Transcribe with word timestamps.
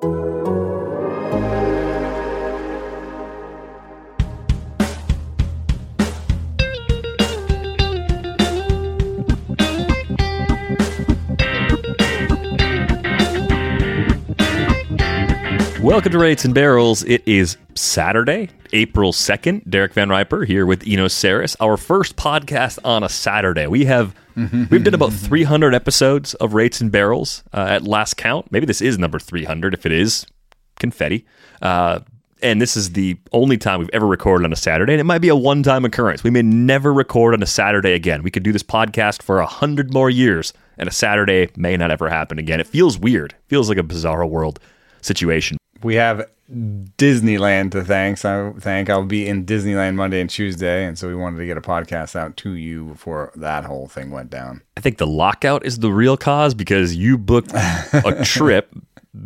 Bye. 0.00 0.41
Welcome 15.92 16.12
to 16.12 16.18
Rates 16.18 16.46
and 16.46 16.54
Barrels. 16.54 17.04
It 17.04 17.22
is 17.28 17.58
Saturday, 17.74 18.48
April 18.72 19.12
2nd. 19.12 19.68
Derek 19.68 19.92
Van 19.92 20.08
Riper 20.08 20.42
here 20.46 20.64
with 20.64 20.82
Eno 20.86 21.04
Sarris, 21.04 21.54
our 21.60 21.76
first 21.76 22.16
podcast 22.16 22.78
on 22.82 23.04
a 23.04 23.10
Saturday. 23.10 23.66
We 23.66 23.84
have 23.84 24.14
we've 24.70 24.82
done 24.82 24.94
about 24.94 25.12
300 25.12 25.74
episodes 25.74 26.32
of 26.32 26.54
Rates 26.54 26.80
and 26.80 26.90
Barrels 26.90 27.44
uh, 27.52 27.66
at 27.68 27.82
last 27.82 28.16
count. 28.16 28.50
Maybe 28.50 28.64
this 28.64 28.80
is 28.80 28.98
number 28.98 29.18
300 29.18 29.74
if 29.74 29.84
it 29.84 29.92
is 29.92 30.24
confetti. 30.78 31.26
Uh, 31.60 32.00
and 32.40 32.58
this 32.58 32.74
is 32.74 32.92
the 32.92 33.18
only 33.32 33.58
time 33.58 33.80
we've 33.80 33.90
ever 33.92 34.06
recorded 34.06 34.46
on 34.46 34.52
a 34.54 34.56
Saturday, 34.56 34.94
and 34.94 35.00
it 35.00 35.04
might 35.04 35.18
be 35.18 35.28
a 35.28 35.36
one-time 35.36 35.84
occurrence. 35.84 36.24
We 36.24 36.30
may 36.30 36.40
never 36.40 36.90
record 36.90 37.34
on 37.34 37.42
a 37.42 37.46
Saturday 37.46 37.92
again. 37.92 38.22
We 38.22 38.30
could 38.30 38.44
do 38.44 38.52
this 38.52 38.62
podcast 38.62 39.20
for 39.20 39.40
a 39.40 39.46
hundred 39.46 39.92
more 39.92 40.08
years, 40.08 40.54
and 40.78 40.88
a 40.88 40.92
Saturday 40.92 41.50
may 41.54 41.76
not 41.76 41.90
ever 41.90 42.08
happen 42.08 42.38
again. 42.38 42.60
It 42.60 42.66
feels 42.66 42.98
weird. 42.98 43.32
It 43.32 43.48
feels 43.48 43.68
like 43.68 43.76
a 43.76 43.82
Bizarro 43.82 44.26
world 44.26 44.58
situation. 45.02 45.58
We 45.82 45.96
have 45.96 46.28
Disneyland 46.50 47.72
to 47.72 47.84
thank. 47.84 48.18
So 48.18 48.54
thank 48.60 48.90
I'll 48.90 49.04
be 49.04 49.26
in 49.26 49.46
Disneyland 49.46 49.94
Monday 49.94 50.20
and 50.20 50.28
Tuesday, 50.28 50.84
and 50.84 50.98
so 50.98 51.08
we 51.08 51.14
wanted 51.14 51.38
to 51.38 51.46
get 51.46 51.56
a 51.56 51.62
podcast 51.62 52.16
out 52.16 52.36
to 52.38 52.52
you 52.52 52.84
before 52.84 53.32
that 53.36 53.64
whole 53.64 53.88
thing 53.88 54.10
went 54.10 54.30
down. 54.30 54.62
I 54.76 54.80
think 54.80 54.98
the 54.98 55.06
lockout 55.06 55.64
is 55.64 55.78
the 55.78 55.92
real 55.92 56.16
cause 56.16 56.54
because 56.54 56.94
you 56.94 57.16
booked 57.16 57.52
a 57.54 58.20
trip 58.24 58.74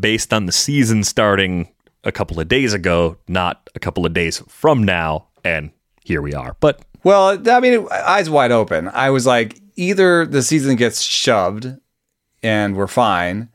based 0.01 0.33
on 0.33 0.47
the 0.47 0.53
season 0.53 1.05
starting 1.05 1.73
a 2.05 2.13
couple 2.13 2.39
of 2.39 2.49
days 2.49 2.73
ago, 2.73 3.17
not 3.27 3.69
a 3.75 3.81
couple 3.81 4.07
of 4.07 4.13
days 4.13 4.43
from 4.47 4.85
now, 4.85 5.27
and 5.45 5.71
here 6.05 6.23
we 6.23 6.35
are. 6.35 6.57
But 6.61 6.83
Well, 7.03 7.43
I 7.51 7.61
mean, 7.61 7.87
eyes 7.91 8.31
wide 8.31 8.53
open. 8.53 8.89
I 8.89 9.11
was 9.11 9.27
like, 9.27 9.61
either 9.75 10.25
the 10.27 10.43
season 10.43 10.77
gets 10.77 11.03
shoved 11.03 11.77
and 12.43 12.77
we're 12.77 12.87
fine, 12.87 13.49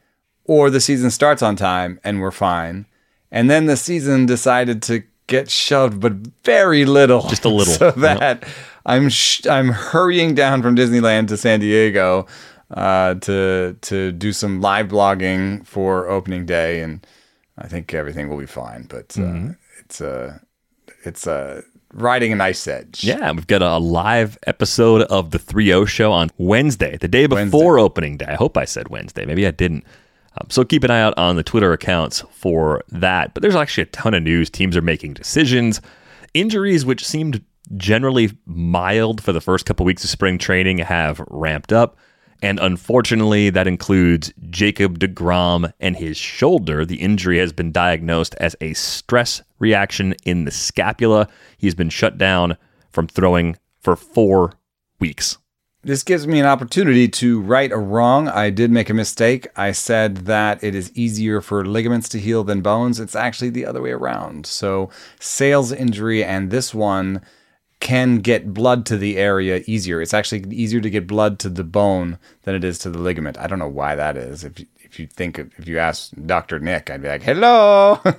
or 0.43 0.69
the 0.69 0.81
season 0.81 1.11
starts 1.11 1.41
on 1.41 1.55
time 1.55 1.99
and 2.03 2.19
we're 2.19 2.31
fine. 2.31 2.85
And 3.31 3.49
then 3.49 3.65
the 3.65 3.77
season 3.77 4.25
decided 4.25 4.81
to 4.83 5.03
get 5.27 5.49
shoved, 5.49 5.99
but 6.01 6.13
very 6.43 6.83
little, 6.85 7.21
Just 7.29 7.45
a 7.45 7.49
little. 7.49 7.73
so 7.81 7.91
that 7.91 8.43
I'm 8.85 9.09
sh- 9.09 9.45
I'm 9.47 9.69
hurrying 9.69 10.35
down 10.35 10.61
from 10.61 10.75
Disneyland 10.75 11.27
to 11.29 11.37
San 11.37 11.59
Diego 11.61 12.27
uh, 12.71 13.15
to 13.15 13.77
to 13.81 14.11
do 14.11 14.33
some 14.33 14.59
live 14.61 14.87
blogging 14.89 15.65
for 15.65 16.09
opening 16.09 16.45
day, 16.45 16.81
and 16.81 17.05
I 17.57 17.67
think 17.67 17.93
everything 17.93 18.27
will 18.29 18.37
be 18.39 18.45
fine. 18.45 18.83
But 18.89 19.15
uh, 19.17 19.21
Mm-hmm. 19.21 19.51
it's 19.79 20.01
uh, 20.01 20.39
it's 21.05 21.25
uh, 21.27 21.61
riding 21.93 22.31
an 22.33 22.41
ice 22.41 22.67
edge. 22.67 23.03
yeah, 23.03 23.31
we've 23.31 23.47
got 23.47 23.61
a 23.61 23.77
live 23.77 24.37
episode 24.47 25.01
of 25.03 25.31
the 25.31 25.39
3 25.39 25.85
show 25.85 26.11
on 26.11 26.29
Wednesday, 26.37 26.97
the 26.97 27.07
day 27.07 27.27
before 27.27 27.79
opening 27.79 28.17
day. 28.17 28.25
I 28.27 28.35
hope 28.35 28.57
I 28.57 28.65
said 28.65 28.89
Wednesday. 28.89 29.25
Maybe 29.25 29.45
I 29.47 29.51
didn't. 29.51 29.83
Um, 30.37 30.47
so 30.49 30.63
keep 30.63 30.83
an 30.83 30.91
eye 30.91 31.01
out 31.01 31.17
on 31.17 31.35
the 31.35 31.43
Twitter 31.43 31.73
accounts 31.73 32.21
for 32.31 32.83
that. 32.89 33.33
But 33.33 33.41
there's 33.41 33.55
actually 33.55 33.83
a 33.83 33.87
ton 33.87 34.13
of 34.13 34.23
news. 34.23 34.49
Teams 34.49 34.77
are 34.77 34.81
making 34.81 35.13
decisions. 35.13 35.81
Injuries, 36.33 36.85
which 36.85 37.05
seemed 37.05 37.43
generally 37.75 38.31
mild 38.45 39.21
for 39.21 39.33
the 39.33 39.41
first 39.41 39.65
couple 39.65 39.85
weeks 39.85 40.03
of 40.03 40.09
spring 40.09 40.37
training, 40.37 40.77
have 40.79 41.21
ramped 41.29 41.73
up. 41.73 41.97
And 42.41 42.59
unfortunately, 42.59 43.51
that 43.51 43.67
includes 43.67 44.33
Jacob 44.49 44.97
DeGrom 44.97 45.71
and 45.79 45.95
his 45.95 46.17
shoulder. 46.17 46.85
The 46.85 47.01
injury 47.01 47.37
has 47.37 47.53
been 47.53 47.71
diagnosed 47.71 48.33
as 48.39 48.55
a 48.61 48.73
stress 48.73 49.43
reaction 49.59 50.15
in 50.25 50.45
the 50.45 50.51
scapula. 50.51 51.27
He's 51.57 51.75
been 51.75 51.89
shut 51.89 52.17
down 52.17 52.57
from 52.89 53.07
throwing 53.07 53.57
for 53.79 53.95
four 53.95 54.53
weeks. 54.99 55.37
This 55.83 56.03
gives 56.03 56.27
me 56.27 56.39
an 56.39 56.45
opportunity 56.45 57.07
to 57.07 57.41
right 57.41 57.71
a 57.71 57.77
wrong. 57.77 58.27
I 58.27 58.51
did 58.51 58.69
make 58.69 58.91
a 58.91 58.93
mistake. 58.93 59.47
I 59.55 59.71
said 59.71 60.17
that 60.27 60.63
it 60.63 60.75
is 60.75 60.95
easier 60.95 61.41
for 61.41 61.65
ligaments 61.65 62.07
to 62.09 62.19
heal 62.19 62.43
than 62.43 62.61
bones. 62.61 62.99
It's 62.99 63.15
actually 63.15 63.49
the 63.49 63.65
other 63.65 63.81
way 63.81 63.89
around. 63.89 64.45
So, 64.45 64.91
Sale's 65.19 65.71
injury 65.71 66.23
and 66.23 66.51
this 66.51 66.71
one 66.71 67.21
can 67.79 68.19
get 68.19 68.53
blood 68.53 68.85
to 68.85 68.97
the 68.97 69.17
area 69.17 69.63
easier. 69.65 70.03
It's 70.03 70.13
actually 70.13 70.43
easier 70.55 70.81
to 70.81 70.89
get 70.91 71.07
blood 71.07 71.39
to 71.39 71.49
the 71.49 71.63
bone 71.63 72.19
than 72.43 72.53
it 72.53 72.63
is 72.63 72.77
to 72.79 72.91
the 72.91 72.99
ligament. 72.99 73.39
I 73.39 73.47
don't 73.47 73.57
know 73.57 73.67
why 73.67 73.95
that 73.95 74.15
is. 74.15 74.43
If 74.43 74.63
if 74.91 74.99
you 74.99 75.07
think 75.07 75.39
if 75.39 75.67
you 75.67 75.79
ask 75.79 76.11
Dr. 76.25 76.59
Nick, 76.59 76.89
I'd 76.89 77.01
be 77.01 77.07
like, 77.07 77.23
"Hello." 77.23 77.99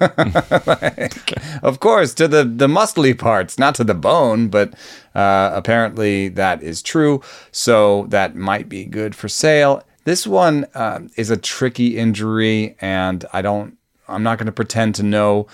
Like, 0.65 1.33
of 1.62 1.81
course, 1.81 2.15
to 2.15 2.27
the 2.27 2.44
the 2.44 2.66
muscly 2.66 3.19
parts, 3.19 3.59
not 3.59 3.75
to 3.75 3.84
the 3.84 3.94
bone, 3.94 4.49
but 4.49 4.72
uh, 5.15 5.50
apparently 5.53 6.28
that 6.28 6.62
is 6.62 6.81
true. 6.81 7.21
So 7.50 8.06
that 8.09 8.34
might 8.37 8.69
be 8.69 8.84
good 8.84 9.15
for 9.15 9.28
Sale. 9.28 9.82
This 10.05 10.27
one 10.27 10.66
um, 10.75 11.11
is 11.16 11.31
a 11.31 11.37
tricky 11.37 11.99
injury, 11.99 12.77
and 12.81 13.25
I 13.32 13.43
don't. 13.43 13.77
I'm 14.09 14.22
not 14.22 14.38
going 14.38 14.47
to 14.47 14.53
pretend 14.53 14.94
to 14.97 15.03
know 15.03 15.47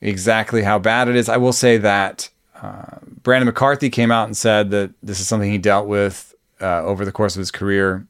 exactly 0.00 0.62
how 0.62 0.78
bad 0.78 1.08
it 1.08 1.16
is. 1.16 1.28
I 1.28 1.38
will 1.38 1.52
say 1.52 1.76
that 1.78 2.28
uh, 2.62 2.98
Brandon 3.22 3.46
McCarthy 3.46 3.90
came 3.90 4.12
out 4.12 4.26
and 4.26 4.36
said 4.36 4.70
that 4.70 4.92
this 5.02 5.18
is 5.18 5.26
something 5.26 5.50
he 5.50 5.58
dealt 5.58 5.88
with 5.88 6.34
uh, 6.60 6.82
over 6.82 7.04
the 7.04 7.12
course 7.12 7.34
of 7.34 7.40
his 7.40 7.50
career, 7.50 8.06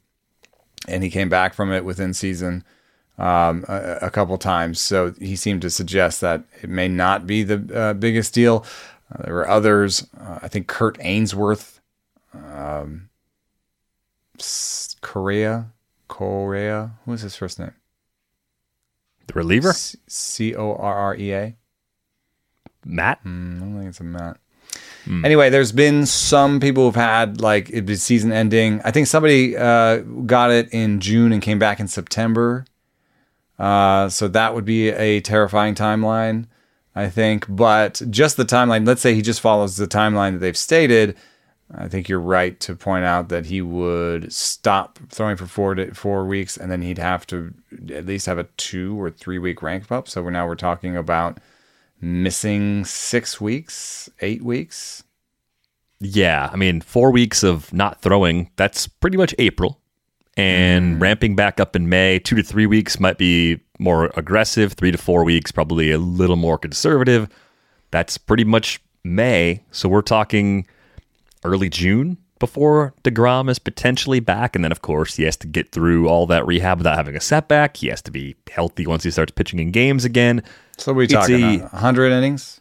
and 0.86 1.02
he 1.02 1.10
came 1.10 1.28
back 1.28 1.54
from 1.54 1.72
it 1.72 1.84
within 1.84 2.14
season 2.14 2.64
um, 3.18 3.64
a, 3.68 3.98
a 4.02 4.10
couple 4.10 4.36
times. 4.38 4.80
So 4.80 5.12
he 5.18 5.36
seemed 5.36 5.62
to 5.62 5.70
suggest 5.70 6.20
that 6.20 6.44
it 6.62 6.68
may 6.68 6.88
not 6.88 7.26
be 7.26 7.42
the 7.42 7.74
uh, 7.74 7.94
biggest 7.94 8.34
deal. 8.34 8.64
Uh, 9.12 9.22
there 9.22 9.34
were 9.34 9.48
others. 9.48 10.06
Uh, 10.18 10.40
I 10.42 10.48
think 10.48 10.66
Kurt 10.66 10.98
Ainsworth, 11.00 11.80
um, 12.34 13.08
Korea, 15.00 15.72
Correa. 16.08 16.92
What 17.04 17.12
was 17.12 17.22
his 17.22 17.36
first 17.36 17.58
name? 17.58 17.74
The 19.26 19.34
reliever, 19.34 19.72
C 19.72 20.54
O 20.54 20.74
R 20.74 20.94
R 20.94 21.16
E 21.16 21.32
A. 21.32 21.56
Matt. 22.84 23.20
I 23.24 23.28
don't 23.28 23.74
think 23.76 23.88
it's 23.88 24.00
a 24.00 24.04
Matt. 24.04 24.38
Anyway, 25.24 25.50
there's 25.50 25.72
been 25.72 26.06
some 26.06 26.60
people 26.60 26.84
who've 26.84 26.94
had 26.94 27.40
like 27.40 27.70
it 27.70 27.86
was 27.86 28.02
season 28.02 28.32
ending. 28.32 28.80
I 28.84 28.90
think 28.90 29.06
somebody 29.06 29.56
uh, 29.56 29.98
got 29.98 30.50
it 30.50 30.68
in 30.72 31.00
June 31.00 31.32
and 31.32 31.40
came 31.40 31.58
back 31.58 31.80
in 31.80 31.88
September. 31.88 32.64
Uh, 33.58 34.08
so 34.08 34.28
that 34.28 34.54
would 34.54 34.64
be 34.64 34.90
a 34.90 35.20
terrifying 35.20 35.74
timeline, 35.74 36.46
I 36.94 37.08
think. 37.08 37.46
But 37.48 38.02
just 38.10 38.36
the 38.36 38.44
timeline, 38.44 38.86
let's 38.86 39.00
say 39.00 39.14
he 39.14 39.22
just 39.22 39.40
follows 39.40 39.76
the 39.76 39.86
timeline 39.86 40.32
that 40.32 40.38
they've 40.38 40.56
stated. 40.56 41.16
I 41.74 41.88
think 41.88 42.08
you're 42.08 42.20
right 42.20 42.58
to 42.60 42.76
point 42.76 43.04
out 43.04 43.28
that 43.30 43.46
he 43.46 43.60
would 43.60 44.32
stop 44.32 45.00
throwing 45.08 45.36
for 45.36 45.46
four 45.46 45.74
to, 45.74 45.92
four 45.94 46.24
weeks, 46.24 46.56
and 46.56 46.70
then 46.70 46.82
he'd 46.82 46.98
have 46.98 47.26
to 47.28 47.52
at 47.92 48.06
least 48.06 48.26
have 48.26 48.38
a 48.38 48.44
two 48.56 49.00
or 49.00 49.10
three 49.10 49.38
week 49.38 49.62
rank 49.62 49.90
up. 49.90 50.08
So 50.08 50.22
we're 50.22 50.30
now 50.30 50.46
we're 50.46 50.54
talking 50.54 50.96
about 50.96 51.38
missing 52.00 52.84
six 52.84 53.40
weeks, 53.40 54.08
eight 54.20 54.42
weeks. 54.42 55.02
Yeah, 56.00 56.50
I 56.52 56.56
mean, 56.56 56.80
four 56.80 57.10
weeks 57.10 57.42
of 57.42 57.72
not 57.72 58.02
throwing, 58.02 58.50
that's 58.56 58.86
pretty 58.86 59.16
much 59.16 59.34
April. 59.38 59.80
And 60.36 60.96
mm. 60.96 61.00
ramping 61.00 61.34
back 61.34 61.58
up 61.58 61.74
in 61.74 61.88
May, 61.88 62.18
two 62.18 62.36
to 62.36 62.42
three 62.42 62.66
weeks 62.66 63.00
might 63.00 63.16
be 63.16 63.60
more 63.78 64.10
aggressive, 64.16 64.74
three 64.74 64.90
to 64.90 64.98
four 64.98 65.24
weeks, 65.24 65.50
probably 65.50 65.90
a 65.90 65.98
little 65.98 66.36
more 66.36 66.58
conservative. 66.58 67.28
That's 67.90 68.18
pretty 68.18 68.44
much 68.44 68.80
May. 69.02 69.62
So 69.70 69.88
we're 69.88 70.02
talking 70.02 70.66
early 71.44 71.70
June 71.70 72.18
before 72.38 72.94
DeGrom 73.02 73.48
is 73.50 73.58
potentially 73.58 74.20
back. 74.20 74.54
And 74.54 74.64
then, 74.64 74.72
of 74.72 74.82
course, 74.82 75.16
he 75.16 75.22
has 75.24 75.36
to 75.38 75.46
get 75.46 75.72
through 75.72 76.08
all 76.08 76.26
that 76.26 76.46
rehab 76.46 76.78
without 76.78 76.96
having 76.96 77.16
a 77.16 77.20
setback. 77.20 77.78
He 77.78 77.88
has 77.88 78.02
to 78.02 78.10
be 78.10 78.36
healthy 78.50 78.86
once 78.86 79.04
he 79.04 79.10
starts 79.10 79.32
pitching 79.32 79.58
in 79.58 79.70
games 79.70 80.04
again. 80.04 80.42
So 80.78 80.92
we 80.92 81.04
It's 81.04 81.12
talking 81.14 81.62
a- 81.62 81.64
a 81.72 81.76
hundred 81.78 82.12
innings? 82.12 82.60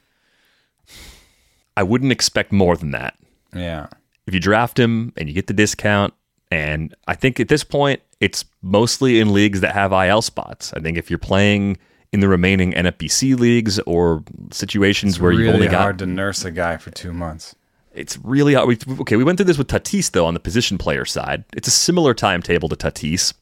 I 1.77 1.83
wouldn't 1.83 2.12
expect 2.12 2.51
more 2.51 2.77
than 2.77 2.92
that. 2.92 3.16
Yeah. 3.54 3.88
if 4.27 4.33
you 4.33 4.39
draft 4.39 4.77
him 4.80 5.13
and 5.18 5.30
you 5.30 5.36
get 5.36 5.48
the 5.48 5.54
discount 5.54 6.13
And 6.51 6.94
I 7.07 7.16
think 7.16 7.39
at 7.39 7.48
this 7.48 7.63
point, 7.63 8.01
it's 8.19 8.45
mostly 8.62 9.19
in 9.19 9.33
leagues 9.33 9.62
that 9.62 9.74
have 9.74 9.92
IL 9.92 10.22
spots. 10.22 10.72
I 10.74 10.80
think 10.80 10.98
if 10.98 11.10
you're 11.10 11.18
playing 11.19 11.77
in 12.13 12.19
the 12.22 12.27
remaining 12.27 12.72
NFBC 12.74 13.38
leagues 13.38 13.80
or 13.80 14.24
situations 14.51 15.13
it's 15.16 15.19
where 15.22 15.31
really 15.31 15.44
you've 15.45 15.56
only 15.56 15.68
got 15.68 15.81
hard 15.81 16.00
to 16.00 16.06
nurse 16.06 16.45
a 16.45 16.51
guy 16.51 16.77
for 16.77 16.92
two 16.92 17.12
months. 17.13 17.56
It's 17.96 18.18
really 18.24 18.54
hard. 18.54 18.68
We, 18.68 18.78
okay, 19.02 19.16
we 19.16 19.24
went 19.24 19.38
through 19.38 19.46
this 19.46 19.58
with 19.58 19.68
Tatis 19.68 20.12
though 20.12 20.26
on 20.26 20.34
the 20.34 20.40
position 20.40 20.78
player 20.78 21.06
side. 21.06 21.46
It's 21.54 21.68
a 21.68 21.72
similar 21.72 22.14
timetable 22.14 22.70
to 22.70 22.76
Tatis, 22.76 23.34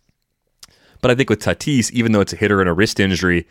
but 1.01 1.11
I 1.11 1.15
think 1.15 1.29
with 1.29 1.41
Tatis, 1.41 1.91
even 1.91 2.11
though 2.11 2.21
it's 2.21 2.33
a 2.33 2.37
hitter 2.37 2.61
and 2.61 2.69
a 2.69 2.73
wrist 2.73 2.99
injury, 2.99 3.47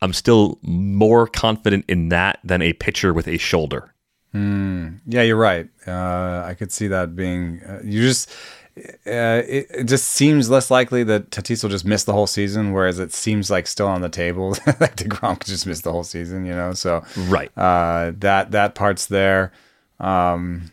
I'm 0.00 0.12
still 0.12 0.58
more 0.62 1.26
confident 1.26 1.84
in 1.88 2.08
that 2.10 2.40
than 2.44 2.62
a 2.62 2.72
pitcher 2.72 3.12
with 3.12 3.28
a 3.28 3.38
shoulder. 3.38 3.94
Mm, 4.34 5.00
yeah, 5.06 5.22
you're 5.22 5.36
right. 5.36 5.68
Uh, 5.86 6.44
I 6.46 6.54
could 6.54 6.72
see 6.72 6.88
that 6.88 7.16
being. 7.16 7.60
Uh, 7.62 7.80
you 7.84 8.02
just. 8.02 8.30
Uh, 9.04 9.42
it, 9.48 9.66
it, 9.70 9.84
just 9.86 10.06
seems 10.06 10.48
less 10.48 10.70
likely 10.70 11.02
that 11.02 11.30
Tatis 11.30 11.64
will 11.64 11.70
just 11.70 11.84
miss 11.84 12.04
the 12.04 12.12
whole 12.12 12.28
season, 12.28 12.72
whereas 12.72 13.00
it 13.00 13.12
seems 13.12 13.50
like 13.50 13.66
still 13.66 13.88
on 13.88 14.02
the 14.02 14.08
table 14.08 14.50
like 14.66 14.94
Degrom 14.94 15.40
could 15.40 15.48
just 15.48 15.66
miss 15.66 15.80
the 15.80 15.90
whole 15.90 16.04
season, 16.04 16.46
you 16.46 16.52
know. 16.54 16.72
So 16.74 17.04
right, 17.26 17.50
uh, 17.58 18.12
that 18.18 18.52
that 18.52 18.76
part's 18.76 19.06
there. 19.06 19.50
Um, 20.00 20.70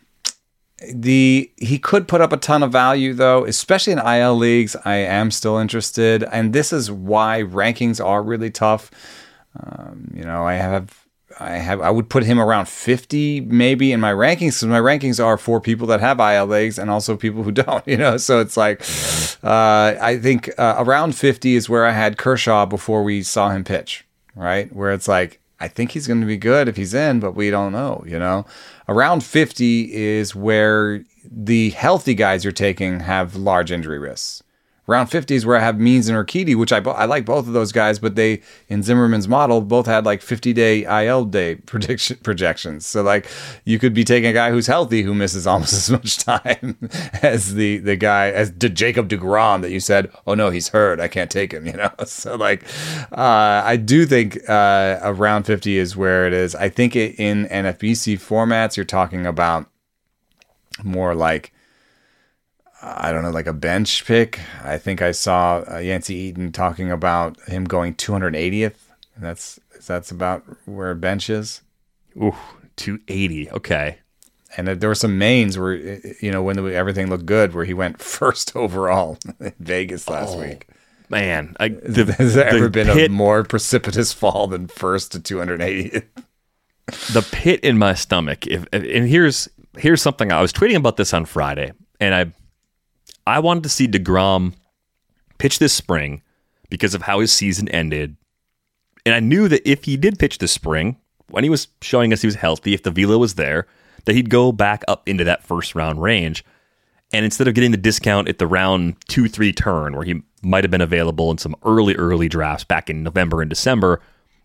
the 0.93 1.51
he 1.57 1.79
could 1.79 2.07
put 2.07 2.21
up 2.21 2.33
a 2.33 2.37
ton 2.37 2.61
of 2.61 2.71
value 2.71 3.13
though, 3.13 3.45
especially 3.45 3.93
in 3.93 3.99
IL 3.99 4.35
leagues. 4.35 4.75
I 4.85 4.95
am 4.95 5.31
still 5.31 5.57
interested, 5.57 6.23
and 6.23 6.53
this 6.53 6.73
is 6.73 6.91
why 6.91 7.43
rankings 7.43 8.03
are 8.03 8.21
really 8.21 8.51
tough. 8.51 8.91
Um, 9.57 10.11
you 10.13 10.23
know, 10.23 10.45
I 10.45 10.55
have 10.55 11.05
I 11.39 11.51
have 11.53 11.81
I 11.81 11.89
would 11.89 12.09
put 12.09 12.23
him 12.23 12.39
around 12.39 12.67
50 12.67 13.41
maybe 13.41 13.91
in 13.91 13.99
my 13.99 14.11
rankings 14.11 14.37
because 14.37 14.65
my 14.65 14.79
rankings 14.79 15.23
are 15.23 15.37
for 15.37 15.59
people 15.59 15.87
that 15.87 15.99
have 15.99 16.19
IL 16.19 16.47
leagues 16.47 16.77
and 16.77 16.89
also 16.89 17.15
people 17.15 17.43
who 17.43 17.51
don't, 17.63 17.85
you 17.87 17.97
know. 17.97 18.17
So 18.17 18.39
it's 18.39 18.57
like 18.57 18.81
uh, 19.43 19.95
I 20.01 20.19
think 20.21 20.49
uh, 20.57 20.75
around 20.77 21.15
50 21.15 21.55
is 21.55 21.69
where 21.69 21.85
I 21.85 21.91
had 21.91 22.17
Kershaw 22.17 22.65
before 22.65 23.03
we 23.03 23.23
saw 23.23 23.49
him 23.49 23.63
pitch, 23.63 24.05
right? 24.35 24.73
Where 24.73 24.91
it's 24.91 25.07
like 25.07 25.39
I 25.59 25.67
think 25.67 25.91
he's 25.91 26.07
going 26.07 26.21
to 26.21 26.27
be 26.27 26.37
good 26.37 26.67
if 26.67 26.75
he's 26.75 26.93
in, 26.93 27.19
but 27.19 27.31
we 27.31 27.49
don't 27.49 27.71
know, 27.71 28.03
you 28.05 28.19
know. 28.19 28.45
Around 28.87 29.23
50 29.23 29.93
is 29.93 30.35
where 30.35 31.03
the 31.23 31.71
healthy 31.71 32.13
guys 32.13 32.43
you're 32.43 32.53
taking 32.53 32.99
have 32.99 33.35
large 33.35 33.71
injury 33.71 33.97
risks. 33.97 34.43
Round 34.87 35.09
50s 35.09 35.45
where 35.45 35.57
I 35.57 35.61
have 35.61 35.79
Means 35.79 36.07
and 36.07 36.17
Urquidy, 36.17 36.55
which 36.55 36.71
I, 36.71 36.77
I 36.77 37.05
like 37.05 37.25
both 37.25 37.47
of 37.47 37.53
those 37.53 37.71
guys, 37.71 37.97
but 37.97 38.15
they, 38.15 38.41
in 38.67 38.83
Zimmerman's 38.83 39.27
model, 39.27 39.61
both 39.61 39.87
had 39.87 40.05
like 40.05 40.21
50 40.21 40.53
day 40.53 40.83
IL 41.05 41.25
day 41.39 41.55
prediction, 41.55 42.17
projections. 42.21 42.85
So, 42.85 43.01
like, 43.01 43.27
you 43.63 43.79
could 43.79 43.93
be 43.93 44.03
taking 44.03 44.29
a 44.29 44.33
guy 44.33 44.51
who's 44.51 44.67
healthy 44.67 45.01
who 45.01 45.15
misses 45.15 45.47
almost 45.55 45.73
as 45.73 45.89
much 45.89 46.17
time 46.17 46.77
as 47.23 47.55
the, 47.55 47.79
the 47.79 47.95
guy, 47.95 48.29
as 48.29 48.51
the 48.53 48.69
Jacob 48.69 49.09
DeGrom 49.09 49.61
that 49.61 49.71
you 49.71 49.79
said, 49.79 50.11
oh 50.27 50.35
no, 50.35 50.51
he's 50.51 50.69
hurt. 50.69 50.99
I 50.99 51.07
can't 51.07 51.31
take 51.31 51.51
him, 51.51 51.65
you 51.65 51.73
know? 51.73 51.91
So, 52.05 52.35
like, 52.35 52.63
uh, 53.11 53.61
I 53.65 53.77
do 53.77 54.05
think 54.05 54.47
uh, 54.47 54.99
around 55.01 55.43
50 55.43 55.77
is 55.77 55.97
where 55.97 56.27
it 56.27 56.33
is. 56.33 56.53
I 56.55 56.69
think 56.69 56.95
it, 56.95 57.19
in 57.19 57.47
NFBC 57.47 58.19
formats, 58.19 58.77
you're 58.77 58.85
talking 58.85 59.25
about 59.25 59.67
more 60.83 61.15
like 61.15 61.51
I 62.85 63.11
don't 63.11 63.23
know, 63.23 63.31
like 63.31 63.47
a 63.47 63.53
bench 63.53 64.05
pick. 64.05 64.39
I 64.63 64.77
think 64.77 65.01
I 65.01 65.11
saw 65.11 65.63
uh, 65.69 65.77
Yancey 65.79 66.13
Eaton 66.13 66.51
talking 66.51 66.91
about 66.91 67.39
him 67.47 67.65
going 67.65 67.95
280th. 67.95 68.75
That's 69.17 69.59
that's 69.87 70.11
about 70.11 70.43
where 70.65 70.93
bench 70.93 71.29
is. 71.29 71.61
Ooh, 72.15 72.35
280. 72.75 73.49
Okay. 73.51 73.99
And 74.57 74.67
there 74.67 74.89
were 74.89 74.95
some 74.95 75.17
mains 75.17 75.57
where 75.57 75.73
you 75.73 76.31
know 76.31 76.43
when 76.43 76.59
everything 76.73 77.09
looked 77.09 77.25
good, 77.25 77.53
where 77.53 77.65
he 77.65 77.73
went 77.73 78.01
first 78.01 78.55
overall 78.55 79.17
in 79.39 79.53
Vegas 79.59 80.07
last 80.07 80.35
oh, 80.35 80.41
week. 80.41 80.67
Man, 81.09 81.55
I, 81.59 81.69
the, 81.69 82.13
has 82.17 82.33
there 82.33 82.51
the 82.51 82.57
ever 82.57 82.69
been 82.69 82.87
pit, 82.87 83.09
a 83.09 83.13
more 83.13 83.43
precipitous 83.43 84.11
fall 84.11 84.47
than 84.47 84.67
first 84.67 85.11
to 85.11 85.19
280? 85.19 86.01
the 87.13 87.27
pit 87.31 87.59
in 87.61 87.77
my 87.77 87.93
stomach. 87.93 88.45
If 88.47 88.65
and 88.71 89.07
here's 89.07 89.49
here's 89.77 90.01
something 90.01 90.31
I 90.31 90.41
was 90.41 90.53
tweeting 90.53 90.77
about 90.77 90.97
this 90.97 91.13
on 91.13 91.25
Friday, 91.25 91.73
and 91.99 92.15
I 92.15 92.31
I 93.27 93.39
wanted 93.39 93.63
to 93.63 93.69
see 93.69 93.87
DeGrom 93.87 94.53
pitch 95.37 95.59
this 95.59 95.73
spring 95.73 96.21
because 96.69 96.93
of 96.93 97.03
how 97.03 97.19
his 97.19 97.31
season 97.31 97.67
ended. 97.69 98.15
And 99.05 99.13
I 99.13 99.19
knew 99.19 99.47
that 99.47 99.69
if 99.69 99.85
he 99.85 99.97
did 99.97 100.19
pitch 100.19 100.37
this 100.37 100.51
spring, 100.51 100.97
when 101.29 101.43
he 101.43 101.49
was 101.49 101.67
showing 101.81 102.13
us 102.13 102.21
he 102.21 102.27
was 102.27 102.35
healthy, 102.35 102.73
if 102.73 102.83
the 102.83 102.91
velo 102.91 103.17
was 103.17 103.35
there, 103.35 103.67
that 104.05 104.15
he'd 104.15 104.29
go 104.29 104.51
back 104.51 104.83
up 104.87 105.07
into 105.07 105.23
that 105.23 105.43
first 105.43 105.75
round 105.75 106.01
range. 106.01 106.43
And 107.11 107.23
instead 107.23 107.47
of 107.47 107.53
getting 107.53 107.71
the 107.71 107.77
discount 107.77 108.27
at 108.27 108.39
the 108.39 108.47
round 108.47 108.95
two, 109.07 109.27
three 109.27 109.51
turn, 109.51 109.95
where 109.95 110.05
he 110.05 110.21
might 110.41 110.63
have 110.63 110.71
been 110.71 110.81
available 110.81 111.31
in 111.31 111.37
some 111.37 111.55
early, 111.63 111.95
early 111.95 112.27
drafts 112.27 112.63
back 112.63 112.89
in 112.89 113.03
November 113.03 113.41
and 113.41 113.49
December, 113.49 114.01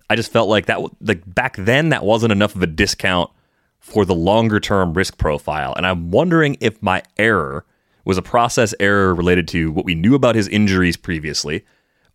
I 0.08 0.16
just 0.16 0.32
felt 0.32 0.48
like 0.48 0.66
that, 0.66 0.80
like 1.00 1.22
back 1.26 1.56
then, 1.56 1.90
that 1.90 2.04
wasn't 2.04 2.32
enough 2.32 2.54
of 2.54 2.62
a 2.62 2.66
discount 2.66 3.30
for 3.78 4.04
the 4.04 4.14
longer 4.14 4.60
term 4.60 4.94
risk 4.94 5.18
profile. 5.18 5.74
And 5.76 5.86
I'm 5.86 6.10
wondering 6.10 6.56
if 6.60 6.82
my 6.82 7.02
error 7.16 7.64
was 8.10 8.18
a 8.18 8.22
process 8.22 8.74
error 8.80 9.14
related 9.14 9.46
to 9.46 9.70
what 9.70 9.84
we 9.84 9.94
knew 9.94 10.16
about 10.16 10.34
his 10.34 10.48
injuries 10.48 10.96
previously, 10.96 11.64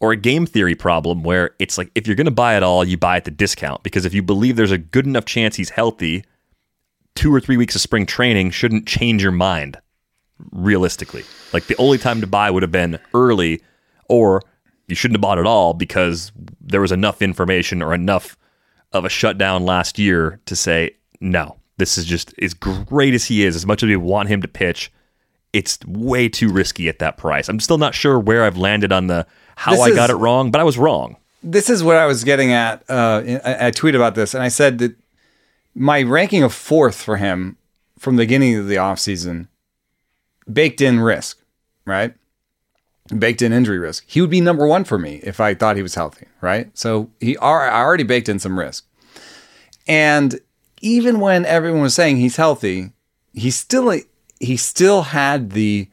or 0.02 0.12
a 0.12 0.18
game 0.18 0.46
theory 0.46 0.76
problem 0.76 1.24
where 1.24 1.52
it's 1.58 1.78
like 1.78 1.90
if 1.96 2.06
you're 2.06 2.18
going 2.18 2.26
to 2.26 2.32
buy 2.32 2.58
it 2.58 2.64
all, 2.64 2.84
you 2.84 2.98
buy 2.98 3.16
at 3.16 3.24
the 3.24 3.32
discount 3.32 3.82
because 3.82 4.04
if 4.04 4.14
you 4.14 4.22
believe 4.22 4.58
there's 4.58 4.74
a 4.74 4.78
good 4.78 5.06
enough 5.06 5.24
chance 5.24 5.56
he's 5.56 5.70
healthy, 5.70 6.26
two 7.16 7.34
or 7.34 7.40
three 7.40 7.56
weeks 7.56 7.76
of 7.76 7.82
spring 7.82 8.06
training 8.06 8.52
shouldn't 8.52 8.86
change 8.86 9.24
your 9.24 9.32
mind 9.32 9.78
realistically. 10.52 11.24
Like 11.54 11.68
the 11.68 11.78
only 11.78 11.98
time 11.98 12.20
to 12.20 12.28
buy 12.28 12.52
would 12.52 12.62
have 12.62 12.74
been 12.74 13.00
early, 13.14 13.62
or 14.10 14.42
you 14.88 14.96
shouldn't 14.96 15.16
have 15.16 15.22
bought 15.22 15.38
it 15.38 15.48
all 15.48 15.74
because 15.74 16.34
there 16.60 16.82
was 16.82 16.92
enough 16.92 17.22
information 17.22 17.82
or 17.82 17.94
enough 17.94 18.38
of 18.92 19.06
a 19.06 19.10
shutdown 19.10 19.64
last 19.64 19.98
year 19.98 20.42
to 20.48 20.58
say, 20.58 20.92
no, 21.22 21.56
this 21.78 21.98
is 21.98 22.04
just 22.04 22.34
as 22.42 22.54
great 22.54 23.14
as 23.14 23.24
he 23.24 23.46
is, 23.46 23.56
as 23.56 23.66
much 23.66 23.82
as 23.82 23.88
we 23.88 23.96
want 23.96 24.28
him 24.28 24.42
to 24.42 24.48
pitch 24.50 24.92
it's 25.56 25.80
way 25.86 26.28
too 26.28 26.50
risky 26.50 26.90
at 26.90 27.00
that 27.00 27.16
price. 27.16 27.48
I'm 27.48 27.62
still 27.62 27.78
not 27.78 27.96
sure 27.96 28.20
where 28.20 28.44
I've 28.44 28.58
landed 28.58 28.92
on 28.92 29.08
the 29.08 29.26
how 29.56 29.72
this 29.72 29.80
I 29.80 29.88
is, 29.88 29.96
got 29.96 30.10
it 30.10 30.16
wrong, 30.16 30.52
but 30.52 30.60
I 30.60 30.66
was 30.66 30.78
wrong. 30.78 31.16
This 31.42 31.70
is 31.70 31.82
what 31.82 31.96
I 31.96 32.06
was 32.06 32.26
getting 32.26 32.52
at. 32.52 32.84
Uh, 32.90 33.40
I, 33.46 33.68
I 33.68 33.72
tweeted 33.72 33.96
about 33.96 34.16
this, 34.16 34.34
and 34.34 34.44
I 34.44 34.50
said 34.50 34.80
that 34.80 34.98
my 35.74 36.04
ranking 36.04 36.44
of 36.44 36.54
fourth 36.54 37.02
for 37.02 37.16
him 37.16 37.56
from 37.98 38.18
the 38.18 38.24
beginning 38.24 38.58
of 38.58 38.68
the 38.68 38.76
offseason 38.76 39.48
baked 40.52 40.82
in 40.82 41.00
risk, 41.00 41.40
right? 41.86 42.14
Baked 43.18 43.42
in 43.42 43.54
injury 43.54 43.80
risk. 43.80 44.04
He 44.08 44.20
would 44.20 44.30
be 44.30 44.42
number 44.42 44.68
one 44.68 44.84
for 44.84 44.98
me 44.98 45.22
if 45.24 45.40
I 45.40 45.54
thought 45.54 45.78
he 45.78 45.84
was 45.84 45.96
healthy, 45.96 46.28
right? 46.42 46.70
So 46.78 47.10
he 47.22 47.38
I 47.38 47.82
already 47.82 48.04
baked 48.04 48.28
in 48.28 48.40
some 48.40 48.60
risk. 48.60 48.86
And 49.88 50.42
even 50.82 51.22
when 51.22 51.46
everyone 51.46 51.82
was 51.82 51.94
saying 51.94 52.18
he's 52.18 52.36
healthy, 52.36 52.92
he's 53.32 53.56
still 53.56 53.90
he 54.40 54.58
still 54.58 55.04
had 55.04 55.52
the 55.52 55.90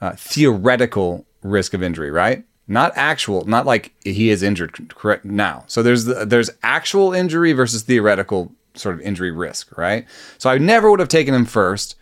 uh, 0.00 0.12
theoretical 0.12 1.26
risk 1.42 1.74
of 1.74 1.82
injury, 1.82 2.10
right? 2.10 2.44
Not 2.66 2.92
actual, 2.96 3.44
not 3.46 3.66
like 3.66 3.94
he 4.04 4.30
is 4.30 4.42
injured 4.42 4.94
correct 4.94 5.24
now. 5.24 5.64
So 5.66 5.82
there's 5.82 6.04
the, 6.04 6.24
there's 6.24 6.50
actual 6.62 7.14
injury 7.14 7.52
versus 7.52 7.82
theoretical 7.82 8.52
sort 8.74 8.94
of 8.94 9.00
injury 9.00 9.30
risk, 9.30 9.76
right? 9.76 10.06
So 10.36 10.50
I 10.50 10.58
never 10.58 10.90
would 10.90 11.00
have 11.00 11.08
taken 11.08 11.34
him 11.34 11.46
first 11.46 11.96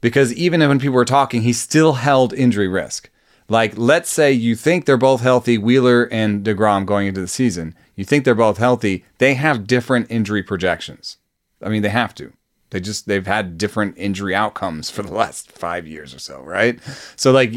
because 0.00 0.32
even 0.34 0.60
when 0.60 0.78
people 0.78 0.94
were 0.94 1.04
talking, 1.04 1.42
he 1.42 1.52
still 1.52 1.94
held 1.94 2.32
injury 2.32 2.68
risk. 2.68 3.10
Like, 3.48 3.76
let's 3.76 4.10
say 4.10 4.32
you 4.32 4.54
think 4.54 4.84
they're 4.84 4.96
both 4.96 5.20
healthy, 5.20 5.58
Wheeler 5.58 6.04
and 6.12 6.44
DeGrom 6.44 6.86
going 6.86 7.08
into 7.08 7.20
the 7.20 7.28
season. 7.28 7.74
You 7.96 8.04
think 8.04 8.24
they're 8.24 8.34
both 8.34 8.58
healthy. 8.58 9.04
They 9.18 9.34
have 9.34 9.66
different 9.66 10.10
injury 10.10 10.42
projections. 10.42 11.18
I 11.62 11.68
mean, 11.68 11.82
they 11.82 11.90
have 11.90 12.14
to. 12.16 12.32
They 12.72 12.80
just 12.80 13.06
they've 13.06 13.26
had 13.26 13.58
different 13.58 13.96
injury 13.98 14.34
outcomes 14.34 14.90
for 14.90 15.02
the 15.02 15.12
last 15.22 15.52
5 15.52 15.86
years 15.86 16.14
or 16.14 16.18
so, 16.18 16.40
right? 16.40 16.80
So 17.16 17.30
like 17.30 17.52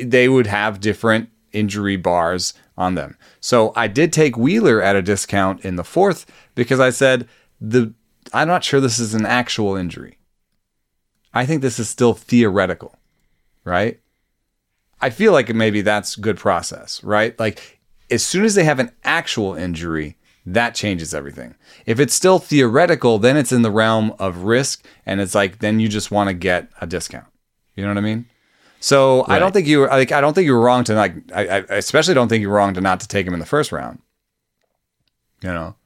they 0.00 0.28
would 0.28 0.46
have 0.46 0.80
different 0.80 1.28
injury 1.52 1.96
bars 1.96 2.54
on 2.76 2.94
them. 2.96 3.16
So 3.40 3.72
I 3.76 3.86
did 3.86 4.12
take 4.12 4.36
Wheeler 4.36 4.82
at 4.82 4.96
a 4.96 5.02
discount 5.02 5.64
in 5.64 5.76
the 5.76 5.84
fourth 5.84 6.26
because 6.54 6.80
I 6.80 6.90
said 6.90 7.28
the 7.60 7.92
I'm 8.32 8.48
not 8.48 8.64
sure 8.64 8.80
this 8.80 8.98
is 8.98 9.14
an 9.14 9.26
actual 9.26 9.76
injury. 9.76 10.18
I 11.34 11.44
think 11.44 11.60
this 11.60 11.78
is 11.78 11.88
still 11.88 12.14
theoretical, 12.14 12.96
right? 13.64 14.00
I 15.00 15.10
feel 15.10 15.32
like 15.32 15.54
maybe 15.54 15.82
that's 15.82 16.16
good 16.16 16.38
process, 16.38 17.04
right? 17.04 17.38
Like 17.38 17.80
as 18.10 18.24
soon 18.24 18.44
as 18.44 18.54
they 18.54 18.64
have 18.64 18.78
an 18.78 18.92
actual 19.04 19.54
injury, 19.54 20.16
that 20.46 20.74
changes 20.74 21.14
everything. 21.14 21.54
If 21.86 21.98
it's 21.98 22.14
still 22.14 22.38
theoretical, 22.38 23.18
then 23.18 23.36
it's 23.36 23.52
in 23.52 23.62
the 23.62 23.70
realm 23.70 24.14
of 24.18 24.38
risk, 24.38 24.84
and 25.06 25.20
it's 25.20 25.34
like 25.34 25.60
then 25.60 25.80
you 25.80 25.88
just 25.88 26.10
want 26.10 26.28
to 26.28 26.34
get 26.34 26.68
a 26.80 26.86
discount. 26.86 27.26
You 27.76 27.82
know 27.82 27.90
what 27.90 27.98
I 27.98 28.02
mean? 28.02 28.26
So 28.80 29.20
right. 29.20 29.30
I 29.30 29.38
don't 29.38 29.52
think 29.52 29.66
you 29.66 29.80
were 29.80 29.88
like 29.88 30.12
I 30.12 30.20
don't 30.20 30.34
think 30.34 30.44
you 30.44 30.52
were 30.52 30.60
wrong 30.60 30.84
to 30.84 30.94
like 30.94 31.14
I, 31.34 31.46
I 31.46 31.58
especially 31.70 32.14
don't 32.14 32.28
think 32.28 32.42
you 32.42 32.50
were 32.50 32.56
wrong 32.56 32.74
to 32.74 32.80
not 32.80 33.00
to 33.00 33.08
take 33.08 33.26
him 33.26 33.32
in 33.32 33.40
the 33.40 33.46
first 33.46 33.72
round. 33.72 34.00
You 35.42 35.48
know, 35.48 35.76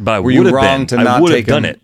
but 0.00 0.14
I 0.14 0.20
were 0.20 0.30
you 0.30 0.48
wrong 0.50 0.80
been. 0.80 0.86
to 0.88 0.96
not 0.96 1.06
I 1.06 1.20
would 1.20 1.32
have 1.32 1.46
done 1.46 1.64
him? 1.64 1.76
it. 1.76 1.80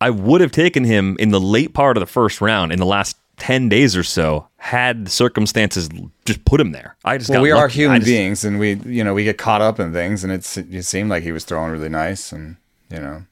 I 0.00 0.10
would 0.10 0.40
have 0.40 0.52
taken 0.52 0.84
him 0.84 1.16
in 1.18 1.30
the 1.30 1.40
late 1.40 1.74
part 1.74 1.96
of 1.96 2.00
the 2.00 2.06
first 2.06 2.40
round 2.40 2.72
in 2.72 2.78
the 2.78 2.86
last 2.86 3.16
10 3.38 3.68
days 3.68 3.96
or 3.96 4.02
so 4.02 4.46
had 4.56 5.06
the 5.06 5.10
circumstances 5.10 5.88
just 6.24 6.44
put 6.44 6.60
him 6.60 6.72
there. 6.72 6.96
I 7.04 7.18
just 7.18 7.30
well, 7.30 7.38
got 7.38 7.42
we 7.42 7.52
lucky. 7.52 7.64
are 7.64 7.68
human 7.68 8.00
just- 8.00 8.08
beings, 8.08 8.44
and 8.44 8.58
we 8.58 8.74
you 8.84 9.04
know 9.04 9.14
we 9.14 9.24
get 9.24 9.38
caught 9.38 9.62
up 9.62 9.80
in 9.80 9.92
things, 9.92 10.24
and 10.24 10.32
it's 10.32 10.56
it 10.56 10.84
seemed 10.84 11.10
like 11.10 11.22
he 11.22 11.32
was 11.32 11.44
throwing 11.44 11.70
really 11.70 11.88
nice, 11.88 12.32
and 12.32 12.56
you 12.90 12.98
know. 13.00 13.22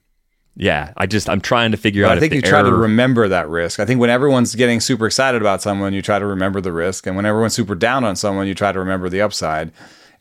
Yeah, 0.59 0.95
I 0.97 1.05
just 1.07 1.29
I'm 1.29 1.43
trying 1.43 1.73
to 1.73 1.77
figure 1.77 2.05
But 2.05 2.13
out. 2.13 2.17
I 2.17 2.21
think 2.21 2.33
you 2.33 2.41
try 2.41 2.63
to 2.63 2.73
remember 2.73 3.29
that 3.29 3.47
risk. 3.51 3.79
I 3.79 3.85
think 3.85 4.01
when 4.01 4.09
everyone's 4.09 4.55
getting 4.55 4.81
super 4.81 5.07
excited 5.07 5.43
about 5.43 5.61
someone, 5.61 5.93
you 5.93 6.01
try 6.01 6.19
to 6.19 6.25
remember 6.25 6.63
the 6.63 6.73
risk, 6.73 7.07
and 7.07 7.15
when 7.15 7.27
everyone's 7.27 7.53
super 7.55 7.75
down 7.75 8.05
on 8.05 8.17
someone, 8.17 8.47
you 8.47 8.55
try 8.55 8.73
to 8.73 8.79
remember 8.79 9.11
the 9.11 9.21
upside. 9.21 9.71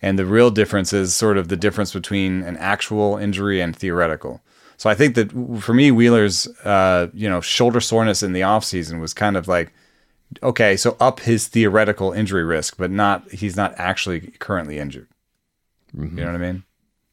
And 0.01 0.19
the 0.19 0.25
real 0.25 0.51
difference 0.51 0.91
is 0.91 1.15
sort 1.15 1.37
of 1.37 1.47
the 1.47 1.55
difference 1.55 1.93
between 1.93 2.43
an 2.43 2.57
actual 2.57 3.17
injury 3.17 3.61
and 3.61 3.73
theoretical. 3.73 4.41
So 4.77 4.89
I 4.89 4.95
think 4.95 5.15
that 5.15 5.31
for 5.61 5.73
me, 5.73 5.91
Wheeler's 5.91 6.47
uh, 6.63 7.07
you 7.13 7.29
know 7.29 7.41
shoulder 7.41 7.79
soreness 7.79 8.23
in 8.23 8.33
the 8.33 8.41
offseason 8.41 8.99
was 8.99 9.13
kind 9.13 9.37
of 9.37 9.47
like 9.47 9.73
okay, 10.41 10.75
so 10.75 10.97
up 10.99 11.21
his 11.21 11.47
theoretical 11.47 12.11
injury 12.11 12.43
risk, 12.43 12.77
but 12.77 12.91
not 12.91 13.29
he's 13.31 13.55
not 13.55 13.73
actually 13.77 14.33
currently 14.39 14.79
injured. 14.79 15.07
You 15.97 16.07
know 16.07 16.25
what 16.25 16.35
I 16.35 16.39
mean? 16.39 16.63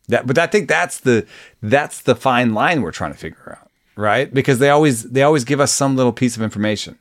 That, 0.09 0.26
but 0.26 0.38
I 0.38 0.47
think 0.47 0.69
that's 0.69 0.99
the 1.00 1.26
that's 1.62 2.02
the 2.02 2.16
fine 2.16 2.54
line 2.54 2.83
we're 2.83 2.90
trying 2.90 3.12
to 3.12 3.19
figure 3.19 3.59
out, 3.61 3.71
right? 3.97 4.33
Because 4.33 4.59
they 4.59 4.71
always 4.71 5.04
they 5.04 5.23
always 5.23 5.45
give 5.45 5.61
us 5.61 5.73
some 5.73 5.97
little 5.97 6.12
piece 6.12 6.37
of 6.37 6.42
information. 6.42 6.99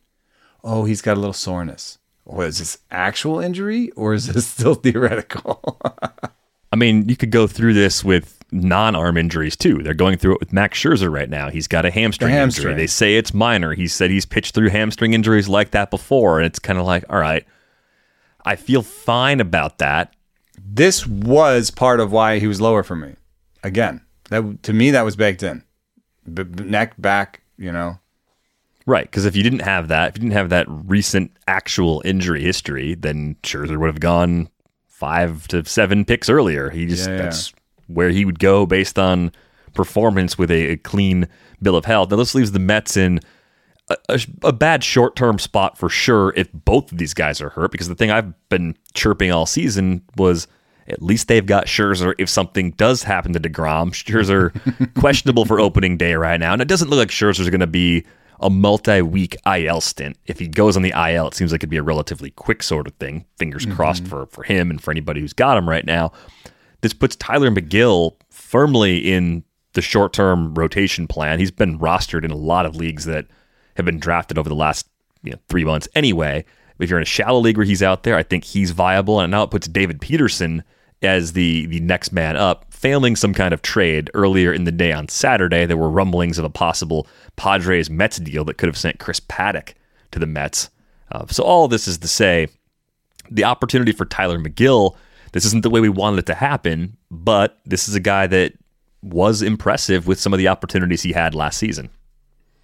Oh, 0.63 0.85
he's 0.85 1.01
got 1.01 1.17
a 1.17 1.19
little 1.19 1.33
soreness. 1.33 1.97
Or 2.23 2.45
is 2.45 2.59
this 2.59 2.77
actual 2.91 3.39
injury 3.39 3.89
or 3.91 4.13
is 4.13 4.27
this 4.27 4.47
still 4.55 4.75
theoretical? 4.75 5.79
I 6.71 6.75
mean, 6.75 7.09
you 7.09 7.17
could 7.17 7.31
go 7.31 7.47
through 7.47 7.73
this 7.73 8.03
with 8.03 8.40
non-arm 8.51 9.17
injuries 9.17 9.55
too. 9.55 9.81
They're 9.81 9.93
going 9.93 10.17
through 10.17 10.33
it 10.35 10.39
with 10.39 10.51
Max 10.53 10.77
Scherzer 10.77 11.11
right 11.11 11.29
now. 11.29 11.49
He's 11.49 11.67
got 11.67 11.85
a 11.85 11.91
hamstring, 11.91 12.31
The 12.31 12.37
hamstring. 12.37 12.67
injury. 12.71 12.81
They 12.83 12.87
say 12.87 13.15
it's 13.15 13.33
minor. 13.33 13.73
He 13.73 13.87
said 13.87 14.09
he's 14.11 14.25
pitched 14.25 14.53
through 14.55 14.69
hamstring 14.69 15.13
injuries 15.13 15.47
like 15.47 15.71
that 15.71 15.89
before, 15.89 16.39
and 16.39 16.45
it's 16.45 16.59
kind 16.59 16.77
of 16.79 16.85
like, 16.85 17.05
all 17.09 17.19
right, 17.19 17.45
I 18.45 18.55
feel 18.55 18.81
fine 18.81 19.39
about 19.39 19.77
that. 19.77 20.13
this 20.63 21.05
was 21.07 21.71
part 21.71 21.99
of 21.99 22.11
why 22.11 22.39
he 22.39 22.47
was 22.47 22.59
lower 22.61 22.83
for 22.83 22.95
me. 22.95 23.15
Again, 23.63 24.01
that 24.29 24.63
to 24.63 24.73
me 24.73 24.91
that 24.91 25.03
was 25.05 25.15
baked 25.15 25.43
in. 25.43 25.63
B- 26.31 26.43
neck, 26.63 26.93
back, 26.99 27.41
you 27.57 27.71
know. 27.71 27.99
Right, 28.85 29.03
because 29.05 29.25
if 29.25 29.35
you 29.35 29.43
didn't 29.43 29.59
have 29.61 29.87
that, 29.89 30.09
if 30.09 30.17
you 30.17 30.21
didn't 30.21 30.33
have 30.33 30.49
that 30.49 30.65
recent 30.67 31.31
actual 31.47 32.01
injury 32.05 32.41
history, 32.41 32.95
then 32.95 33.35
Scherzer 33.43 33.77
would 33.79 33.87
have 33.87 33.99
gone 33.99 34.49
five 34.87 35.47
to 35.49 35.63
seven 35.65 36.03
picks 36.05 36.29
earlier. 36.29 36.69
He 36.69 36.85
just 36.87 37.07
Yeah, 37.07 37.15
yeah. 37.15 37.21
that's 37.23 37.53
where 37.93 38.09
he 38.09 38.25
would 38.25 38.39
go 38.39 38.65
based 38.65 38.97
on 38.97 39.31
performance 39.73 40.37
with 40.37 40.51
a, 40.51 40.71
a 40.71 40.77
clean 40.77 41.27
bill 41.61 41.75
of 41.75 41.85
health. 41.85 42.11
Now 42.11 42.17
this 42.17 42.35
leaves 42.35 42.51
the 42.51 42.59
Mets 42.59 42.97
in 42.97 43.19
a, 43.89 43.97
a, 44.09 44.19
a 44.43 44.53
bad 44.53 44.83
short 44.83 45.15
term 45.15 45.39
spot 45.39 45.77
for 45.77 45.89
sure 45.89 46.33
if 46.35 46.49
both 46.53 46.91
of 46.91 46.97
these 46.97 47.13
guys 47.13 47.41
are 47.41 47.49
hurt. 47.49 47.71
Because 47.71 47.87
the 47.87 47.95
thing 47.95 48.11
I've 48.11 48.33
been 48.49 48.75
chirping 48.93 49.31
all 49.31 49.45
season 49.45 50.03
was 50.17 50.47
at 50.87 51.01
least 51.01 51.27
they've 51.27 51.45
got 51.45 51.67
Scherzer 51.67 52.13
if 52.17 52.29
something 52.29 52.71
does 52.71 53.03
happen 53.03 53.33
to 53.33 53.39
Degrom. 53.39 53.91
Scherzer 53.91 54.93
questionable 54.99 55.45
for 55.45 55.59
opening 55.59 55.97
day 55.97 56.15
right 56.15 56.39
now, 56.39 56.53
and 56.53 56.61
it 56.61 56.67
doesn't 56.67 56.89
look 56.89 56.99
like 56.99 57.09
Scherzer's 57.09 57.49
going 57.49 57.59
to 57.61 57.67
be 57.67 58.05
a 58.39 58.49
multi-week 58.49 59.35
IL 59.45 59.81
stint. 59.81 60.17
If 60.25 60.39
he 60.39 60.47
goes 60.47 60.75
on 60.75 60.81
the 60.81 60.93
IL, 60.95 61.27
it 61.27 61.35
seems 61.35 61.51
like 61.51 61.59
it'd 61.59 61.69
be 61.69 61.77
a 61.77 61.83
relatively 61.83 62.31
quick 62.31 62.63
sort 62.63 62.87
of 62.87 62.93
thing. 62.95 63.25
Fingers 63.37 63.65
mm-hmm. 63.65 63.75
crossed 63.75 64.07
for 64.07 64.25
for 64.27 64.43
him 64.43 64.69
and 64.69 64.81
for 64.81 64.91
anybody 64.91 65.21
who's 65.21 65.33
got 65.33 65.57
him 65.57 65.69
right 65.69 65.85
now. 65.85 66.11
This 66.81 66.93
puts 66.93 67.15
Tylor 67.15 67.51
Megill 67.51 68.15
firmly 68.29 68.97
in 68.97 69.43
the 69.73 69.81
short-term 69.81 70.53
rotation 70.53 71.07
plan. 71.07 71.39
He's 71.39 71.51
been 71.51 71.79
rostered 71.79 72.25
in 72.25 72.31
a 72.31 72.35
lot 72.35 72.65
of 72.65 72.75
leagues 72.75 73.05
that 73.05 73.27
have 73.77 73.85
been 73.85 73.99
drafted 73.99 74.37
over 74.37 74.49
the 74.49 74.55
last 74.55 74.87
you 75.23 75.31
know, 75.31 75.37
three 75.47 75.63
months 75.63 75.87
anyway. 75.95 76.43
If 76.79 76.89
you're 76.89 76.99
in 76.99 77.03
a 77.03 77.05
shallow 77.05 77.39
league 77.39 77.57
where 77.57 77.65
he's 77.65 77.83
out 77.83 78.03
there, 78.03 78.17
I 78.17 78.23
think 78.23 78.43
he's 78.43 78.71
viable. 78.71 79.19
And 79.19 79.31
now 79.31 79.43
it 79.43 79.51
puts 79.51 79.67
David 79.67 80.01
Peterson 80.01 80.63
as 81.03 81.33
the 81.33 81.65
the 81.67 81.79
next 81.79 82.11
man 82.11 82.35
up, 82.37 82.71
failing 82.71 83.15
some 83.15 83.33
kind 83.33 83.53
of 83.53 83.61
trade 83.61 84.09
earlier 84.13 84.53
in 84.53 84.65
the 84.65 84.71
day 84.71 84.91
on 84.91 85.07
Saturday. 85.07 85.65
There 85.65 85.77
were 85.77 85.89
rumblings 85.89 86.37
of 86.37 86.45
a 86.45 86.49
possible 86.49 87.07
Padres 87.35 87.89
Mets 87.89 88.17
deal 88.17 88.43
that 88.45 88.57
could 88.57 88.67
have 88.67 88.77
sent 88.77 88.99
Chris 88.99 89.19
Paddack 89.19 89.73
to 90.11 90.19
the 90.19 90.27
Mets. 90.27 90.69
Uh, 91.11 91.25
so 91.27 91.43
all 91.43 91.67
this 91.67 91.87
is 91.87 91.97
to 91.99 92.07
say, 92.07 92.47
the 93.29 93.43
opportunity 93.43 93.91
for 93.91 94.05
Tylor 94.05 94.39
Megill. 94.39 94.95
This 95.31 95.45
isn't 95.45 95.63
the 95.63 95.69
way 95.69 95.79
we 95.79 95.89
wanted 95.89 96.19
it 96.19 96.25
to 96.27 96.35
happen, 96.35 96.97
but 97.09 97.59
this 97.65 97.87
is 97.87 97.95
a 97.95 97.99
guy 97.99 98.27
that 98.27 98.53
was 99.01 99.41
impressive 99.41 100.07
with 100.07 100.19
some 100.19 100.33
of 100.33 100.37
the 100.37 100.47
opportunities 100.47 101.01
he 101.01 101.13
had 101.13 101.33
last 101.33 101.57
season. 101.57 101.89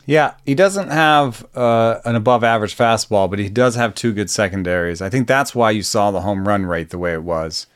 Yeah, 0.06 0.36
he 0.46 0.56
doesn't 0.56 0.90
have 0.90 1.46
uh, 1.54 2.00
an 2.06 2.16
above 2.16 2.44
average 2.44 2.78
fastball, 2.78 3.30
but 3.30 3.40
he 3.40 3.50
does 3.50 3.76
have 3.76 3.94
two 3.94 4.14
good 4.14 4.30
secondaries. 4.30 5.02
I 5.02 5.10
think 5.10 5.28
that's 5.28 5.54
why 5.54 5.72
you 5.72 5.84
saw 5.84 6.12
the 6.12 6.22
home 6.22 6.48
run 6.48 6.66
rate 6.66 6.92
the 6.92 6.98
way 6.98 7.14
it 7.14 7.24
was. 7.24 7.68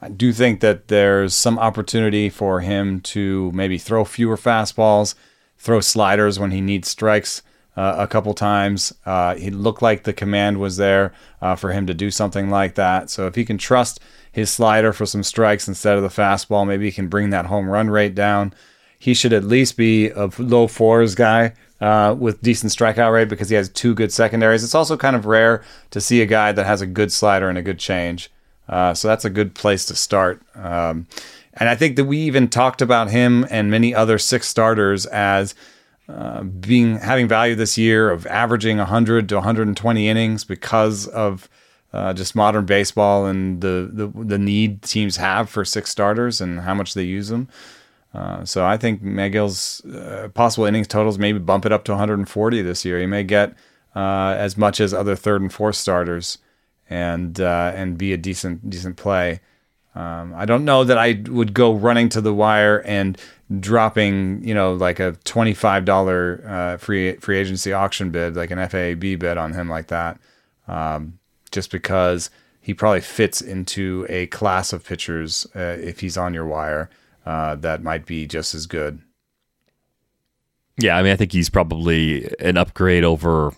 I 0.00 0.08
do 0.08 0.32
think 0.32 0.60
that 0.60 0.88
there's 0.88 1.34
some 1.34 1.58
opportunity 1.58 2.28
for 2.28 2.60
him 2.60 3.00
to 3.00 3.50
maybe 3.52 3.78
throw 3.78 4.04
fewer 4.04 4.36
fastballs, 4.36 5.14
throw 5.56 5.80
sliders 5.80 6.38
when 6.38 6.50
he 6.50 6.60
needs 6.60 6.88
strikes 6.88 7.42
uh, 7.76 7.96
a 7.98 8.06
couple 8.06 8.34
times. 8.34 8.94
Uh, 9.04 9.34
he 9.34 9.50
looked 9.50 9.82
like 9.82 10.04
the 10.04 10.12
command 10.12 10.58
was 10.58 10.76
there 10.76 11.12
uh, 11.42 11.54
for 11.56 11.72
him 11.72 11.86
to 11.86 11.94
do 11.94 12.10
something 12.10 12.50
like 12.50 12.74
that. 12.74 13.10
So 13.10 13.26
if 13.26 13.34
he 13.34 13.44
can 13.44 13.58
trust 13.58 14.00
his 14.30 14.50
slider 14.50 14.92
for 14.92 15.06
some 15.06 15.22
strikes 15.22 15.68
instead 15.68 15.96
of 15.96 16.02
the 16.02 16.08
fastball, 16.08 16.66
maybe 16.66 16.86
he 16.86 16.92
can 16.92 17.08
bring 17.08 17.30
that 17.30 17.46
home 17.46 17.68
run 17.68 17.90
rate 17.90 18.14
down. 18.14 18.54
He 18.98 19.14
should 19.14 19.32
at 19.32 19.44
least 19.44 19.76
be 19.76 20.10
a 20.10 20.30
low 20.38 20.66
fours 20.66 21.14
guy 21.14 21.54
uh, 21.80 22.14
with 22.18 22.40
decent 22.42 22.72
strikeout 22.72 23.12
rate 23.12 23.28
because 23.28 23.50
he 23.50 23.56
has 23.56 23.68
two 23.68 23.94
good 23.94 24.12
secondaries. 24.12 24.64
It's 24.64 24.74
also 24.74 24.96
kind 24.96 25.14
of 25.14 25.26
rare 25.26 25.62
to 25.90 26.00
see 26.00 26.22
a 26.22 26.26
guy 26.26 26.52
that 26.52 26.66
has 26.66 26.80
a 26.80 26.86
good 26.86 27.12
slider 27.12 27.48
and 27.48 27.58
a 27.58 27.62
good 27.62 27.78
change. 27.78 28.30
Uh, 28.68 28.94
so 28.94 29.08
that's 29.08 29.24
a 29.24 29.30
good 29.30 29.54
place 29.54 29.84
to 29.86 29.94
start. 29.94 30.40
Um, 30.54 31.06
and 31.52 31.68
I 31.68 31.74
think 31.74 31.96
that 31.96 32.04
we 32.04 32.18
even 32.18 32.48
talked 32.48 32.80
about 32.80 33.10
him 33.10 33.46
and 33.50 33.70
many 33.70 33.94
other 33.94 34.18
six 34.18 34.48
starters 34.48 35.06
as 35.06 35.54
being 36.60 36.98
having 36.98 37.28
value 37.28 37.54
this 37.54 37.78
year 37.78 38.10
of 38.10 38.26
averaging 38.26 38.78
100 38.78 39.28
to 39.28 39.36
120 39.36 40.08
innings 40.08 40.44
because 40.44 41.06
of 41.08 41.48
uh, 41.94 42.12
just 42.12 42.34
modern 42.34 42.66
baseball 42.66 43.24
and 43.26 43.60
the, 43.60 43.88
the 43.92 44.24
the 44.24 44.38
need 44.38 44.82
teams 44.82 45.16
have 45.16 45.48
for 45.48 45.64
six 45.64 45.90
starters 45.90 46.40
and 46.40 46.60
how 46.60 46.74
much 46.74 46.94
they 46.94 47.04
use 47.04 47.28
them. 47.28 47.48
Uh, 48.12 48.44
so 48.44 48.66
I 48.66 48.76
think 48.76 49.00
Megill's 49.02 49.84
uh, 49.84 50.28
possible 50.34 50.66
innings 50.66 50.88
totals 50.88 51.18
maybe 51.18 51.38
bump 51.38 51.64
it 51.64 51.72
up 51.72 51.84
to 51.84 51.92
140 51.92 52.62
this 52.62 52.84
year. 52.84 52.98
He 52.98 53.06
may 53.06 53.22
get 53.22 53.54
uh, 53.94 54.34
as 54.36 54.56
much 54.56 54.80
as 54.80 54.92
other 54.92 55.14
third 55.14 55.40
and 55.40 55.52
fourth 55.52 55.76
starters, 55.76 56.38
and 56.90 57.40
uh, 57.40 57.72
and 57.74 57.96
be 57.96 58.12
a 58.12 58.16
decent 58.16 58.68
decent 58.68 58.96
play. 58.96 59.40
Um, 59.94 60.34
I 60.34 60.44
don't 60.44 60.64
know 60.64 60.82
that 60.82 60.98
I 60.98 61.22
would 61.28 61.54
go 61.54 61.72
running 61.72 62.08
to 62.10 62.20
the 62.20 62.34
wire 62.34 62.82
and 62.84 63.16
dropping, 63.60 64.46
you 64.46 64.54
know, 64.54 64.74
like 64.74 65.00
a 65.00 65.12
twenty-five 65.24 65.84
dollar 65.84 66.42
uh, 66.46 66.76
free 66.76 67.16
free 67.16 67.38
agency 67.38 67.72
auction 67.72 68.10
bid, 68.10 68.36
like 68.36 68.50
an 68.50 68.68
FAB 68.68 69.00
bid 69.18 69.36
on 69.36 69.52
him 69.52 69.68
like 69.68 69.88
that, 69.88 70.18
um, 70.68 71.18
just 71.50 71.70
because 71.70 72.30
he 72.60 72.72
probably 72.72 73.00
fits 73.00 73.40
into 73.42 74.06
a 74.08 74.26
class 74.28 74.72
of 74.72 74.84
pitchers 74.84 75.46
uh, 75.54 75.76
if 75.80 76.00
he's 76.00 76.16
on 76.16 76.32
your 76.32 76.46
wire 76.46 76.88
uh, 77.26 77.54
that 77.56 77.82
might 77.82 78.06
be 78.06 78.26
just 78.26 78.54
as 78.54 78.66
good. 78.66 79.00
Yeah, 80.78 80.96
I 80.96 81.02
mean, 81.02 81.12
I 81.12 81.16
think 81.16 81.32
he's 81.32 81.50
probably 81.50 82.28
an 82.40 82.56
upgrade 82.56 83.04
over 83.04 83.52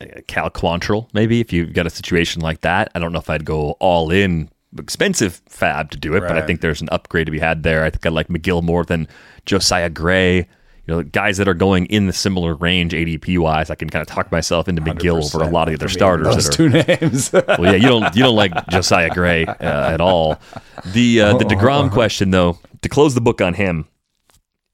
uh, 0.00 0.06
Cal 0.26 0.50
Quantrill, 0.50 1.08
maybe 1.14 1.40
if 1.40 1.52
you've 1.52 1.72
got 1.72 1.86
a 1.86 1.90
situation 1.90 2.42
like 2.42 2.60
that. 2.60 2.90
I 2.94 2.98
don't 2.98 3.12
know 3.12 3.18
if 3.18 3.30
I'd 3.30 3.44
go 3.44 3.72
all 3.80 4.10
in 4.10 4.50
expensive 4.78 5.42
fab 5.48 5.90
to 5.90 5.98
do 5.98 6.14
it, 6.14 6.20
but 6.20 6.36
I 6.38 6.42
think 6.42 6.60
there's 6.60 6.80
an 6.80 6.88
upgrade 6.90 7.26
to 7.26 7.32
be 7.32 7.38
had 7.38 7.62
there. 7.62 7.84
I 7.84 7.90
think 7.90 8.04
I 8.06 8.10
like 8.10 8.28
Megill 8.28 8.62
more 8.62 8.84
than 8.84 9.08
Josiah 9.44 9.90
Gray. 9.90 10.48
You 10.86 10.94
know, 10.94 11.02
guys 11.02 11.36
that 11.38 11.48
are 11.48 11.54
going 11.54 11.86
in 11.86 12.06
the 12.06 12.12
similar 12.12 12.54
range 12.54 12.92
ADP 12.92 13.38
wise, 13.38 13.70
I 13.70 13.74
can 13.74 13.90
kind 13.90 14.02
of 14.02 14.06
talk 14.06 14.30
myself 14.30 14.68
into 14.68 14.82
Megill 14.82 15.24
over 15.24 15.44
a 15.44 15.50
lot 15.50 15.66
of 15.68 15.72
the 15.72 15.84
other 15.84 15.88
starters 15.88 16.28
Those 16.28 16.44
that 16.44 16.54
are 16.54 16.56
two 16.56 16.68
names. 16.68 17.32
well, 17.58 17.64
yeah, 17.64 17.72
you 17.72 17.88
don't 17.88 18.14
you 18.14 18.22
don't 18.22 18.36
like 18.36 18.52
Josiah 18.68 19.10
Gray 19.10 19.46
uh, 19.46 19.54
at 19.92 20.00
all. 20.00 20.38
The 20.84 21.20
uh, 21.22 21.36
the 21.38 21.44
Degrom 21.44 21.90
question 21.90 22.30
though, 22.30 22.58
to 22.82 22.88
close 22.88 23.14
the 23.14 23.20
book 23.20 23.40
on 23.40 23.54
him, 23.54 23.88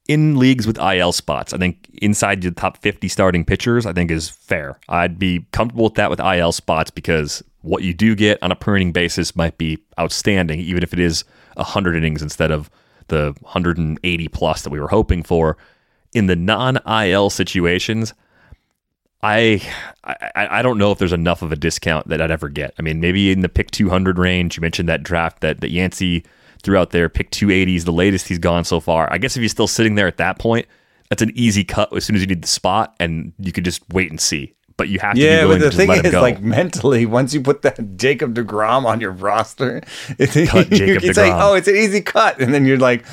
in 0.09 0.39
leagues 0.39 0.67
with 0.67 0.79
IL 0.79 1.13
spots, 1.13 1.53
I 1.53 1.59
think 1.59 1.89
inside 2.01 2.43
the 2.43 2.51
top 2.51 2.79
fifty 2.79 3.09
starting 3.09 3.45
pitchers, 3.45 3.87
I 3.87 3.93
think 3.93 4.11
is 4.11 4.29
fair. 4.29 4.79
I'd 4.89 5.19
be 5.19 5.47
comfortable 5.53 5.85
with 5.85 5.95
that 5.95 6.11
with 6.11 6.21
IL 6.21 6.53
spots 6.53 6.91
because 6.91 7.43
what 7.63 7.83
you 7.83 7.95
do 7.95 8.15
get 8.15 8.43
on 8.43 8.51
a 8.51 8.57
per 8.57 8.77
inning 8.77 8.93
basis 8.93 9.37
might 9.37 9.57
be 9.59 9.79
outstanding, 9.99 10.61
even 10.61 10.83
if 10.83 10.93
it 10.93 10.99
is 10.99 11.25
hundred 11.57 11.97
innings 11.97 12.23
instead 12.23 12.51
of 12.51 12.71
the 13.09 13.35
180 13.41 14.29
plus 14.29 14.63
that 14.63 14.71
we 14.71 14.81
were 14.81 14.89
hoping 14.89 15.23
for. 15.23 15.57
In 16.15 16.27
the 16.27 16.37
non 16.37 16.79
IL 16.87 17.31
situations, 17.31 18.13
I, 19.23 19.63
I 20.05 20.59
I 20.59 20.63
don't 20.63 20.79
know 20.79 20.91
if 20.91 20.99
there's 20.99 21.13
enough 21.13 21.43
of 21.43 21.53
a 21.53 21.57
discount 21.57 22.09
that 22.09 22.21
I'd 22.21 22.31
ever 22.31 22.49
get. 22.49 22.75
I 22.79 22.83
mean, 22.83 23.01
maybe 23.01 23.31
in 23.31 23.41
the 23.41 23.49
pick 23.49 23.71
200 23.71 24.19
range. 24.19 24.57
You 24.57 24.61
mentioned 24.61 24.89
that 24.89 25.03
draft 25.03 25.41
that 25.41 25.61
that 25.61 25.71
Yancey 25.71 26.25
threw 26.63 26.77
out 26.77 26.91
there. 26.91 27.09
Pick 27.09 27.31
280 27.31 27.77
is 27.77 27.85
the 27.85 27.93
latest 27.93 28.29
he's 28.29 28.39
gone 28.39 28.65
so 28.65 28.81
far. 28.81 29.13
I 29.13 29.19
guess 29.19 29.37
if 29.37 29.43
he's 29.43 29.51
still 29.53 29.67
sitting 29.67 29.95
there 29.95 30.07
at 30.07 30.17
that 30.19 30.39
point, 30.39 30.67
that's 31.09 31.23
an 31.23 31.33
easy 31.35 31.65
cut 31.65 31.95
as 31.95 32.05
soon 32.05 32.17
as 32.17 32.23
you 32.23 32.29
need 32.29 32.43
the 32.43 32.49
spot, 32.49 32.95
and 32.99 33.33
you 33.39 33.53
could 33.53 33.65
just 33.65 33.83
wait 33.91 34.11
and 34.11 34.21
see. 34.21 34.55
but 34.77 34.89
you 34.89 34.99
have 34.99 35.15
to 35.15 35.21
yeah, 35.21 35.47
but 35.47 35.61
the 35.61 35.71
to 35.71 35.77
thing 35.77 35.91
is, 35.91 36.13
like 36.15 36.41
mentally, 36.41 37.07
once 37.07 37.35
you 37.35 37.41
put 37.41 37.63
that 37.63 37.97
Jacob 37.97 38.35
Degrom 38.35 38.85
on 38.85 39.01
your 39.01 39.11
roster, 39.13 39.83
it, 40.19 40.49
Cut 40.49 40.71
you, 40.71 40.77
Jacob 40.77 41.05
it's 41.05 41.19
like, 41.19 41.33
oh, 41.35 41.55
it's 41.55 41.69
an 41.69 41.77
easy 41.77 42.01
cut, 42.01 42.41
and 42.41 42.53
then 42.53 42.65
you're 42.65 42.79
like, 42.79 43.05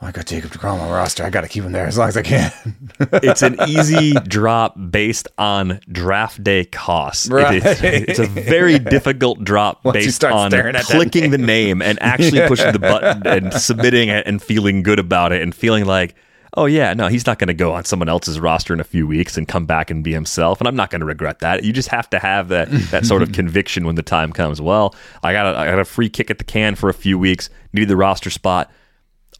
I 0.00 0.12
got 0.12 0.26
Jacob 0.26 0.52
Degrom 0.52 0.74
on 0.74 0.78
my 0.78 0.90
roster. 0.90 1.24
I 1.24 1.30
got 1.30 1.40
to 1.40 1.48
keep 1.48 1.64
him 1.64 1.72
there 1.72 1.86
as 1.86 1.98
long 1.98 2.08
as 2.08 2.16
I 2.16 2.22
can. 2.22 2.52
it's 3.00 3.42
an 3.42 3.56
easy 3.66 4.12
drop 4.12 4.76
based 4.90 5.26
on 5.38 5.80
draft 5.90 6.42
day 6.44 6.66
costs. 6.66 7.28
Right. 7.28 7.64
is- 7.64 7.82
it's 7.82 8.18
a 8.20 8.26
very 8.26 8.78
difficult 8.78 9.42
drop 9.42 9.84
Once 9.84 9.94
based 9.94 10.24
on 10.24 10.52
staring 10.52 10.76
at 10.76 10.86
that 10.86 10.94
clicking 10.94 11.32
the 11.32 11.38
name 11.38 11.82
and 11.82 12.00
actually 12.00 12.40
pushing 12.46 12.72
the 12.72 12.78
button 12.78 13.26
and 13.26 13.52
submitting 13.52 14.08
it 14.08 14.24
and 14.28 14.40
feeling 14.40 14.84
good 14.84 15.00
about 15.00 15.32
it 15.32 15.42
and 15.42 15.52
feeling 15.52 15.84
like, 15.84 16.14
oh 16.56 16.66
yeah, 16.66 16.94
no, 16.94 17.08
he's 17.08 17.26
not 17.26 17.40
going 17.40 17.48
to 17.48 17.54
go 17.54 17.72
on 17.72 17.84
someone 17.84 18.08
else's 18.08 18.38
roster 18.38 18.72
in 18.72 18.78
a 18.78 18.84
few 18.84 19.04
weeks 19.04 19.36
and 19.36 19.48
come 19.48 19.66
back 19.66 19.90
and 19.90 20.04
be 20.04 20.12
himself. 20.12 20.60
And 20.60 20.68
I'm 20.68 20.76
not 20.76 20.90
going 20.90 21.00
to 21.00 21.06
regret 21.06 21.40
that. 21.40 21.64
You 21.64 21.72
just 21.72 21.88
have 21.88 22.08
to 22.10 22.20
have 22.20 22.48
that 22.48 22.70
that 22.92 23.04
sort 23.04 23.22
of 23.22 23.32
conviction 23.32 23.84
when 23.84 23.96
the 23.96 24.04
time 24.04 24.32
comes. 24.32 24.60
Well, 24.60 24.94
I 25.24 25.32
got 25.32 25.54
a, 25.54 25.58
I 25.58 25.66
got 25.66 25.80
a 25.80 25.84
free 25.84 26.08
kick 26.08 26.30
at 26.30 26.38
the 26.38 26.44
can 26.44 26.76
for 26.76 26.88
a 26.88 26.94
few 26.94 27.18
weeks. 27.18 27.50
Needed 27.72 27.88
the 27.88 27.96
roster 27.96 28.30
spot 28.30 28.70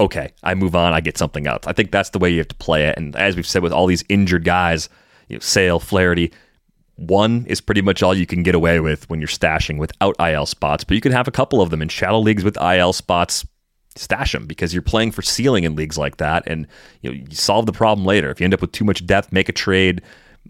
okay, 0.00 0.32
I 0.42 0.54
move 0.54 0.76
on, 0.76 0.92
I 0.92 1.00
get 1.00 1.18
something 1.18 1.46
else. 1.46 1.66
I 1.66 1.72
think 1.72 1.90
that's 1.90 2.10
the 2.10 2.18
way 2.18 2.30
you 2.30 2.38
have 2.38 2.48
to 2.48 2.54
play 2.56 2.84
it. 2.86 2.96
And 2.96 3.14
as 3.16 3.36
we've 3.36 3.46
said 3.46 3.62
with 3.62 3.72
all 3.72 3.86
these 3.86 4.04
injured 4.08 4.44
guys, 4.44 4.88
you 5.28 5.36
know, 5.36 5.40
Sale, 5.40 5.80
Flaherty, 5.80 6.32
one 6.96 7.44
is 7.46 7.60
pretty 7.60 7.82
much 7.82 8.02
all 8.02 8.14
you 8.14 8.26
can 8.26 8.42
get 8.42 8.54
away 8.54 8.80
with 8.80 9.08
when 9.08 9.20
you're 9.20 9.28
stashing 9.28 9.78
without 9.78 10.16
IL 10.18 10.46
spots. 10.46 10.84
But 10.84 10.94
you 10.94 11.00
can 11.00 11.12
have 11.12 11.28
a 11.28 11.32
couple 11.32 11.60
of 11.60 11.70
them 11.70 11.82
in 11.82 11.88
shallow 11.88 12.18
leagues 12.18 12.44
with 12.44 12.60
IL 12.60 12.92
spots. 12.92 13.46
Stash 13.94 14.32
them 14.32 14.46
because 14.46 14.72
you're 14.72 14.82
playing 14.82 15.10
for 15.10 15.22
ceiling 15.22 15.64
in 15.64 15.74
leagues 15.74 15.98
like 15.98 16.18
that, 16.18 16.44
and 16.46 16.68
you 17.02 17.10
know 17.10 17.16
you 17.16 17.34
solve 17.34 17.66
the 17.66 17.72
problem 17.72 18.06
later. 18.06 18.30
If 18.30 18.38
you 18.38 18.44
end 18.44 18.54
up 18.54 18.60
with 18.60 18.70
too 18.70 18.84
much 18.84 19.04
depth, 19.04 19.32
make 19.32 19.48
a 19.48 19.52
trade, 19.52 20.02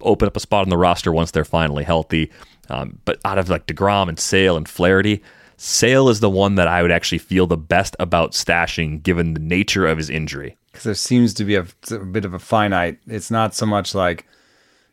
open 0.03 0.27
up 0.27 0.37
a 0.37 0.41
spot 0.41 0.65
on 0.65 0.69
the 0.69 0.77
roster 0.77 1.13
once 1.13 1.31
they're 1.31 1.47
finally 1.47 1.83
healthy. 1.83 2.31
Um, 2.69 2.99
but 3.07 3.19
out 3.25 3.39
of 3.39 3.49
like 3.49 3.67
Degrom 3.67 4.11
and 4.11 4.19
Sale 4.19 4.59
and 4.59 4.69
Flaherty, 4.69 5.23
Sale 5.61 6.09
is 6.09 6.21
the 6.21 6.31
one 6.31 6.55
that 6.55 6.69
I 6.69 6.83
would 6.83 6.93
actually 6.93 7.19
feel 7.19 7.47
the 7.47 7.57
best 7.57 7.97
about 7.99 8.33
stashing, 8.33 9.03
given 9.03 9.35
the 9.35 9.41
nature 9.41 9.87
of 9.87 9.99
his 9.99 10.09
injury. 10.09 10.57
because 10.71 10.85
there 10.85 10.95
seems 10.95 11.35
to 11.35 11.45
be 11.45 11.57
a, 11.57 11.67
a 11.91 11.99
bit 11.99 12.25
of 12.25 12.33
a 12.33 12.39
finite. 12.39 12.99
It's 13.09 13.31
not 13.31 13.55
so 13.55 13.67
much 13.67 13.95
like, 13.95 14.25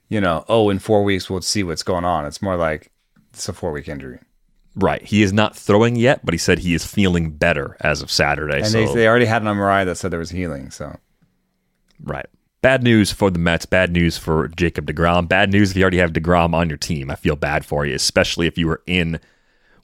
you 0.10 0.20
know, 0.20 0.44
oh, 0.50 0.70
in 0.72 0.80
four 0.80 1.04
weeks 1.04 1.30
we'll 1.30 1.42
see 1.42 1.64
what's 1.64 1.84
going 1.84 2.04
on. 2.04 2.26
It's 2.26 2.42
more 2.42 2.56
like 2.56 2.92
it's 3.32 3.48
a 3.48 3.54
four 3.54 3.72
week 3.72 3.88
injury, 3.88 4.20
Right. 4.76 5.02
He 5.04 5.22
is 5.24 5.32
not 5.32 5.56
throwing 5.56 5.96
yet, 5.96 6.26
but 6.26 6.34
he 6.34 6.38
said 6.38 6.60
he 6.60 6.74
is 6.74 6.86
feeling 6.86 7.32
better 7.32 7.78
as 7.82 8.02
of 8.02 8.10
Saturday. 8.12 8.58
and 8.58 8.68
so, 8.68 8.88
they 8.88 8.94
they 8.94 9.08
already 9.08 9.26
had 9.26 9.42
an 9.44 9.48
MRI 9.48 9.86
that 9.86 9.96
said 9.98 10.12
there 10.12 10.20
was 10.20 10.32
healing. 10.32 10.70
So 10.72 10.98
right. 12.04 12.26
Bad 12.62 12.82
news 12.84 13.12
for 13.12 13.30
the 13.30 13.38
Mets. 13.40 13.66
Bad 13.68 13.92
news 13.92 14.18
for 14.18 14.48
Jacob 14.50 14.88
DeGrom. 14.88 15.28
Bad 15.30 15.52
news 15.52 15.70
if 15.72 15.78
you 15.78 15.84
already 15.84 16.00
have 16.00 16.12
DeGrom 16.14 16.54
on 16.56 16.68
your 16.70 16.80
team. 16.80 17.12
I 17.12 17.16
feel 17.16 17.36
bad 17.36 17.64
for 17.64 17.86
you, 17.86 17.94
especially 17.94 18.48
if 18.48 18.58
you 18.58 18.66
were 18.68 18.82
in 18.88 19.20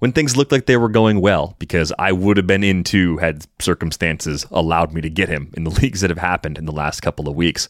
when 0.02 0.12
things 0.12 0.36
looked 0.36 0.52
like 0.52 0.66
they 0.66 0.78
were 0.78 0.90
going 0.90 1.22
well, 1.22 1.56
because 1.60 1.94
I 2.00 2.12
would 2.12 2.38
have 2.38 2.48
been 2.48 2.64
in 2.64 2.84
too 2.84 3.18
had 3.18 3.46
circumstances 3.60 4.48
allowed 4.50 4.94
me 4.94 5.02
to 5.02 5.12
get 5.12 5.30
him 5.30 5.54
in 5.56 5.64
the 5.64 5.70
leagues 5.82 6.02
that 6.02 6.10
have 6.10 6.18
happened 6.18 6.58
in 6.58 6.66
the 6.66 6.72
last 6.72 7.02
couple 7.02 7.30
of 7.30 7.36
weeks. 7.36 7.70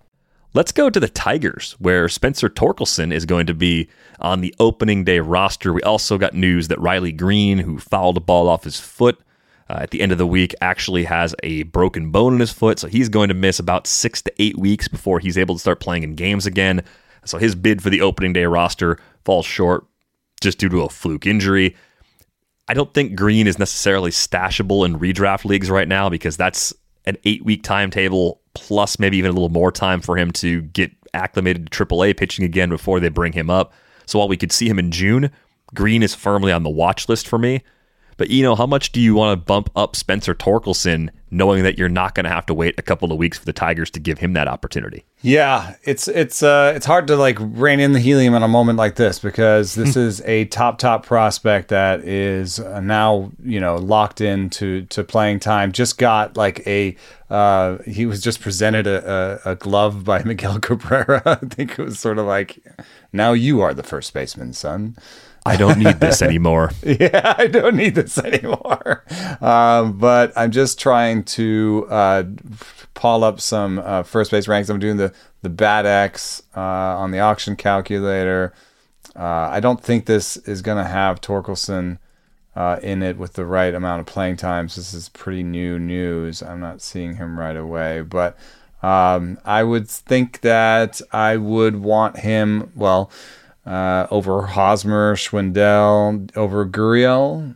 Let's 0.53 0.73
go 0.73 0.89
to 0.89 0.99
the 0.99 1.07
Tigers, 1.07 1.77
where 1.79 2.09
Spencer 2.09 2.49
Torkelson 2.49 3.13
is 3.13 3.25
going 3.25 3.45
to 3.45 3.53
be 3.53 3.87
on 4.19 4.41
the 4.41 4.53
opening 4.59 5.05
day 5.05 5.19
roster. 5.19 5.71
We 5.71 5.81
also 5.83 6.17
got 6.17 6.33
news 6.33 6.67
that 6.67 6.79
Riley 6.81 7.13
Green, 7.13 7.59
who 7.59 7.79
fouled 7.79 8.17
a 8.17 8.21
ball 8.21 8.49
off 8.49 8.65
his 8.65 8.77
foot 8.77 9.17
uh, 9.69 9.77
at 9.79 9.91
the 9.91 10.01
end 10.01 10.11
of 10.11 10.17
the 10.17 10.27
week, 10.27 10.53
actually 10.59 11.05
has 11.05 11.33
a 11.41 11.63
broken 11.63 12.11
bone 12.11 12.33
in 12.33 12.41
his 12.41 12.51
foot. 12.51 12.79
So 12.79 12.89
he's 12.89 13.07
going 13.07 13.29
to 13.29 13.33
miss 13.33 13.59
about 13.59 13.87
six 13.87 14.21
to 14.23 14.33
eight 14.39 14.57
weeks 14.57 14.89
before 14.89 15.19
he's 15.19 15.37
able 15.37 15.55
to 15.55 15.61
start 15.61 15.79
playing 15.79 16.03
in 16.03 16.15
games 16.15 16.45
again. 16.45 16.83
So 17.23 17.37
his 17.37 17.55
bid 17.55 17.81
for 17.81 17.89
the 17.89 18.01
opening 18.01 18.33
day 18.33 18.45
roster 18.45 18.97
falls 19.23 19.45
short 19.45 19.85
just 20.41 20.57
due 20.57 20.67
to 20.67 20.81
a 20.81 20.89
fluke 20.89 21.27
injury. 21.27 21.77
I 22.67 22.73
don't 22.73 22.93
think 22.93 23.15
Green 23.15 23.47
is 23.47 23.57
necessarily 23.57 24.11
stashable 24.11 24.85
in 24.85 24.99
redraft 24.99 25.45
leagues 25.45 25.69
right 25.69 25.87
now 25.87 26.09
because 26.09 26.35
that's 26.35 26.73
an 27.05 27.17
eight 27.25 27.43
week 27.43 27.63
timetable 27.63 28.41
plus 28.53 28.99
maybe 28.99 29.17
even 29.17 29.31
a 29.31 29.33
little 29.33 29.49
more 29.49 29.71
time 29.71 30.01
for 30.01 30.17
him 30.17 30.31
to 30.31 30.61
get 30.61 30.91
acclimated 31.13 31.69
to 31.69 31.85
AAA 31.85 32.17
pitching 32.17 32.45
again 32.45 32.69
before 32.69 32.99
they 32.99 33.09
bring 33.09 33.33
him 33.33 33.49
up. 33.49 33.73
So 34.05 34.19
while 34.19 34.27
we 34.27 34.37
could 34.37 34.51
see 34.51 34.67
him 34.67 34.79
in 34.79 34.91
June, 34.91 35.31
Green 35.73 36.03
is 36.03 36.13
firmly 36.13 36.51
on 36.51 36.63
the 36.63 36.69
watch 36.69 37.07
list 37.07 37.27
for 37.27 37.39
me. 37.39 37.63
But 38.21 38.29
you 38.29 38.43
know, 38.43 38.53
how 38.53 38.67
much 38.67 38.91
do 38.91 39.01
you 39.01 39.15
want 39.15 39.31
to 39.35 39.43
bump 39.43 39.71
up 39.75 39.95
Spencer 39.95 40.35
Torkelson 40.35 41.09
knowing 41.31 41.63
that 41.63 41.79
you're 41.79 41.89
not 41.89 42.13
going 42.13 42.25
to 42.25 42.29
have 42.29 42.45
to 42.45 42.53
wait 42.53 42.75
a 42.77 42.83
couple 42.83 43.11
of 43.11 43.17
weeks 43.17 43.39
for 43.39 43.45
the 43.45 43.53
Tigers 43.53 43.89
to 43.89 43.99
give 43.99 44.19
him 44.19 44.33
that 44.33 44.47
opportunity? 44.47 45.05
Yeah, 45.23 45.73
it's 45.81 46.07
it's 46.07 46.43
uh 46.43 46.71
it's 46.75 46.85
hard 46.85 47.07
to 47.07 47.15
like 47.15 47.37
rein 47.39 47.79
in 47.79 47.93
the 47.93 47.99
helium 47.99 48.35
in 48.35 48.43
a 48.43 48.47
moment 48.47 48.77
like 48.77 48.95
this 48.95 49.17
because 49.17 49.73
this 49.73 49.95
is 49.95 50.21
a 50.21 50.45
top 50.45 50.77
top 50.77 51.03
prospect 51.03 51.69
that 51.69 52.01
is 52.01 52.59
uh, 52.59 52.79
now 52.79 53.31
you 53.43 53.59
know 53.59 53.77
locked 53.77 54.21
into 54.21 54.85
to 54.85 55.03
playing 55.03 55.39
time. 55.39 55.71
Just 55.71 55.97
got 55.97 56.37
like 56.37 56.61
a 56.67 56.95
uh 57.31 57.79
he 57.87 58.05
was 58.05 58.21
just 58.21 58.39
presented 58.39 58.85
a, 58.85 59.41
a, 59.47 59.53
a 59.53 59.55
glove 59.55 60.03
by 60.03 60.21
Miguel 60.25 60.59
Cabrera. 60.59 61.23
I 61.25 61.43
think 61.47 61.71
it 61.71 61.83
was 61.83 61.97
sort 61.97 62.19
of 62.19 62.27
like 62.27 62.63
now 63.11 63.33
you 63.33 63.61
are 63.61 63.73
the 63.73 63.81
first 63.81 64.13
baseman, 64.13 64.53
son. 64.53 64.95
I 65.45 65.55
don't 65.57 65.79
need 65.79 65.99
this 65.99 66.21
anymore. 66.21 66.71
yeah, 66.83 67.35
I 67.37 67.47
don't 67.47 67.75
need 67.75 67.95
this 67.95 68.17
anymore. 68.17 69.03
Um, 69.41 69.97
but 69.97 70.31
I'm 70.35 70.51
just 70.51 70.79
trying 70.79 71.23
to 71.23 71.87
uh, 71.89 72.23
pull 72.93 73.23
up 73.23 73.41
some 73.41 73.79
uh, 73.79 74.03
first 74.03 74.31
base 74.31 74.47
ranks. 74.47 74.69
I'm 74.69 74.79
doing 74.79 74.97
the 74.97 75.13
the 75.41 75.49
Bat 75.49 75.85
X 75.85 76.43
uh, 76.55 76.59
on 76.59 77.11
the 77.11 77.19
auction 77.19 77.55
calculator. 77.55 78.53
Uh, 79.15 79.49
I 79.51 79.59
don't 79.59 79.81
think 79.81 80.05
this 80.05 80.37
is 80.37 80.61
going 80.61 80.77
to 80.77 80.89
have 80.89 81.19
Torkelson 81.19 81.97
uh, 82.55 82.79
in 82.83 83.01
it 83.01 83.17
with 83.17 83.33
the 83.33 83.45
right 83.45 83.73
amount 83.73 84.01
of 84.01 84.05
playing 84.05 84.37
times. 84.37 84.75
This 84.75 84.93
is 84.93 85.09
pretty 85.09 85.43
new 85.43 85.79
news. 85.79 86.43
I'm 86.43 86.59
not 86.59 86.81
seeing 86.81 87.15
him 87.15 87.39
right 87.39 87.57
away, 87.57 88.01
but 88.01 88.37
um, 88.83 89.39
I 89.43 89.63
would 89.63 89.87
think 89.89 90.41
that 90.41 91.01
I 91.11 91.37
would 91.37 91.77
want 91.77 92.19
him. 92.19 92.71
Well 92.75 93.11
uh, 93.65 94.07
over 94.11 94.43
Hosmer, 94.43 95.15
Schwindel, 95.15 96.35
over 96.35 96.65
Guriel. 96.65 97.55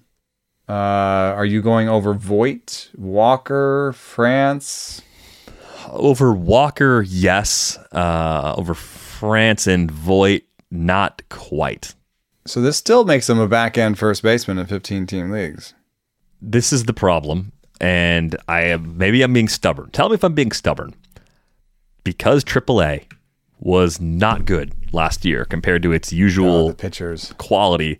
Uh, 0.67 0.71
are 0.71 1.45
you 1.45 1.61
going 1.61 1.87
over 1.87 2.13
Voit, 2.13 2.89
Walker, 2.95 3.93
France? 3.93 5.01
Over 5.89 6.33
Walker, 6.33 7.03
yes. 7.03 7.77
Uh, 7.91 8.55
over 8.57 8.73
France 8.73 9.67
and 9.67 9.91
Voit, 9.91 10.43
not 10.71 11.21
quite. 11.29 11.93
So 12.47 12.61
this 12.61 12.77
still 12.77 13.05
makes 13.05 13.29
him 13.29 13.39
a 13.39 13.47
back 13.47 13.77
end 13.77 13.97
first 13.97 14.21
baseman 14.21 14.57
in 14.57 14.65
15 14.65 15.07
team 15.07 15.31
leagues. 15.31 15.73
This 16.41 16.71
is 16.71 16.83
the 16.83 16.93
problem, 16.93 17.51
and 17.81 18.35
I 18.47 18.61
am 18.65 18.97
maybe 18.97 19.23
I'm 19.23 19.33
being 19.33 19.47
stubborn. 19.47 19.89
Tell 19.91 20.09
me 20.09 20.15
if 20.15 20.23
I'm 20.23 20.35
being 20.35 20.51
stubborn. 20.51 20.93
Because 22.03 22.43
AAA 22.43 23.05
was 23.59 23.99
not 23.99 24.45
good 24.45 24.73
last 24.95 25.23
year 25.25 25.45
compared 25.45 25.84
to 25.84 25.91
its 25.91 26.12
Oh, 26.12 26.15
usual 26.15 26.73
pitchers. 26.73 27.34
quality, 27.38 27.99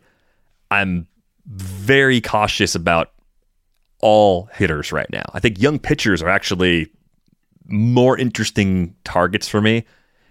I'm 0.72 1.08
very 1.46 2.22
cautious 2.22 2.74
about 2.74 3.12
all 4.00 4.50
hitters 4.54 4.92
right 4.92 5.10
now. 5.12 5.24
I 5.34 5.40
think 5.40 5.62
young 5.62 5.78
pitchers 5.80 6.22
are 6.24 6.30
actually 6.30 6.88
more 7.68 8.18
interesting 8.18 8.96
targets 9.04 9.48
for 9.48 9.62
me. 9.62 9.86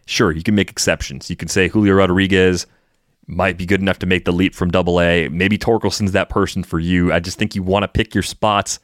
Sure, 0.06 0.32
you 0.32 0.42
can 0.42 0.54
make 0.54 0.70
exceptions. 0.70 1.30
You 1.30 1.36
can 1.36 1.48
say 1.48 1.68
Julio 1.68 1.94
Rodriguez 1.94 2.66
might 3.26 3.56
be 3.56 3.64
good 3.64 3.80
enough 3.80 3.98
to 4.00 4.06
make 4.06 4.24
the 4.26 4.32
leap 4.32 4.54
from 4.54 4.70
double 4.70 5.00
A. 5.00 5.28
Maybe 5.28 5.56
Torkelson's 5.56 6.12
that 6.12 6.28
person 6.28 6.62
for 6.62 6.78
you. 6.78 7.12
I 7.12 7.20
just 7.20 7.38
think 7.38 7.54
you 7.54 7.62
want 7.62 7.82
to 7.84 7.88
pick 7.88 8.14
your 8.14 8.22
spots 8.22 8.80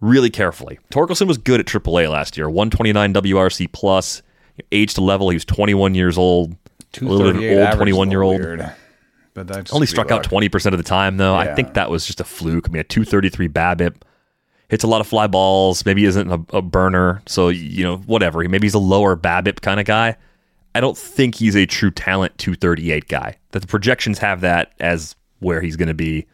really 0.00 0.30
carefully. 0.30 0.80
Torkelson 0.90 1.28
was 1.28 1.38
good 1.38 1.60
at 1.60 1.66
AAA 1.66 2.10
last 2.10 2.36
year, 2.36 2.48
129 2.50 3.14
WRC 3.14 3.70
plus, 3.72 4.20
age 4.72 4.94
to 4.94 5.00
level. 5.00 5.30
He 5.30 5.36
was 5.36 5.44
21 5.44 5.94
years 5.94 6.18
old, 6.18 6.56
a 7.00 7.04
little 7.04 7.32
bit 7.32 7.42
an 7.42 7.66
old 7.66 7.76
21 7.76 8.10
year 8.10 8.22
old. 8.22 8.40
But 9.34 9.46
that 9.48 9.72
Only 9.72 9.86
struck 9.86 10.10
out 10.10 10.24
20% 10.24 10.72
of 10.72 10.78
the 10.78 10.84
time, 10.84 11.16
though. 11.16 11.34
I 11.34 11.54
think 11.54 11.74
that 11.74 11.90
was 11.90 12.04
just 12.06 12.20
a 12.20 12.24
fluke. 12.24 12.68
I 12.68 12.72
mean, 12.72 12.80
a 12.80 12.84
233 12.84 13.48
BABIP 13.48 13.96
hits 14.68 14.84
a 14.84 14.86
lot 14.86 15.00
of 15.00 15.06
fly 15.06 15.26
balls. 15.26 15.86
Maybe 15.86 16.04
isn't 16.04 16.30
a, 16.30 16.56
a 16.56 16.62
burner. 16.62 17.22
So, 17.26 17.48
you 17.48 17.82
know, 17.82 17.96
whatever. 17.98 18.46
Maybe 18.46 18.66
he's 18.66 18.74
a 18.74 18.78
lower 18.78 19.16
BABIP 19.16 19.62
kind 19.62 19.80
of 19.80 19.86
guy. 19.86 20.16
I 20.74 20.80
don't 20.80 20.96
think 20.96 21.34
he's 21.34 21.56
a 21.56 21.66
true 21.66 21.90
talent 21.90 22.36
238 22.38 23.08
guy. 23.08 23.36
That 23.52 23.60
the 23.60 23.66
projections 23.66 24.18
have 24.18 24.42
that 24.42 24.72
as 24.80 25.14
where 25.40 25.60
he's 25.60 25.76
going 25.76 25.88
to 25.88 25.94
be. 25.94 26.26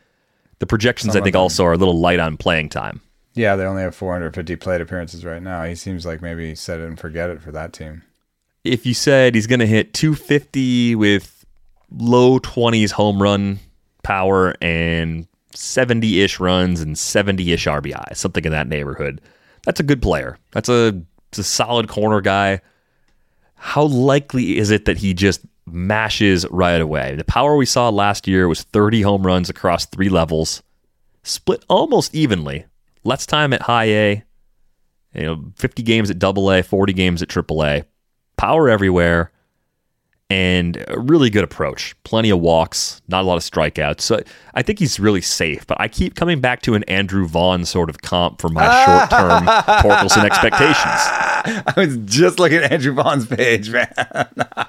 The 0.58 0.66
projections, 0.66 1.14
I 1.14 1.20
think, 1.20 1.36
also 1.36 1.64
are 1.64 1.72
a 1.72 1.76
little 1.76 1.98
light 1.98 2.18
on 2.18 2.36
playing 2.36 2.70
time. 2.70 3.00
Yeah, 3.34 3.54
they 3.54 3.64
only 3.64 3.82
have 3.82 3.94
450 3.94 4.56
plate 4.56 4.80
appearances 4.80 5.24
right 5.24 5.40
now. 5.40 5.62
He 5.62 5.76
seems 5.76 6.04
like 6.04 6.20
maybe 6.20 6.56
set 6.56 6.80
it 6.80 6.86
and 6.86 6.98
forget 6.98 7.30
it 7.30 7.40
for 7.40 7.52
that 7.52 7.72
team. 7.72 8.02
If 8.72 8.86
you 8.86 8.94
said 8.94 9.34
he's 9.34 9.46
going 9.46 9.60
to 9.60 9.66
hit 9.66 9.94
250 9.94 10.94
with 10.94 11.44
low 11.90 12.38
20s 12.38 12.90
home 12.90 13.22
run 13.22 13.58
power 14.02 14.54
and 14.60 15.26
70 15.54 16.20
ish 16.22 16.38
runs 16.38 16.80
and 16.80 16.96
70 16.96 17.52
ish 17.52 17.66
RBI, 17.66 18.16
something 18.16 18.44
in 18.44 18.52
that 18.52 18.68
neighborhood, 18.68 19.20
that's 19.64 19.80
a 19.80 19.84
good 19.84 20.02
player. 20.02 20.38
That's 20.52 20.68
a, 20.68 21.02
a 21.36 21.42
solid 21.42 21.88
corner 21.88 22.20
guy. 22.20 22.60
How 23.54 23.84
likely 23.84 24.58
is 24.58 24.70
it 24.70 24.84
that 24.84 24.98
he 24.98 25.14
just 25.14 25.40
mashes 25.66 26.46
right 26.50 26.80
away? 26.80 27.16
The 27.16 27.24
power 27.24 27.56
we 27.56 27.66
saw 27.66 27.88
last 27.88 28.28
year 28.28 28.46
was 28.48 28.62
30 28.62 29.02
home 29.02 29.26
runs 29.26 29.50
across 29.50 29.84
three 29.86 30.08
levels, 30.08 30.62
split 31.22 31.64
almost 31.68 32.14
evenly. 32.14 32.66
Less 33.04 33.26
time 33.26 33.52
at 33.52 33.62
high 33.62 33.84
A, 33.84 34.24
you 35.14 35.22
know, 35.22 35.44
50 35.56 35.82
games 35.82 36.10
at 36.10 36.18
double 36.18 36.50
A, 36.52 36.62
40 36.62 36.92
games 36.92 37.22
at 37.22 37.28
triple 37.28 37.64
A 37.64 37.84
power 38.38 38.70
everywhere, 38.70 39.30
and 40.30 40.84
a 40.88 40.98
really 40.98 41.30
good 41.30 41.44
approach. 41.44 41.94
Plenty 42.04 42.30
of 42.30 42.40
walks, 42.40 43.00
not 43.08 43.22
a 43.22 43.26
lot 43.26 43.36
of 43.36 43.42
strikeouts. 43.42 44.02
So 44.02 44.20
I 44.54 44.62
think 44.62 44.78
he's 44.78 45.00
really 45.00 45.22
safe. 45.22 45.66
But 45.66 45.80
I 45.80 45.88
keep 45.88 46.14
coming 46.14 46.40
back 46.40 46.62
to 46.62 46.74
an 46.74 46.84
Andrew 46.84 47.26
Vaughn 47.26 47.64
sort 47.64 47.88
of 47.88 48.02
comp 48.02 48.40
for 48.40 48.48
my 48.48 48.62
short 48.84 49.10
term 49.10 49.44
Torkelson 49.44 50.24
expectations. 50.30 50.76
I 51.66 51.74
was 51.76 51.96
just 52.04 52.38
looking 52.38 52.58
at 52.58 52.72
Andrew 52.72 52.92
Vaughn's 52.92 53.26
page, 53.26 53.70
man. 53.70 53.92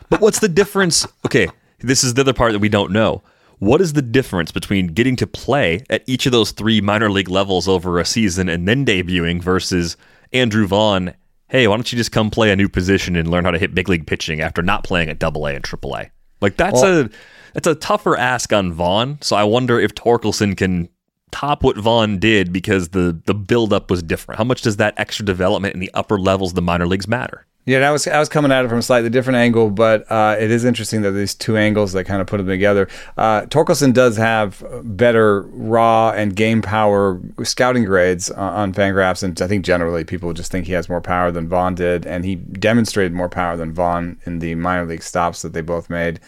But 0.10 0.21
what's 0.21 0.39
the 0.39 0.49
difference? 0.49 1.05
Okay, 1.25 1.47
this 1.79 2.03
is 2.03 2.15
the 2.15 2.21
other 2.21 2.34
part 2.34 2.53
that 2.53 2.60
we 2.60 2.69
don't 2.69 2.91
know. 2.91 3.21
What 3.60 3.79
is 3.82 3.93
the 3.93 4.01
difference 4.01 4.51
between 4.51 4.88
getting 4.88 5.15
to 5.17 5.27
play 5.27 5.84
at 5.89 6.03
each 6.08 6.25
of 6.25 6.32
those 6.32 6.51
three 6.51 6.82
minor 6.82 7.12
league 7.12 7.29
levels 7.29 7.67
over 7.67 7.99
a 7.99 8.05
season 8.05 8.49
and 8.49 8.67
then 8.67 8.86
debuting 8.86 9.41
versus 9.41 9.97
Andrew 10.34 10.65
Vaughn? 10.65 11.13
Hey, 11.49 11.67
why 11.67 11.75
don't 11.75 11.91
you 11.91 11.97
just 11.97 12.12
come 12.12 12.29
play 12.29 12.51
a 12.51 12.55
new 12.55 12.69
position 12.69 13.15
and 13.15 13.29
learn 13.29 13.43
how 13.43 13.51
to 13.51 13.57
hit 13.57 13.73
big 13.73 13.89
league 13.89 14.05
pitching 14.05 14.39
after 14.39 14.62
not 14.62 14.83
playing 14.83 15.09
at 15.09 15.19
Double 15.19 15.47
A 15.47 15.55
and 15.55 15.63
Triple 15.63 15.95
A? 15.97 16.12
Like 16.41 16.57
that's 16.57 16.81
a 16.83 17.09
that's 17.53 17.67
a 17.67 17.75
tougher 17.75 18.15
ask 18.15 18.53
on 18.53 18.71
Vaughn. 18.71 19.17
So 19.21 19.35
I 19.35 19.43
wonder 19.43 19.79
if 19.79 19.93
Torkelson 19.95 20.55
can 20.55 20.89
top 21.31 21.63
what 21.63 21.77
Vaughn 21.77 22.19
did 22.19 22.53
because 22.53 22.89
the 22.89 23.19
the 23.25 23.33
buildup 23.33 23.89
was 23.89 24.03
different. 24.03 24.38
How 24.38 24.43
much 24.43 24.62
does 24.62 24.77
that 24.77 24.93
extra 24.97 25.25
development 25.25 25.73
in 25.73 25.79
the 25.79 25.91
upper 25.93 26.19
levels 26.19 26.51
of 26.51 26.55
the 26.55 26.62
minor 26.62 26.88
leagues 26.88 27.07
matter? 27.07 27.45
Yeah, 27.69 27.88
I 27.88 27.91
was 27.91 28.08
I 28.08 28.17
was 28.17 28.29
coming 28.29 28.51
at 28.51 28.65
it 28.65 28.67
from 28.67 28.79
a 28.79 28.82
slightly 28.82 29.12
different 29.12 29.38
angle, 29.38 29.69
but 29.69 30.12
uh, 30.12 30.36
it 30.39 30.49
is 30.49 30.65
interesting 30.65 31.03
that 31.03 31.12
these 31.12 31.36
two 31.36 31.55
angles 31.55 31.93
that 31.93 32.05
kind 32.05 32.19
of 32.19 32.25
put 32.25 32.38
them 32.38 32.47
together. 32.47 32.88
Uh, 33.15 33.43
Torkelson 33.43 33.93
does 33.93 34.17
have 34.17 34.63
better 34.84 35.43
raw 35.43 36.10
and 36.10 36.36
game 36.36 36.63
power 36.63 37.21
scouting 37.43 37.86
grades 37.86 38.32
on, 38.32 38.53
on 38.53 38.73
Fangraphs, 38.73 39.21
and 39.21 39.39
I 39.39 39.45
think 39.45 39.63
generally 39.63 40.03
people 40.03 40.34
just 40.34 40.51
think 40.51 40.65
he 40.65 40.73
has 40.73 40.89
more 40.89 40.99
power 40.99 41.29
than 41.29 41.47
Vaughn 41.47 41.75
did, 41.75 42.08
and 42.08 42.25
he 42.25 42.38
demonstrated 42.38 43.13
more 43.13 43.29
power 43.29 43.55
than 43.55 43.71
Vaughn 43.71 44.19
in 44.25 44.39
the 44.39 44.55
minor 44.55 44.88
league 44.88 45.03
stops 45.03 45.43
that 45.43 45.53
they 45.53 45.62
both 45.62 45.91
made. 45.91 46.19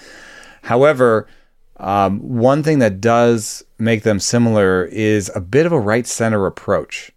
However, 0.62 1.28
um, 1.78 2.20
one 2.20 2.62
thing 2.62 2.78
that 2.80 3.02
does 3.02 3.64
make 3.80 4.04
them 4.04 4.20
similar 4.20 4.86
is 4.92 5.32
a 5.34 5.42
bit 5.42 5.66
of 5.66 5.72
a 5.72 5.80
right 5.80 6.06
center 6.06 6.46
approach, 6.46 7.12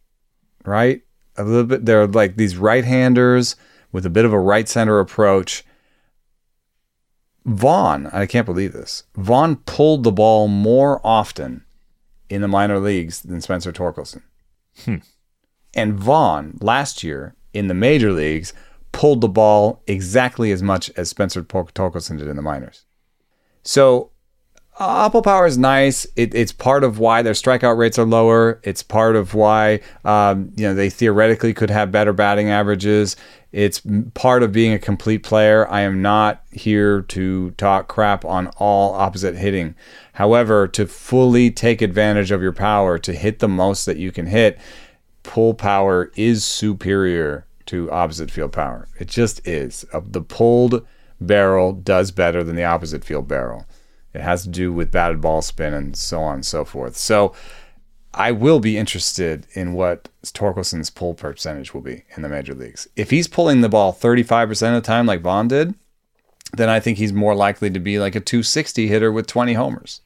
right? 0.65 1.03
A 1.37 1.45
little 1.45 1.65
bit. 1.65 1.85
They're 1.85 2.07
like 2.07 2.37
these 2.37 2.57
right 2.57 2.87
handers 2.87 3.57
with 3.95 4.05
a 4.05 4.11
bit 4.11 4.25
of 4.25 4.33
a 4.33 4.41
right 4.41 4.69
center 4.69 4.99
approach. 4.99 5.65
Vaughn, 7.47 8.09
I 8.09 8.27
can't 8.27 8.45
believe 8.45 8.73
this. 8.73 9.05
Vaughn 9.15 9.55
pulled 9.55 10.03
the 10.03 10.11
ball 10.11 10.49
more 10.49 11.01
often 11.07 11.65
in 12.29 12.43
the 12.43 12.49
minor 12.49 12.81
leagues 12.81 13.23
than 13.23 13.41
Spencer 13.41 13.73
Torkelson. 13.73 14.23
And 15.77 15.95
Vaughn 15.95 16.59
last 16.61 17.05
year 17.05 17.37
in 17.53 17.69
the 17.69 17.75
major 17.75 18.13
leagues 18.13 18.53
pulled 18.91 19.21
the 19.21 19.29
ball 19.29 19.83
exactly 19.87 20.51
as 20.51 20.63
much 20.63 20.91
as 20.97 21.09
Spencer 21.09 21.43
Torkelson 21.43 22.19
did 22.19 22.27
in 22.29 22.37
the 22.37 22.43
minors. 22.43 22.87
So 23.63 24.11
uh, 24.79 25.09
Oppo 25.09 25.23
power 25.23 25.47
is 25.47 25.57
nice. 25.57 26.05
It, 26.17 26.35
it's 26.35 26.53
part 26.53 26.83
of 26.83 26.99
why 26.99 27.23
their 27.23 27.33
strikeout 27.33 27.77
rates 27.77 27.99
are 27.99 28.05
lower. 28.05 28.61
It's 28.65 28.83
part 28.83 29.15
of 29.15 29.35
why 29.35 29.81
um, 30.05 30.51
you 30.57 30.67
know 30.67 30.75
they 30.75 30.91
theoretically 30.91 31.55
could 31.55 31.71
have 31.71 31.93
better 31.93 32.13
batting 32.13 32.51
averages. 32.51 33.17
It's 33.55 33.81
part 34.14 34.43
of 34.43 34.51
being 34.51 34.73
a 34.73 34.81
complete 34.81 35.23
player. 35.23 35.71
I 35.71 35.83
am 35.83 36.03
not 36.03 36.43
here 36.51 37.03
to 37.03 37.53
talk 37.53 37.87
crap 37.87 38.25
on 38.25 38.49
all 38.57 38.95
opposite 38.95 39.37
hitting. 39.37 39.77
However, 40.14 40.67
to 40.67 40.88
fully 40.88 41.53
take 41.53 41.81
advantage 41.81 42.33
of 42.33 42.43
your 42.43 42.53
power, 42.53 42.99
to 42.99 43.12
hit 43.12 43.38
the 43.38 43.47
most 43.47 43.85
that 43.87 43.97
you 43.97 44.11
can 44.11 44.27
hit, 44.27 44.59
pull 45.23 45.55
power 45.55 46.11
is 46.17 46.45
superior 46.45 47.47
to 47.67 47.88
opposite 47.93 48.33
field 48.33 48.53
power. 48.53 48.88
It 48.99 49.07
just 49.07 49.47
is. 49.47 49.85
Uh, 49.93 50.01
The 50.05 50.23
pulled 50.23 50.85
barrel 51.21 51.73
does 51.75 52.11
better 52.11 52.43
than 52.43 52.57
the 52.57 52.64
opposite 52.64 53.05
field 53.05 53.29
barrel. 53.29 53.67
It 54.12 54.21
has 54.21 54.43
to 54.43 54.49
do 54.49 54.73
with 54.73 54.90
batted 54.90 55.21
ball 55.21 55.43
spin 55.43 55.75
and 55.75 55.97
so 55.97 56.23
on 56.23 56.35
and 56.35 56.47
so 56.47 56.64
forth. 56.64 56.97
So 56.97 57.33
I 58.16 58.31
will 58.31 58.61
be 58.61 58.79
interested 58.79 59.46
in 59.55 59.74
what 59.74 60.09
Torkelson's 60.22 60.88
pull 60.88 61.14
percentage 61.14 61.74
will 61.74 61.81
be 61.81 62.05
in 62.16 62.22
the 62.22 62.29
major 62.29 62.55
leagues. 62.55 62.88
If 62.94 63.11
he's 63.11 63.27
pulling 63.27 63.61
the 63.61 63.68
ball 63.68 63.92
35% 63.92 64.50
of 64.68 64.74
the 64.74 64.81
time 64.81 65.07
like 65.07 65.20
Vaughn 65.20 65.48
did, 65.48 65.74
then 66.53 66.68
I 66.68 66.79
think 66.79 66.98
he's 66.98 67.12
more 67.12 67.35
likely 67.35 67.70
to 67.70 67.81
be 67.81 67.98
like 67.98 68.14
a 68.14 68.20
260 68.20 68.87
hitter 68.87 69.11
with 69.11 69.27
20 69.27 69.55
homers. 69.55 70.00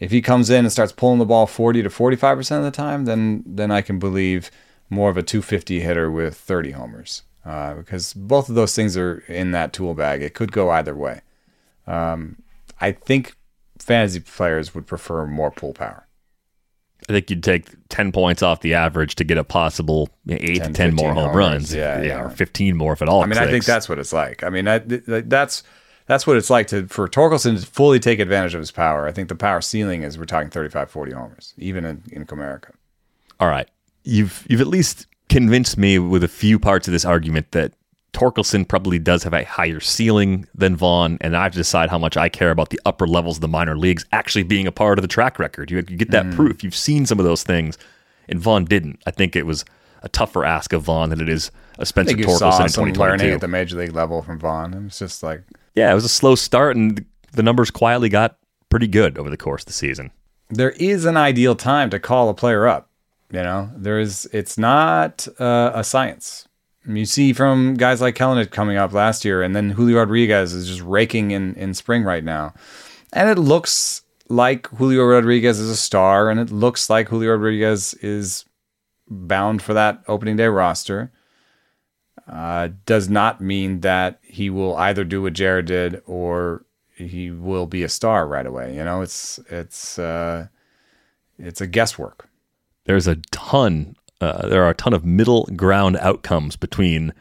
If 0.00 0.10
he 0.10 0.22
comes 0.22 0.50
in 0.50 0.64
and 0.64 0.72
starts 0.72 0.92
pulling 0.92 1.18
the 1.18 1.26
ball 1.26 1.46
40 1.46 1.82
to 1.82 1.88
45% 1.88 2.58
of 2.58 2.64
the 2.64 2.70
time, 2.70 3.04
then 3.04 3.44
then 3.46 3.70
I 3.70 3.82
can 3.82 3.98
believe 3.98 4.50
more 4.90 5.10
of 5.10 5.16
a 5.16 5.22
250 5.22 5.80
hitter 5.80 6.10
with 6.10 6.36
30 6.36 6.72
homers. 6.72 7.22
Uh, 7.44 7.74
because 7.74 8.14
both 8.14 8.48
of 8.48 8.54
those 8.54 8.74
things 8.74 8.96
are 8.96 9.18
in 9.28 9.50
that 9.50 9.72
tool 9.72 9.94
bag. 9.94 10.22
It 10.22 10.34
could 10.34 10.52
go 10.52 10.70
either 10.70 10.94
way. 10.94 11.22
Um, 11.86 12.42
I 12.80 12.92
think 12.92 13.34
fantasy 13.78 14.20
players 14.20 14.74
would 14.74 14.86
prefer 14.86 15.26
more 15.26 15.50
pull 15.50 15.72
power. 15.72 16.06
I 17.08 17.12
think 17.12 17.30
you'd 17.30 17.42
take 17.42 17.66
10 17.88 18.12
points 18.12 18.42
off 18.42 18.60
the 18.60 18.74
average 18.74 19.16
to 19.16 19.24
get 19.24 19.38
a 19.38 19.44
possible 19.44 20.08
8 20.28 20.38
to 20.38 20.60
10, 20.60 20.72
10 20.74 20.94
more 20.94 21.08
15 21.08 21.14
home 21.14 21.16
homers. 21.16 21.36
runs. 21.36 21.74
Yeah, 21.74 22.00
yeah, 22.00 22.06
yeah. 22.06 22.22
or 22.22 22.30
15 22.30 22.76
more 22.76 22.92
if 22.92 23.02
at 23.02 23.08
all. 23.08 23.22
I 23.22 23.26
mean, 23.26 23.38
I 23.38 23.46
think 23.46 23.64
that's 23.64 23.88
what 23.88 23.98
it's 23.98 24.12
like. 24.12 24.42
I 24.42 24.48
mean, 24.48 24.68
I, 24.68 24.78
th- 24.78 25.06
th- 25.06 25.24
that's 25.26 25.62
that's 26.06 26.26
what 26.26 26.36
it's 26.36 26.50
like 26.50 26.66
to 26.68 26.86
for 26.88 27.08
Torkelson 27.08 27.60
to 27.60 27.66
fully 27.66 27.98
take 27.98 28.18
advantage 28.18 28.54
of 28.54 28.60
his 28.60 28.70
power. 28.70 29.06
I 29.06 29.12
think 29.12 29.28
the 29.28 29.34
power 29.34 29.60
ceiling 29.60 30.02
is 30.02 30.18
we're 30.18 30.24
talking 30.24 30.50
35, 30.50 30.90
40 30.90 31.12
homers, 31.12 31.54
even 31.56 31.84
in, 31.84 32.02
in 32.10 32.26
Comerica. 32.26 32.70
All 33.40 33.48
right. 33.48 33.68
You've 34.04 34.46
you've 34.48 34.60
at 34.60 34.66
least 34.66 35.06
convinced 35.28 35.78
me 35.78 35.98
with 35.98 36.22
a 36.24 36.28
few 36.28 36.58
parts 36.58 36.88
of 36.88 36.92
this 36.92 37.04
argument 37.04 37.52
that 37.52 37.72
Torkelson 38.12 38.66
probably 38.68 38.98
does 38.98 39.22
have 39.22 39.32
a 39.32 39.44
higher 39.44 39.80
ceiling 39.80 40.46
than 40.54 40.76
Vaughn, 40.76 41.16
and 41.20 41.36
I 41.36 41.44
have 41.44 41.52
to 41.52 41.58
decide 41.58 41.88
how 41.90 41.98
much 41.98 42.16
I 42.16 42.28
care 42.28 42.50
about 42.50 42.70
the 42.70 42.80
upper 42.84 43.06
levels 43.06 43.38
of 43.38 43.40
the 43.40 43.48
minor 43.48 43.76
leagues 43.76 44.04
actually 44.12 44.42
being 44.42 44.66
a 44.66 44.72
part 44.72 44.98
of 44.98 45.02
the 45.02 45.08
track 45.08 45.38
record. 45.38 45.70
You, 45.70 45.78
you 45.88 45.96
get 45.96 46.10
that 46.10 46.26
Mm. 46.26 46.36
proof. 46.36 46.62
You've 46.62 46.76
seen 46.76 47.06
some 47.06 47.18
of 47.18 47.24
those 47.24 47.42
things, 47.42 47.78
and 48.28 48.38
Vaughn 48.38 48.64
didn't. 48.66 49.00
I 49.06 49.10
think 49.12 49.34
it 49.34 49.46
was 49.46 49.64
a 50.02 50.08
tougher 50.08 50.44
ask 50.44 50.72
of 50.72 50.82
Vaughn 50.82 51.08
than 51.10 51.20
it 51.20 51.28
is 51.28 51.50
a 51.78 51.86
Spencer 51.86 52.14
Torkelson 52.16 52.38
saw 52.38 52.62
in 52.62 52.68
some 52.68 52.84
2022. 52.86 53.00
learning 53.00 53.34
at 53.34 53.40
the 53.40 53.48
major 53.48 53.78
league 53.78 53.94
level 53.94 54.20
from 54.20 54.38
Vaughn. 54.38 54.74
It 54.74 54.82
was 54.84 54.98
just 54.98 55.22
like 55.22 55.42
yeah, 55.74 55.90
it 55.90 55.94
was 55.94 56.04
a 56.04 56.08
slow 56.08 56.34
start, 56.34 56.76
and 56.76 57.04
the 57.32 57.42
numbers 57.42 57.70
quietly 57.70 58.10
got 58.10 58.36
pretty 58.68 58.88
good 58.88 59.16
over 59.16 59.30
the 59.30 59.38
course 59.38 59.62
of 59.62 59.66
the 59.66 59.72
season. 59.72 60.10
there 60.50 60.72
is 60.72 61.06
an 61.06 61.16
ideal 61.16 61.54
time 61.54 61.88
to 61.88 61.98
call 61.98 62.28
a 62.28 62.34
player 62.34 62.66
up. 62.66 62.90
You 63.30 63.42
know, 63.42 63.70
there 63.74 63.98
is. 63.98 64.28
It's 64.34 64.58
not 64.58 65.26
uh, 65.40 65.70
a 65.74 65.82
science. 65.82 66.46
You 66.86 67.04
see 67.06 67.32
from 67.32 67.74
guys 67.74 68.00
like 68.00 68.16
Kelenic 68.16 68.50
coming 68.50 68.76
up 68.76 68.92
last 68.92 69.24
year, 69.24 69.42
and 69.42 69.54
then 69.54 69.70
Julio 69.70 69.98
Rodriguez 69.98 70.52
is 70.52 70.66
just 70.66 70.80
raking 70.82 71.30
in 71.30 71.54
in 71.54 71.74
spring 71.74 72.02
right 72.02 72.24
now, 72.24 72.54
and 73.12 73.28
it 73.30 73.38
looks 73.38 74.02
like 74.28 74.66
Julio 74.68 75.04
Rodriguez 75.04 75.60
is 75.60 75.70
a 75.70 75.76
star, 75.76 76.28
and 76.30 76.40
it 76.40 76.50
looks 76.50 76.90
like 76.90 77.08
Julio 77.08 77.32
Rodriguez 77.32 77.94
is 77.94 78.44
bound 79.08 79.62
for 79.62 79.74
that 79.74 80.02
opening 80.08 80.36
day 80.36 80.46
roster. 80.46 81.12
uh, 82.28 82.68
does 82.86 83.08
not 83.08 83.40
mean 83.40 83.80
that 83.80 84.18
he 84.22 84.50
will 84.50 84.76
either 84.76 85.04
do 85.04 85.22
what 85.22 85.32
Jarred 85.32 85.66
did 85.66 86.00
or 86.06 86.64
he 86.94 87.30
will 87.30 87.66
be 87.66 87.82
a 87.82 87.88
star 87.88 88.26
right 88.26 88.46
away. 88.46 88.74
You 88.76 88.84
know, 88.84 89.02
it's 89.02 89.38
it's 89.50 89.98
uh, 89.98 90.46
it's 91.38 91.60
a 91.60 91.66
guesswork. 91.66 92.28
There's 92.84 93.06
a 93.06 93.16
ton. 93.30 93.96
Uh, 94.22 94.46
there 94.46 94.62
are 94.62 94.70
a 94.70 94.74
ton 94.74 94.92
of 94.92 95.04
middle 95.04 95.48
ground 95.56 95.96
outcomes 95.96 96.54
between 96.54 97.12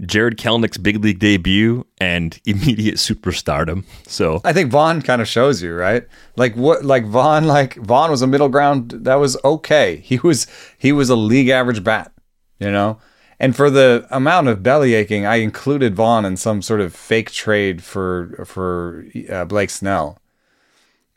Jarred 0.00 0.38
Kelenic's 0.38 0.78
big 0.78 1.02
league 1.02 1.18
debut 1.18 1.84
and 1.98 2.40
immediate 2.46 2.96
superstardom. 2.96 3.84
So 4.06 4.40
I 4.44 4.52
think 4.52 4.70
Vaughn 4.70 5.02
kind 5.02 5.20
of 5.20 5.28
shows 5.28 5.62
you, 5.62 5.74
right? 5.74 6.06
Like 6.36 6.54
what 6.54 6.84
like 6.84 7.06
Vaughn 7.06 7.46
like 7.46 7.74
Vaughn 7.76 8.10
was 8.10 8.22
a 8.22 8.26
middle 8.26 8.48
ground 8.48 8.90
that 8.90 9.16
was 9.16 9.36
okay. 9.44 9.96
He 9.96 10.18
was 10.18 10.46
he 10.78 10.92
was 10.92 11.10
a 11.10 11.16
league 11.16 11.48
average 11.48 11.82
bat, 11.82 12.12
you 12.58 12.70
know? 12.70 12.98
And 13.40 13.56
for 13.56 13.68
the 13.68 14.06
amount 14.10 14.46
of 14.46 14.62
belly 14.62 14.94
aching, 14.94 15.26
I 15.26 15.36
included 15.36 15.96
Vaughn 15.96 16.24
in 16.24 16.36
some 16.36 16.62
sort 16.62 16.80
of 16.80 16.94
fake 16.94 17.32
trade 17.32 17.82
for 17.82 18.44
for 18.46 19.06
uh, 19.28 19.44
Blake 19.44 19.70
Snell. 19.70 20.18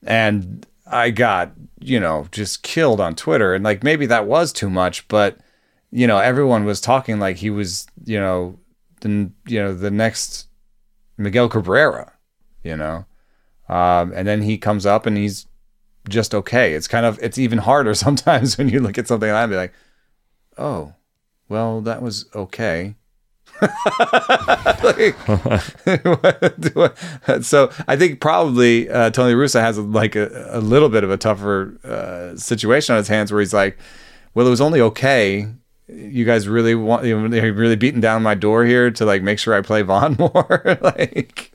And 0.04 0.65
I 0.89 1.10
got, 1.12 1.52
you 1.80 2.00
know, 2.00 2.28
just 2.32 2.63
killed 2.63 3.00
on 3.00 3.15
Twitter 3.15 3.54
and 3.54 3.63
like 3.63 3.84
maybe 3.84 4.06
that 4.08 4.28
was 4.28 4.52
too 4.54 4.69
much, 4.69 5.08
but 5.08 5.38
you 5.91 6.08
know, 6.08 6.17
everyone 6.17 6.65
was 6.65 6.82
talking 6.82 7.19
like 7.19 7.38
he 7.38 7.50
was, 7.50 7.88
you 8.06 8.19
know, 8.19 8.60
the 9.02 9.32
you 9.47 9.60
know 9.60 9.73
the 9.73 9.91
next 9.91 10.47
Miguel 11.17 11.50
Cabrera, 11.50 12.13
you 12.63 12.76
know, 12.76 13.06
um, 13.69 14.12
and 14.15 14.28
then 14.28 14.41
he 14.41 14.58
comes 14.58 14.86
up 14.86 15.06
and 15.06 15.17
he's 15.17 15.45
just 16.10 16.34
okay. 16.34 16.73
It's 16.73 16.88
kind 16.88 17.06
of 17.06 17.19
it's 17.21 17.38
even 17.38 17.60
harder 17.60 17.93
sometimes 17.95 18.58
when 18.58 18.69
you 18.69 18.80
look 18.80 18.97
at 18.97 19.08
something 19.08 19.30
like 19.30 19.36
that 19.36 19.43
and 19.43 19.52
be 19.52 19.58
like, 19.58 19.73
oh, 20.58 20.93
well 21.50 21.82
that 21.82 22.02
was 22.02 22.26
okay. 22.34 22.95
so 27.41 27.72
I 27.88 27.96
think 27.98 28.20
probably 28.20 28.89
uh, 28.89 29.10
Tony 29.12 29.34
Russo 29.34 29.60
has 29.60 29.80
like 29.80 30.15
a, 30.15 30.50
a, 30.52 30.60
little 30.60 30.89
bit 30.89 31.04
of 31.04 31.12
a 31.12 31.17
tougher 31.17 31.78
uh, 31.84 32.38
situation 32.38 32.93
on 32.93 32.98
his 32.98 33.08
hands 33.08 33.32
where 33.32 33.41
he's 33.41 33.54
like, 33.54 33.78
well, 34.34 34.46
it 34.46 34.50
was 34.50 34.62
only 34.62 34.82
okay 34.82 35.48
you 35.88 36.26
guys 36.26 36.48
really 36.48 36.76
want 36.76 37.06
you 37.06 37.17
know, 37.17 37.50
really 37.50 37.76
beating 37.76 38.02
down 38.02 38.22
my 38.22 38.36
door 38.36 38.65
here 38.65 38.91
to 38.91 39.06
like 39.06 39.24
make 39.24 39.39
sure 39.39 39.54
I 39.54 39.62
play 39.62 39.82
Vaughn 39.82 40.15
more. 40.20 40.78
like 40.82 41.52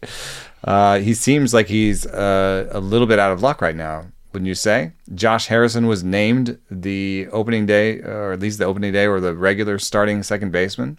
uh, 0.64 0.98
he 0.98 1.14
seems 1.14 1.52
like 1.52 1.68
he's 1.68 2.06
uh, 2.06 2.68
a 2.70 2.80
little 2.80 3.06
bit 3.06 3.18
out 3.18 3.32
of 3.32 3.42
luck 3.42 3.60
right 3.60 3.76
now. 3.76 4.06
Wouldn't 4.32 4.48
you 4.48 4.54
say? 4.54 4.92
Josh 5.14 5.48
Harrison 5.48 5.86
was 5.86 6.02
named 6.02 6.58
the 6.70 7.28
opening 7.32 7.66
day, 7.66 8.00
or 8.00 8.32
at 8.32 8.40
least 8.40 8.58
the 8.58 8.64
opening 8.64 8.92
day, 8.92 9.06
or 9.06 9.20
the 9.20 9.34
regular 9.34 9.78
starting 9.78 10.22
second 10.22 10.52
baseman, 10.52 10.98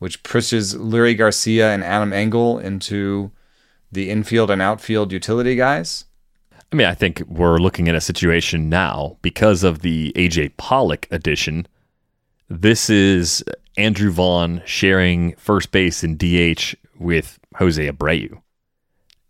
which 0.00 0.22
pushes 0.24 0.74
Leury 0.74 1.16
Garcia 1.16 1.72
and 1.72 1.84
Adam 1.84 2.12
Engel 2.12 2.58
into 2.58 3.30
the 3.92 4.10
infield 4.10 4.50
and 4.50 4.60
outfield 4.60 5.12
utility 5.12 5.54
guys. 5.54 6.04
I 6.72 6.76
mean, 6.76 6.86
I 6.86 6.94
think 6.94 7.22
we're 7.26 7.58
looking 7.58 7.88
at 7.88 7.94
a 7.94 8.00
situation 8.00 8.68
now 8.68 9.16
because 9.22 9.62
of 9.62 9.80
the 9.80 10.12
AJ 10.16 10.56
Pollock 10.56 11.06
addition 11.10 11.66
this 12.50 12.90
is 12.90 13.44
Andrew 13.76 14.10
Vaughn 14.10 14.60
sharing 14.66 15.36
first 15.36 15.70
base 15.70 16.02
and 16.02 16.18
DH 16.18 16.74
with 16.98 17.38
Jose 17.56 17.88
Abreu. 17.88 18.42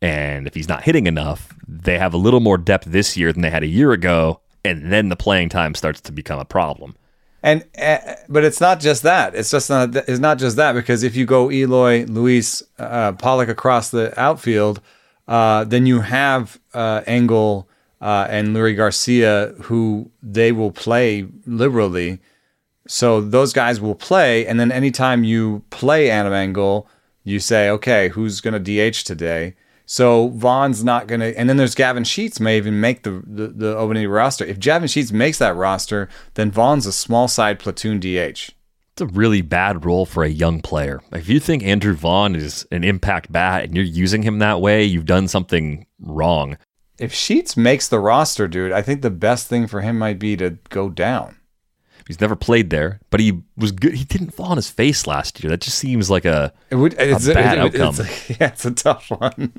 And 0.01 0.47
if 0.47 0.55
he's 0.55 0.71
not 0.71 0.85
hitting 0.85 1.07
enough, 1.07 1.55
they 1.69 1.99
have 1.99 2.15
a 2.15 2.17
little 2.17 2.41
more 2.41 2.57
depth 2.57 2.87
this 2.87 3.19
year 3.19 3.31
than 3.31 3.43
they 3.43 3.51
had 3.51 3.63
a 3.63 3.69
year 3.69 3.93
ago. 3.93 4.41
And 4.65 4.91
then 4.91 5.11
the 5.11 5.17
playing 5.17 5.51
time 5.51 5.75
starts 5.75 6.01
to 6.01 6.13
become 6.13 6.41
a 6.41 6.47
problem. 6.47 6.97
And 7.43 7.65
uh, 7.81 7.99
but 8.29 8.45
it's 8.45 8.61
not 8.61 8.81
just 8.81 9.03
that. 9.03 9.35
It's 9.35 9.51
just 9.51 9.71
not. 9.71 9.97
It's 9.97 10.21
not 10.21 10.39
just 10.39 10.57
that 10.57 10.75
because 10.75 11.03
if 11.03 11.17
you 11.17 11.25
go 11.25 11.51
Eloy, 11.51 12.05
Luis, 12.07 12.63
uh, 12.79 13.13
Pollock 13.13 13.49
across 13.49 13.91
the 13.91 14.19
outfield, 14.21 14.81
uh, 15.27 15.65
then 15.65 15.87
you 15.87 16.01
have 16.01 16.61
uh, 16.75 17.03
Engel 17.07 17.69
uh, 18.01 18.27
and 18.29 18.49
Leury 18.49 18.77
Garcia, 18.77 19.55
who 19.63 20.11
they 20.23 20.53
will 20.53 20.71
play 20.71 21.27
liberally 21.47 22.21
so 22.91 23.21
those 23.21 23.53
guys 23.53 23.81
will 23.81 23.95
play, 23.95 24.45
and 24.45 24.59
then 24.59 24.73
anytime 24.73 25.23
you 25.23 25.63
play 25.71 26.11
Adam 26.11 26.33
Engel, 26.33 26.89
you 27.23 27.39
say, 27.39 27.71
okay, 27.71 28.09
who's 28.09 28.41
going 28.41 28.61
to 28.61 28.91
DH 28.91 29.05
today? 29.05 29.55
So 29.91 30.29
Vaughn's 30.29 30.85
not 30.85 31.09
going 31.09 31.19
to, 31.19 31.37
and 31.37 31.49
then 31.49 31.57
there's 31.57 31.75
Gavin 31.75 32.05
Sheets 32.05 32.39
may 32.39 32.57
even 32.57 32.81
make 32.81 33.03
the, 33.03 33.25
the, 33.27 33.49
the 33.49 33.77
opening 33.77 34.09
roster. 34.09 34.45
If 34.45 34.61
Gavin 34.61 34.87
Sheets 34.87 35.11
makes 35.11 35.39
that 35.39 35.57
roster, 35.57 36.09
then 36.35 36.53
Vaughn's 36.53 36.87
a 36.87 36.93
small 36.93 37.27
side 37.27 37.59
platoon 37.59 37.99
DH. 37.99 38.53
It's 38.53 39.01
a 39.01 39.07
really 39.07 39.43
bad 39.43 39.85
role 39.85 40.07
for 40.07 40.23
a 40.23 40.29
young 40.29 40.61
player. 40.61 41.01
If 41.11 41.29
you 41.29 41.41
think 41.41 41.65
Andrew 41.65 41.95
Vaughn 41.95 42.37
is 42.37 42.65
an 42.71 42.85
impact 42.85 43.33
bat 43.33 43.65
and 43.65 43.75
you're 43.75 43.85
using 43.85 44.23
him 44.23 44.39
that 44.39 44.61
way, 44.61 44.85
you've 44.85 45.07
done 45.07 45.27
something 45.27 45.89
wrong. 45.99 46.57
If 47.01 47.13
Sheets 47.13 47.57
makes 47.57 47.89
the 47.89 47.99
roster, 47.99 48.47
dude, 48.47 48.71
I 48.71 48.83
think 48.83 49.03
the 49.03 49.11
best 49.11 49.49
thing 49.49 49.67
for 49.67 49.81
him 49.81 49.99
might 49.99 50.21
be 50.21 50.37
to 50.37 50.59
go 50.69 50.89
down. 50.89 51.40
He's 52.11 52.21
never 52.21 52.35
played 52.35 52.71
there, 52.71 52.99
but 53.11 53.21
he 53.21 53.41
was 53.57 53.71
good. 53.71 53.95
He 53.95 54.03
didn't 54.03 54.31
fall 54.31 54.47
on 54.47 54.57
his 54.57 54.69
face 54.69 55.07
last 55.07 55.41
year. 55.41 55.49
That 55.49 55.61
just 55.61 55.79
seems 55.79 56.11
like 56.11 56.25
a, 56.25 56.53
it 56.69 56.75
would, 56.75 56.97
it's 56.99 57.29
a 57.29 57.35
bad 57.35 57.59
it, 57.59 57.61
outcome. 57.61 57.95
It's 58.05 58.31
a, 58.31 58.33
yeah, 58.33 58.49
it's 58.49 58.65
a 58.65 58.73
tough 58.73 59.13
one. 59.13 59.53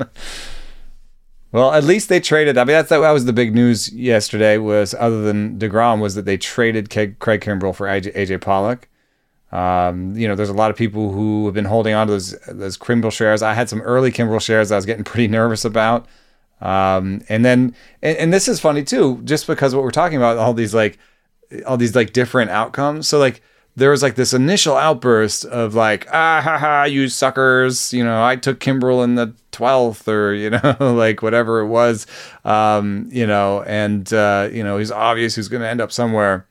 well, 1.54 1.72
at 1.72 1.86
least 1.86 2.10
they 2.10 2.20
traded. 2.20 2.58
I 2.58 2.66
mean, 2.66 2.74
that's 2.74 2.90
that 2.90 2.98
was 2.98 3.24
the 3.24 3.32
big 3.32 3.56
news 3.56 3.94
yesterday. 3.94 4.58
Was 4.58 4.94
other 5.00 5.22
than 5.22 5.60
Degrom 5.60 6.02
was 6.02 6.16
that 6.16 6.26
they 6.26 6.36
traded 6.36 6.90
Craig, 6.90 7.20
Craig 7.20 7.40
Kimbrel 7.40 7.74
for 7.74 7.88
AJ, 7.88 8.14
AJ 8.18 8.42
Pollock. 8.42 8.90
Um, 9.54 10.14
you 10.18 10.28
know, 10.28 10.36
there's 10.36 10.50
a 10.50 10.54
lot 10.54 10.72
of 10.72 10.76
people 10.76 11.14
who 11.14 11.46
have 11.46 11.54
been 11.54 11.64
holding 11.64 11.94
on 11.94 12.08
to 12.08 12.12
those 12.12 12.38
those 12.50 12.78
Kimbrel 12.78 13.14
shares. 13.14 13.42
I 13.42 13.54
had 13.54 13.70
some 13.70 13.80
early 13.80 14.12
Kimbrel 14.12 14.42
shares 14.42 14.74
I 14.74 14.76
was 14.76 14.86
getting 14.86 15.06
pretty 15.06 15.28
nervous 15.30 15.64
about. 15.64 16.06
Um, 16.60 17.22
and 17.30 17.46
then, 17.46 17.74
and, 18.04 18.18
and, 18.18 18.34
this 18.34 18.48
is 18.48 18.60
funny 18.60 18.84
too, 18.84 19.22
just 19.24 19.48
because 19.48 19.74
what 19.74 19.84
we're 19.84 19.90
talking 19.90 20.18
about, 20.18 20.38
all 20.38 20.54
these 20.54 20.76
like 20.76 21.00
all 21.66 21.78
these 21.78 21.96
like 21.96 22.14
different 22.14 22.52
outcomes. 22.52 23.08
So 23.08 23.20
like 23.20 23.42
there 23.76 23.92
was 23.92 24.04
like 24.04 24.16
this 24.16 24.34
initial 24.34 24.76
outburst 24.76 25.46
of 25.46 25.76
like 25.76 26.08
ah 26.12 26.42
ha 26.44 26.58
ha 26.58 26.84
you 26.84 27.08
suckers 27.08 27.94
you 27.94 28.04
know 28.04 28.24
I 28.24 28.36
took 28.36 28.60
Kimbrel 28.60 29.04
in 29.04 29.16
the 29.16 29.34
twelfth 29.52 30.08
or 30.08 30.34
you 30.34 30.50
know 30.50 30.76
like 30.80 31.22
whatever 31.22 31.60
it 31.60 31.68
was 31.68 32.06
um, 32.44 33.08
you 33.12 33.26
know 33.26 33.64
and 33.64 34.12
uh, 34.14 34.50
you 34.52 34.64
know 34.64 34.78
he's 34.78 34.92
obvious 34.92 35.36
who's 35.36 35.48
going 35.48 35.62
to 35.62 35.70
end 35.70 35.82
up 35.82 35.92
somewhere. 35.92 36.48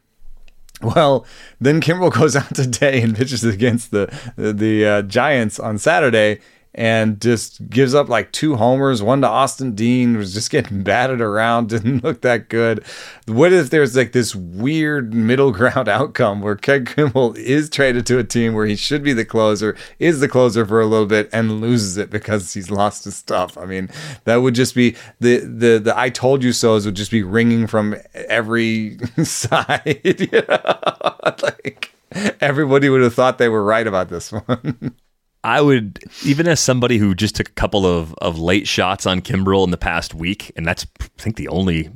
Well, 0.83 1.27
then 1.61 1.83
Kimbrel 1.83 2.13
goes 2.19 2.35
out 2.37 2.55
today 2.55 3.03
and 3.03 3.15
pitches 3.15 3.45
against 3.45 3.91
the 3.91 4.15
the, 4.37 4.53
the 4.53 4.87
uh, 4.87 5.03
Giants 5.03 5.59
on 5.59 5.79
Saturday, 5.79 6.41
and 6.75 7.21
just 7.21 7.69
gives 7.69 7.95
up 7.95 8.09
like 8.09 8.31
two 8.33 8.57
homers, 8.57 9.03
one 9.03 9.21
to 9.23 9.29
Austin 9.29 9.75
Dean, 9.75 10.17
was 10.17 10.33
just 10.33 10.51
getting 10.51 10.83
batted 10.83 11.21
around, 11.21 11.69
didn't 11.69 12.05
look 12.05 12.21
that 12.23 12.49
good. 12.49 12.85
What 13.27 13.53
if 13.53 13.71
there's 13.71 13.97
like 13.97 14.13
this 14.13 14.35
weird 14.35 15.13
middle 15.13 15.51
ground 15.61 15.89
outcome 15.89 16.41
where 16.41 16.57
Craig 16.57 16.87
Kimbrel 16.87 17.37
is 17.37 17.69
traded 17.69 18.07
to 18.07 18.19
a 18.19 18.25
team 18.25 18.55
where 18.55 18.67
he 18.67 18.77
should 18.77 19.03
be 19.03 19.13
the 19.13 19.25
closer, 19.25 19.77
is 19.99 20.21
the 20.21 20.29
closer 20.29 20.65
for 20.65 20.81
a 20.81 20.87
little 20.87 21.07
bit, 21.07 21.29
and 21.33 21.61
loses 21.61 21.97
it 21.97 22.11
because 22.11 22.53
he's 22.55 22.71
lost 22.81 23.05
his 23.05 23.17
stuff? 23.17 23.59
I 23.59 23.67
mean, 23.67 23.89
that 24.25 24.37
would 24.37 24.55
just 24.55 24.75
be 24.75 24.97
the 25.19 25.39
the 25.39 25.79
the 25.79 25.95
I 25.97 26.11
told 26.11 26.45
you 26.45 26.53
so's 26.53 26.87
would 26.87 26.97
just 26.97 27.11
be 27.11 27.23
ringing 27.23 27.67
from 27.67 27.97
every 28.15 28.99
side. 29.25 30.01
You 30.05 30.43
know? 30.49 31.35
like 31.43 31.93
everybody 32.41 32.89
would 32.89 33.03
have 33.03 33.15
thought 33.15 33.39
they 33.39 33.49
were 33.49 33.65
right 33.65 33.87
about 33.87 34.09
this 34.09 34.33
one. 34.33 34.95
I 35.43 35.61
would, 35.61 36.05
even 36.25 36.47
as 36.47 36.61
somebody 36.61 36.99
who 36.99 37.15
just 37.15 37.35
took 37.35 37.49
a 37.49 37.53
couple 37.53 37.87
of, 37.87 38.15
of 38.15 38.39
late 38.39 38.69
shots 38.69 39.07
on 39.07 39.23
Kimbrel 39.23 39.65
in 39.65 39.71
the 39.71 39.79
past 39.79 40.15
week, 40.15 40.53
and 40.55 40.67
that's 40.67 40.87
I 41.01 41.07
think 41.19 41.37
the 41.37 41.49
only 41.49 41.91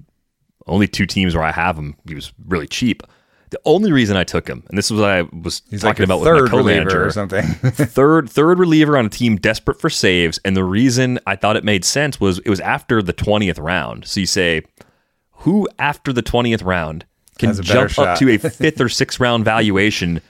only 0.67 0.89
two 0.89 1.07
teams 1.07 1.35
where 1.35 1.45
I 1.45 1.53
have 1.53 1.77
him. 1.77 1.95
He 2.07 2.15
was 2.15 2.33
really 2.47 2.67
cheap. 2.67 3.03
The 3.51 3.61
only 3.67 3.93
reason 3.93 4.17
I 4.17 4.25
took 4.25 4.49
him, 4.49 4.65
and 4.69 4.77
this 4.77 4.91
was 4.91 5.01
what 5.01 5.11
I 5.11 5.23
was 5.23 5.63
He's 5.71 5.83
talking 5.83 6.09
like 6.09 6.09
about 6.09 6.21
with 6.21 6.43
my 6.43 6.49
co-manager 6.49 7.07
or 7.07 7.11
something. 7.11 7.45
third 7.45 8.29
third 8.29 8.59
reliever 8.59 8.97
on 8.97 9.07
a 9.07 9.11
team 9.11 9.37
desperate 9.37 9.79
for 9.81 9.91
saves, 9.91 10.41
and 10.45 10.57
the 10.57 10.65
reason 10.65 11.21
I 11.27 11.37
thought 11.37 11.57
it 11.57 11.65
made 11.65 11.85
sense 11.85 12.19
was 12.19 12.39
it 12.41 12.49
was 12.49 12.61
after 12.61 13.03
the 13.03 13.13
twentieth 13.13 13.59
round. 13.59 14.07
So 14.07 14.21
you 14.21 14.27
say, 14.27 14.63
who 15.31 15.69
after 15.79 16.13
the 16.13 16.23
twentieth 16.23 16.63
round 16.63 17.05
can 17.39 17.55
jump 17.63 17.91
shot. 17.91 18.09
up 18.09 18.19
to 18.19 18.31
a 18.31 18.39
fifth 18.39 18.81
or 18.81 18.89
sixth 18.89 19.21
round 19.21 19.45
valuation? 19.45 20.21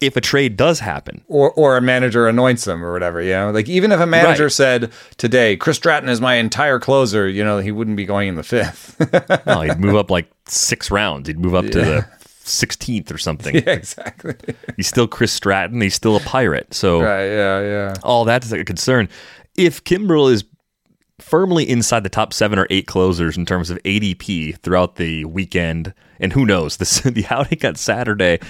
If 0.00 0.16
a 0.16 0.20
trade 0.20 0.56
does 0.56 0.80
happen. 0.80 1.22
Or 1.28 1.52
or 1.52 1.76
a 1.76 1.80
manager 1.80 2.26
anoints 2.26 2.66
him 2.66 2.84
or 2.84 2.92
whatever, 2.92 3.20
you 3.20 3.32
know? 3.32 3.50
Like 3.50 3.68
even 3.68 3.92
if 3.92 4.00
a 4.00 4.06
manager 4.06 4.44
right. 4.44 4.52
said 4.52 4.92
today, 5.18 5.56
Chris 5.56 5.76
Stratton 5.76 6.08
is 6.08 6.20
my 6.20 6.34
entire 6.34 6.80
closer, 6.80 7.28
you 7.28 7.44
know, 7.44 7.58
he 7.58 7.70
wouldn't 7.70 7.96
be 7.96 8.06
going 8.06 8.28
in 8.28 8.34
the 8.34 8.42
fifth. 8.42 8.96
no, 9.46 9.60
he'd 9.60 9.78
move 9.78 9.96
up 9.96 10.10
like 10.10 10.30
six 10.46 10.90
rounds. 10.90 11.28
He'd 11.28 11.38
move 11.38 11.54
up 11.54 11.66
yeah. 11.66 11.70
to 11.70 11.78
the 11.80 12.06
16th 12.44 13.12
or 13.12 13.18
something. 13.18 13.54
Yeah, 13.60 13.72
exactly. 13.72 14.34
he's 14.76 14.88
still 14.88 15.06
Chris 15.06 15.32
Stratton. 15.32 15.80
He's 15.80 15.94
still 15.94 16.16
a 16.16 16.20
pirate. 16.20 16.72
So 16.72 17.02
right, 17.02 17.26
yeah, 17.26 17.60
yeah. 17.60 17.94
All 18.02 18.24
that's 18.24 18.50
a 18.52 18.64
concern. 18.64 19.08
If 19.56 19.84
Kimbrel 19.84 20.32
is 20.32 20.44
firmly 21.18 21.68
inside 21.68 22.04
the 22.04 22.08
top 22.08 22.32
seven 22.32 22.58
or 22.58 22.66
eight 22.70 22.86
closers 22.86 23.36
in 23.36 23.44
terms 23.44 23.68
of 23.68 23.76
ADP 23.82 24.58
throughout 24.60 24.96
the 24.96 25.26
weekend, 25.26 25.92
and 26.18 26.32
who 26.32 26.46
knows, 26.46 26.76
this, 26.78 27.00
the 27.00 27.26
outing 27.28 27.66
on 27.66 27.74
Saturday– 27.74 28.38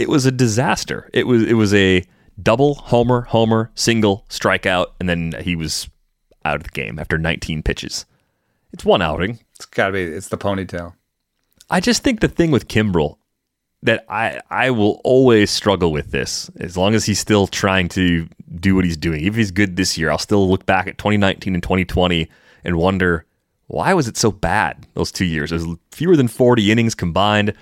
it 0.00 0.08
was 0.08 0.24
a 0.24 0.32
disaster. 0.32 1.10
It 1.12 1.26
was 1.26 1.42
it 1.42 1.54
was 1.54 1.74
a 1.74 2.04
double, 2.42 2.74
homer, 2.74 3.22
homer, 3.22 3.70
single, 3.74 4.24
strikeout, 4.30 4.86
and 4.98 5.08
then 5.08 5.34
he 5.42 5.54
was 5.56 5.90
out 6.44 6.56
of 6.56 6.62
the 6.62 6.70
game 6.70 6.98
after 6.98 7.18
19 7.18 7.62
pitches. 7.62 8.06
It's 8.72 8.84
one 8.84 9.02
outing. 9.02 9.40
It's 9.56 9.66
got 9.66 9.88
to 9.88 9.92
be. 9.92 10.02
It's 10.02 10.28
the 10.28 10.38
ponytail. 10.38 10.94
I 11.68 11.80
just 11.80 12.02
think 12.02 12.20
the 12.20 12.28
thing 12.28 12.50
with 12.50 12.66
Kimbrel 12.66 13.18
that 13.82 14.04
I 14.08 14.40
I 14.48 14.70
will 14.70 15.02
always 15.04 15.50
struggle 15.50 15.92
with 15.92 16.12
this 16.12 16.50
as 16.58 16.76
long 16.76 16.94
as 16.94 17.04
he's 17.04 17.18
still 17.18 17.46
trying 17.46 17.88
to 17.90 18.26
do 18.54 18.74
what 18.74 18.86
he's 18.86 18.96
doing. 18.96 19.24
If 19.24 19.36
he's 19.36 19.50
good 19.50 19.76
this 19.76 19.98
year, 19.98 20.10
I'll 20.10 20.18
still 20.18 20.48
look 20.48 20.64
back 20.64 20.86
at 20.86 20.96
2019 20.96 21.54
and 21.54 21.62
2020 21.62 22.28
and 22.64 22.76
wonder 22.76 23.26
why 23.66 23.94
was 23.94 24.08
it 24.08 24.16
so 24.16 24.32
bad 24.32 24.86
those 24.94 25.12
two 25.12 25.24
years? 25.24 25.52
Was 25.52 25.66
fewer 25.92 26.16
than 26.16 26.26
40 26.26 26.72
innings 26.72 26.94
combined. 26.94 27.54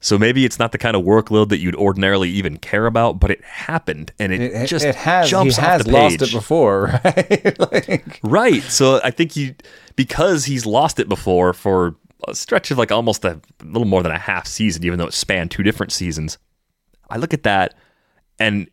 So 0.00 0.16
maybe 0.16 0.44
it's 0.44 0.58
not 0.60 0.70
the 0.72 0.78
kind 0.78 0.94
of 0.96 1.02
workload 1.04 1.48
that 1.48 1.58
you'd 1.58 1.74
ordinarily 1.74 2.30
even 2.30 2.56
care 2.56 2.86
about, 2.86 3.18
but 3.18 3.30
it 3.32 3.42
happened, 3.44 4.12
and 4.18 4.32
it, 4.32 4.40
It, 4.40 4.66
just 4.66 4.84
it 4.84 4.94
has. 4.94 5.28
jumps 5.28 5.56
he 5.56 5.62
off 5.62 5.68
has 5.68 5.84
the 5.84 5.90
lost 5.90 6.22
it 6.22 6.32
before, 6.32 7.00
right? 7.04 7.58
like, 7.72 8.20
Right. 8.22 8.62
So 8.62 9.00
I 9.02 9.10
think 9.10 9.34
you 9.36 9.54
because 9.96 10.44
he's 10.44 10.64
lost 10.64 11.00
it 11.00 11.08
before 11.08 11.52
for 11.52 11.96
a 12.28 12.34
stretch 12.34 12.70
of 12.70 12.78
like 12.78 12.92
almost 12.92 13.24
a 13.24 13.40
little 13.64 13.86
more 13.88 14.02
than 14.02 14.12
a 14.12 14.18
half 14.18 14.46
season, 14.46 14.84
even 14.84 14.98
though 14.98 15.06
it 15.06 15.12
spanned 15.14 15.50
two 15.50 15.62
different 15.64 15.92
seasons. 15.92 16.38
I 17.10 17.16
look 17.16 17.34
at 17.34 17.42
that 17.42 17.74
and 18.38 18.68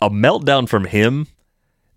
a 0.00 0.10
meltdown 0.10 0.68
from 0.68 0.84
him 0.84 1.26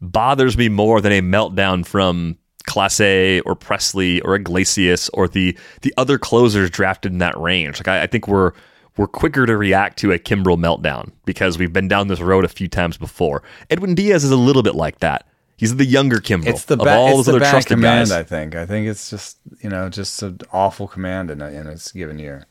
bothers 0.01 0.57
me 0.57 0.69
more 0.69 1.01
than 1.01 1.11
a 1.11 1.21
meltdown 1.21 1.85
from 1.85 2.37
Clase 2.67 3.41
or 3.45 3.55
Presley 3.55 4.21
or 4.21 4.35
Iglesias 4.35 5.09
or 5.13 5.27
the 5.27 5.57
the 5.81 5.93
other 5.97 6.17
closers 6.17 6.69
drafted 6.69 7.11
in 7.11 7.17
that 7.19 7.37
range. 7.39 7.79
Like 7.79 7.87
I, 7.87 8.03
I 8.03 8.07
think 8.07 8.27
we're 8.27 8.51
we're 8.97 9.07
quicker 9.07 9.45
to 9.45 9.55
react 9.55 9.97
to 9.99 10.11
a 10.11 10.19
Kimbrel 10.19 10.57
meltdown 10.57 11.11
because 11.25 11.57
we've 11.57 11.71
been 11.73 11.87
down 11.87 12.07
this 12.09 12.19
road 12.19 12.43
a 12.43 12.49
few 12.49 12.67
times 12.67 12.97
before. 12.97 13.43
Edwin 13.69 13.95
Diaz 13.95 14.23
is 14.23 14.31
a 14.31 14.35
little 14.35 14.61
bit 14.63 14.75
like 14.75 14.99
that. 14.99 15.25
He's 15.57 15.75
the 15.75 15.85
younger 15.85 16.17
Kimbrel 16.17 16.47
it's 16.47 16.65
the 16.65 16.75
of 16.75 16.87
all 16.87 17.07
It's 17.07 17.17
those 17.17 17.25
the 17.27 17.31
other 17.33 17.39
trusted 17.49 17.77
command. 17.77 18.09
guys. 18.09 18.11
I 18.11 18.23
think. 18.23 18.55
I 18.55 18.65
think 18.65 18.87
it's 18.87 19.09
just 19.09 19.37
you 19.61 19.69
know 19.69 19.89
just 19.89 20.21
an 20.21 20.39
awful 20.51 20.87
command 20.87 21.31
in 21.31 21.41
a, 21.41 21.47
in 21.49 21.67
a 21.67 21.75
given 21.93 22.19
year. 22.19 22.45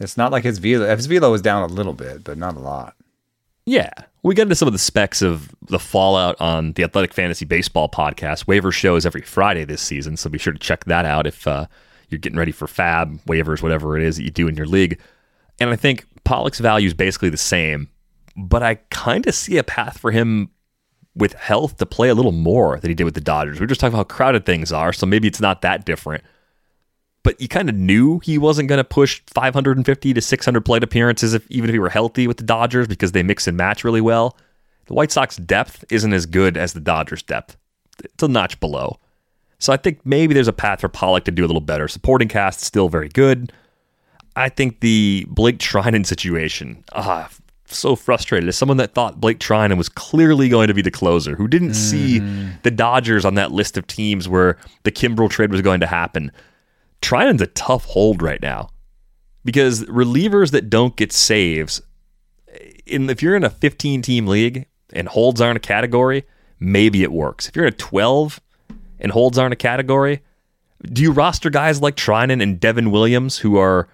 It's 0.00 0.16
not 0.16 0.32
like 0.32 0.44
his 0.44 0.58
velo. 0.58 0.94
His 0.96 1.06
velo 1.06 1.30
was 1.30 1.42
down 1.42 1.62
a 1.62 1.72
little 1.72 1.92
bit, 1.92 2.24
but 2.24 2.36
not 2.38 2.56
a 2.56 2.60
lot. 2.60 2.94
Yeah. 3.64 3.92
We 4.24 4.36
get 4.36 4.42
into 4.42 4.54
some 4.54 4.68
of 4.68 4.72
the 4.72 4.78
specs 4.78 5.20
of 5.20 5.52
the 5.62 5.80
fallout 5.80 6.40
on 6.40 6.72
the 6.74 6.84
Athletic 6.84 7.12
Fantasy 7.12 7.44
Baseball 7.44 7.88
podcast. 7.88 8.46
Waiver 8.46 8.70
shows 8.70 9.04
every 9.04 9.22
Friday 9.22 9.64
this 9.64 9.82
season, 9.82 10.16
so 10.16 10.30
be 10.30 10.38
sure 10.38 10.52
to 10.52 10.58
check 10.58 10.84
that 10.84 11.04
out 11.04 11.26
if 11.26 11.46
uh, 11.46 11.66
you're 12.08 12.20
getting 12.20 12.38
ready 12.38 12.52
for 12.52 12.68
fab, 12.68 13.20
waivers, 13.24 13.62
whatever 13.62 13.96
it 13.96 14.04
is 14.04 14.16
that 14.16 14.22
you 14.22 14.30
do 14.30 14.46
in 14.46 14.56
your 14.56 14.66
league. 14.66 15.00
And 15.58 15.70
I 15.70 15.76
think 15.76 16.06
Pollock's 16.22 16.60
value 16.60 16.86
is 16.86 16.94
basically 16.94 17.30
the 17.30 17.36
same, 17.36 17.88
but 18.36 18.62
I 18.62 18.76
kind 18.90 19.26
of 19.26 19.34
see 19.34 19.58
a 19.58 19.64
path 19.64 19.98
for 19.98 20.12
him 20.12 20.50
with 21.16 21.34
health 21.34 21.76
to 21.78 21.86
play 21.86 22.08
a 22.08 22.14
little 22.14 22.32
more 22.32 22.78
than 22.78 22.90
he 22.90 22.94
did 22.94 23.04
with 23.04 23.14
the 23.14 23.20
Dodgers. 23.20 23.58
We 23.58 23.64
are 23.64 23.68
just 23.68 23.80
talking 23.80 23.94
about 23.94 24.10
how 24.10 24.16
crowded 24.16 24.46
things 24.46 24.72
are, 24.72 24.92
so 24.92 25.04
maybe 25.04 25.26
it's 25.26 25.40
not 25.40 25.62
that 25.62 25.84
different. 25.84 26.22
But 27.22 27.40
you 27.40 27.48
kind 27.48 27.68
of 27.68 27.76
knew 27.76 28.18
he 28.20 28.36
wasn't 28.36 28.68
going 28.68 28.78
to 28.78 28.84
push 28.84 29.22
550 29.28 30.14
to 30.14 30.20
600 30.20 30.64
plate 30.64 30.82
appearances 30.82 31.34
if 31.34 31.48
even 31.50 31.70
if 31.70 31.74
he 31.74 31.78
were 31.78 31.88
healthy 31.88 32.26
with 32.26 32.36
the 32.36 32.42
Dodgers 32.42 32.88
because 32.88 33.12
they 33.12 33.22
mix 33.22 33.46
and 33.46 33.56
match 33.56 33.84
really 33.84 34.00
well. 34.00 34.36
The 34.86 34.94
White 34.94 35.12
Sox 35.12 35.36
depth 35.36 35.84
isn't 35.90 36.12
as 36.12 36.26
good 36.26 36.56
as 36.56 36.72
the 36.72 36.80
Dodgers 36.80 37.22
depth. 37.22 37.56
It's 38.02 38.22
a 38.22 38.28
notch 38.28 38.58
below. 38.58 38.98
So 39.58 39.72
I 39.72 39.76
think 39.76 40.00
maybe 40.04 40.34
there's 40.34 40.48
a 40.48 40.52
path 40.52 40.80
for 40.80 40.88
Pollock 40.88 41.24
to 41.24 41.30
do 41.30 41.44
a 41.44 41.46
little 41.46 41.60
better. 41.60 41.86
Supporting 41.86 42.26
cast 42.26 42.60
still 42.60 42.88
very 42.88 43.08
good. 43.08 43.52
I 44.34 44.48
think 44.48 44.80
the 44.80 45.24
Blake 45.28 45.58
Treinen 45.58 46.04
situation, 46.04 46.82
ah, 46.94 47.30
so 47.66 47.94
frustrated. 47.94 48.48
As 48.48 48.56
someone 48.56 48.78
that 48.78 48.94
thought 48.94 49.20
Blake 49.20 49.38
Treinen 49.38 49.76
was 49.76 49.88
clearly 49.88 50.48
going 50.48 50.68
to 50.68 50.74
be 50.74 50.82
the 50.82 50.90
closer, 50.90 51.36
who 51.36 51.46
didn't 51.46 51.74
see 51.74 52.18
the 52.62 52.70
Dodgers 52.70 53.24
on 53.24 53.34
that 53.34 53.52
list 53.52 53.76
of 53.76 53.86
teams 53.86 54.28
where 54.28 54.58
the 54.82 54.90
Kimbrel 54.90 55.30
trade 55.30 55.52
was 55.52 55.60
going 55.60 55.80
to 55.80 55.86
happen. 55.86 56.32
Treinen's 57.02 57.42
a 57.42 57.48
tough 57.48 57.84
hold 57.84 58.22
right 58.22 58.40
now 58.40 58.70
because 59.44 59.84
relievers 59.84 60.52
that 60.52 60.70
don't 60.70 60.96
get 60.96 61.12
saves, 61.12 61.82
in 62.86 63.10
if 63.10 63.22
you're 63.22 63.36
in 63.36 63.44
a 63.44 63.50
15 63.50 64.02
team 64.02 64.26
league 64.26 64.66
and 64.92 65.08
holds 65.08 65.40
aren't 65.40 65.56
a 65.56 65.60
category, 65.60 66.24
maybe 66.58 67.02
it 67.02 67.12
works. 67.12 67.48
If 67.48 67.56
you're 67.56 67.66
in 67.66 67.74
a 67.74 67.76
12 67.76 68.40
and 69.00 69.12
holds 69.12 69.38
aren't 69.38 69.52
a 69.52 69.56
category, 69.56 70.22
do 70.84 71.02
you 71.02 71.12
roster 71.12 71.50
guys 71.50 71.80
like 71.80 71.96
Treinen 71.96 72.42
and 72.42 72.58
Devin 72.58 72.90
Williams 72.90 73.38
who 73.38 73.56
are 73.56 73.88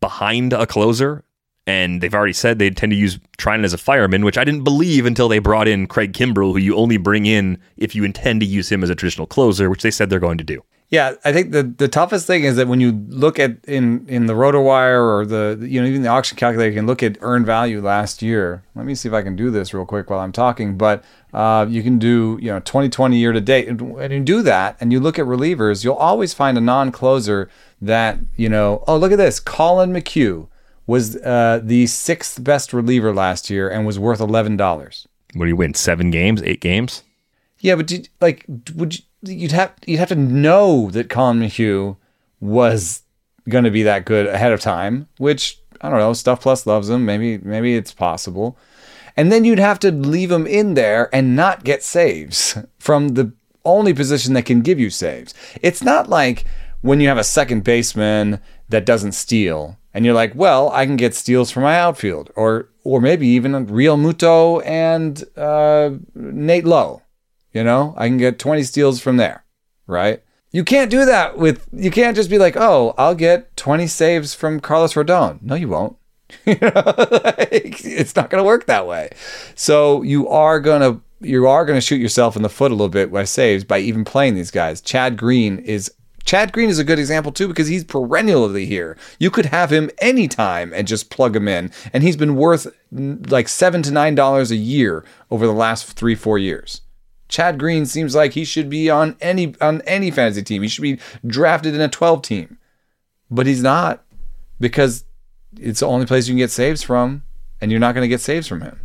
behind 0.00 0.52
a 0.52 0.66
closer? 0.66 1.24
And 1.68 2.00
they've 2.00 2.14
already 2.14 2.32
said 2.32 2.58
they 2.58 2.68
intend 2.68 2.90
to 2.92 2.96
use 2.96 3.18
Treinen 3.38 3.64
as 3.64 3.72
a 3.72 3.78
fireman, 3.78 4.24
which 4.24 4.38
I 4.38 4.44
didn't 4.44 4.62
believe 4.62 5.04
until 5.04 5.28
they 5.28 5.40
brought 5.40 5.66
in 5.66 5.88
Craig 5.88 6.12
Kimbrel, 6.12 6.52
who 6.52 6.58
you 6.58 6.76
only 6.76 6.96
bring 6.96 7.26
in 7.26 7.58
if 7.76 7.94
you 7.94 8.04
intend 8.04 8.40
to 8.40 8.46
use 8.46 8.70
him 8.70 8.84
as 8.84 8.90
a 8.90 8.94
traditional 8.94 9.26
closer, 9.26 9.68
which 9.68 9.82
they 9.82 9.90
said 9.90 10.08
they're 10.08 10.20
going 10.20 10.38
to 10.38 10.44
do. 10.44 10.62
Yeah, 10.88 11.14
I 11.24 11.32
think 11.32 11.50
the 11.50 11.64
the 11.64 11.88
toughest 11.88 12.28
thing 12.28 12.44
is 12.44 12.54
that 12.56 12.68
when 12.68 12.80
you 12.80 12.92
look 13.08 13.40
at 13.40 13.64
in 13.64 14.06
in 14.08 14.26
the 14.26 14.34
RotoWire 14.34 15.02
or 15.02 15.26
the 15.26 15.66
you 15.66 15.80
know 15.80 15.88
even 15.88 16.02
the 16.02 16.08
auction 16.08 16.36
calculator, 16.36 16.70
you 16.70 16.76
can 16.76 16.86
look 16.86 17.02
at 17.02 17.18
earned 17.22 17.44
value 17.44 17.80
last 17.80 18.22
year. 18.22 18.62
Let 18.76 18.86
me 18.86 18.94
see 18.94 19.08
if 19.08 19.12
I 19.12 19.22
can 19.22 19.34
do 19.34 19.50
this 19.50 19.74
real 19.74 19.84
quick 19.84 20.10
while 20.10 20.20
I'm 20.20 20.30
talking. 20.30 20.76
But 20.78 21.02
uh, 21.34 21.66
you 21.68 21.82
can 21.82 21.98
do 21.98 22.38
you 22.40 22.52
know 22.52 22.60
2020 22.60 23.18
year 23.18 23.32
to 23.32 23.40
date, 23.40 23.66
and 23.66 23.80
when 23.94 24.12
you 24.12 24.20
do 24.20 24.42
that, 24.42 24.76
and 24.80 24.92
you 24.92 25.00
look 25.00 25.18
at 25.18 25.26
relievers, 25.26 25.82
you'll 25.82 25.94
always 25.94 26.32
find 26.32 26.56
a 26.56 26.60
non-closer 26.60 27.50
that 27.82 28.18
you 28.36 28.48
know. 28.48 28.84
Oh, 28.86 28.96
look 28.96 29.10
at 29.10 29.18
this, 29.18 29.40
Collin 29.40 29.92
McHugh 29.92 30.46
was 30.86 31.16
uh, 31.16 31.60
the 31.64 31.88
sixth 31.88 32.44
best 32.44 32.72
reliever 32.72 33.12
last 33.12 33.50
year 33.50 33.68
and 33.68 33.86
was 33.86 33.98
worth 33.98 34.20
eleven 34.20 34.56
dollars. 34.56 35.08
What 35.34 35.46
do 35.46 35.48
you 35.48 35.56
win? 35.56 35.74
Seven 35.74 36.12
games, 36.12 36.42
eight 36.44 36.60
games? 36.60 37.02
Yeah, 37.58 37.74
but 37.74 37.86
did, 37.88 38.08
like, 38.20 38.44
would 38.74 38.96
you? 38.96 39.02
You'd 39.28 39.52
have 39.52 39.74
you'd 39.86 39.98
have 39.98 40.08
to 40.08 40.16
know 40.16 40.90
that 40.90 41.08
Collin 41.08 41.40
McHugh 41.40 41.96
was 42.40 43.02
going 43.48 43.64
to 43.64 43.70
be 43.70 43.82
that 43.84 44.04
good 44.04 44.26
ahead 44.26 44.52
of 44.52 44.60
time. 44.60 45.08
Which 45.18 45.60
I 45.80 45.90
don't 45.90 45.98
know. 45.98 46.12
Stuff 46.12 46.40
Plus 46.40 46.66
loves 46.66 46.88
him. 46.88 47.04
Maybe 47.04 47.38
maybe 47.38 47.76
it's 47.76 47.92
possible. 47.92 48.58
And 49.16 49.32
then 49.32 49.44
you'd 49.44 49.58
have 49.58 49.78
to 49.80 49.90
leave 49.90 50.30
him 50.30 50.46
in 50.46 50.74
there 50.74 51.08
and 51.14 51.34
not 51.34 51.64
get 51.64 51.82
saves 51.82 52.58
from 52.78 53.08
the 53.08 53.32
only 53.64 53.94
position 53.94 54.34
that 54.34 54.44
can 54.44 54.60
give 54.60 54.78
you 54.78 54.90
saves. 54.90 55.32
It's 55.62 55.82
not 55.82 56.08
like 56.08 56.44
when 56.82 57.00
you 57.00 57.08
have 57.08 57.18
a 57.18 57.24
second 57.24 57.64
baseman 57.64 58.40
that 58.68 58.84
doesn't 58.84 59.12
steal 59.12 59.78
and 59.96 60.04
you're 60.04 60.14
like, 60.14 60.34
well, 60.34 60.70
I 60.72 60.84
can 60.84 60.96
get 60.96 61.14
steals 61.14 61.50
from 61.50 61.62
my 61.62 61.78
outfield, 61.78 62.30
or 62.36 62.68
or 62.84 63.00
maybe 63.00 63.26
even 63.28 63.66
Realmuto 63.66 64.62
and 64.66 65.24
uh, 65.38 65.92
Nate 66.14 66.66
Lowe. 66.66 67.00
You 67.56 67.64
know, 67.64 67.94
I 67.96 68.08
can 68.08 68.18
get 68.18 68.38
20 68.38 68.64
steals 68.64 69.00
from 69.00 69.16
there, 69.16 69.42
right? 69.86 70.22
You 70.50 70.62
can't 70.62 70.90
do 70.90 71.06
that 71.06 71.38
with, 71.38 71.66
you 71.72 71.90
can't 71.90 72.14
just 72.14 72.28
be 72.28 72.36
like, 72.36 72.54
oh, 72.54 72.94
I'll 72.98 73.14
get 73.14 73.56
20 73.56 73.86
saves 73.86 74.34
from 74.34 74.60
Carlos 74.60 74.92
Rodon. 74.92 75.40
No, 75.40 75.54
you 75.54 75.68
won't. 75.68 75.96
you 76.44 76.58
know, 76.60 76.70
like, 76.74 77.82
it's 77.82 78.14
not 78.14 78.28
going 78.28 78.42
to 78.42 78.46
work 78.46 78.66
that 78.66 78.86
way. 78.86 79.08
So 79.54 80.02
you 80.02 80.28
are 80.28 80.60
going 80.60 80.82
to, 80.82 81.00
you 81.26 81.46
are 81.46 81.64
going 81.64 81.78
to 81.78 81.80
shoot 81.80 81.96
yourself 81.98 82.36
in 82.36 82.42
the 82.42 82.50
foot 82.50 82.72
a 82.72 82.74
little 82.74 82.90
bit 82.90 83.10
by 83.10 83.24
saves 83.24 83.64
by 83.64 83.78
even 83.78 84.04
playing 84.04 84.34
these 84.34 84.50
guys. 84.50 84.82
Chad 84.82 85.16
Green 85.16 85.58
is 85.60 85.90
Chad 86.26 86.52
Green 86.52 86.68
is 86.68 86.78
a 86.78 86.84
good 86.84 86.98
example 86.98 87.32
too 87.32 87.48
because 87.48 87.68
he's 87.68 87.84
perennially 87.84 88.66
here. 88.66 88.98
You 89.18 89.30
could 89.30 89.46
have 89.46 89.72
him 89.72 89.90
anytime 89.96 90.74
and 90.74 90.86
just 90.86 91.08
plug 91.08 91.34
him 91.34 91.48
in, 91.48 91.70
and 91.94 92.02
he's 92.02 92.16
been 92.18 92.36
worth 92.36 92.66
like 92.92 93.48
seven 93.48 93.82
to 93.84 93.92
nine 93.92 94.14
dollars 94.14 94.50
a 94.50 94.56
year 94.56 95.06
over 95.30 95.46
the 95.46 95.54
last 95.54 95.92
three 95.92 96.14
four 96.14 96.36
years. 96.36 96.82
Chad 97.28 97.58
Green 97.58 97.86
seems 97.86 98.14
like 98.14 98.32
he 98.32 98.44
should 98.44 98.70
be 98.70 98.88
on 98.88 99.16
any 99.20 99.54
on 99.60 99.82
any 99.82 100.10
fantasy 100.10 100.42
team. 100.42 100.62
He 100.62 100.68
should 100.68 100.82
be 100.82 100.98
drafted 101.26 101.74
in 101.74 101.80
a 101.80 101.88
12 101.88 102.22
team. 102.22 102.58
But 103.30 103.46
he's 103.46 103.62
not 103.62 104.04
because 104.60 105.04
it's 105.58 105.80
the 105.80 105.86
only 105.86 106.06
place 106.06 106.28
you 106.28 106.32
can 106.32 106.38
get 106.38 106.50
saves 106.50 106.82
from 106.82 107.24
and 107.60 107.70
you're 107.70 107.80
not 107.80 107.94
going 107.94 108.04
to 108.04 108.08
get 108.08 108.20
saves 108.20 108.46
from 108.46 108.60
him. 108.60 108.78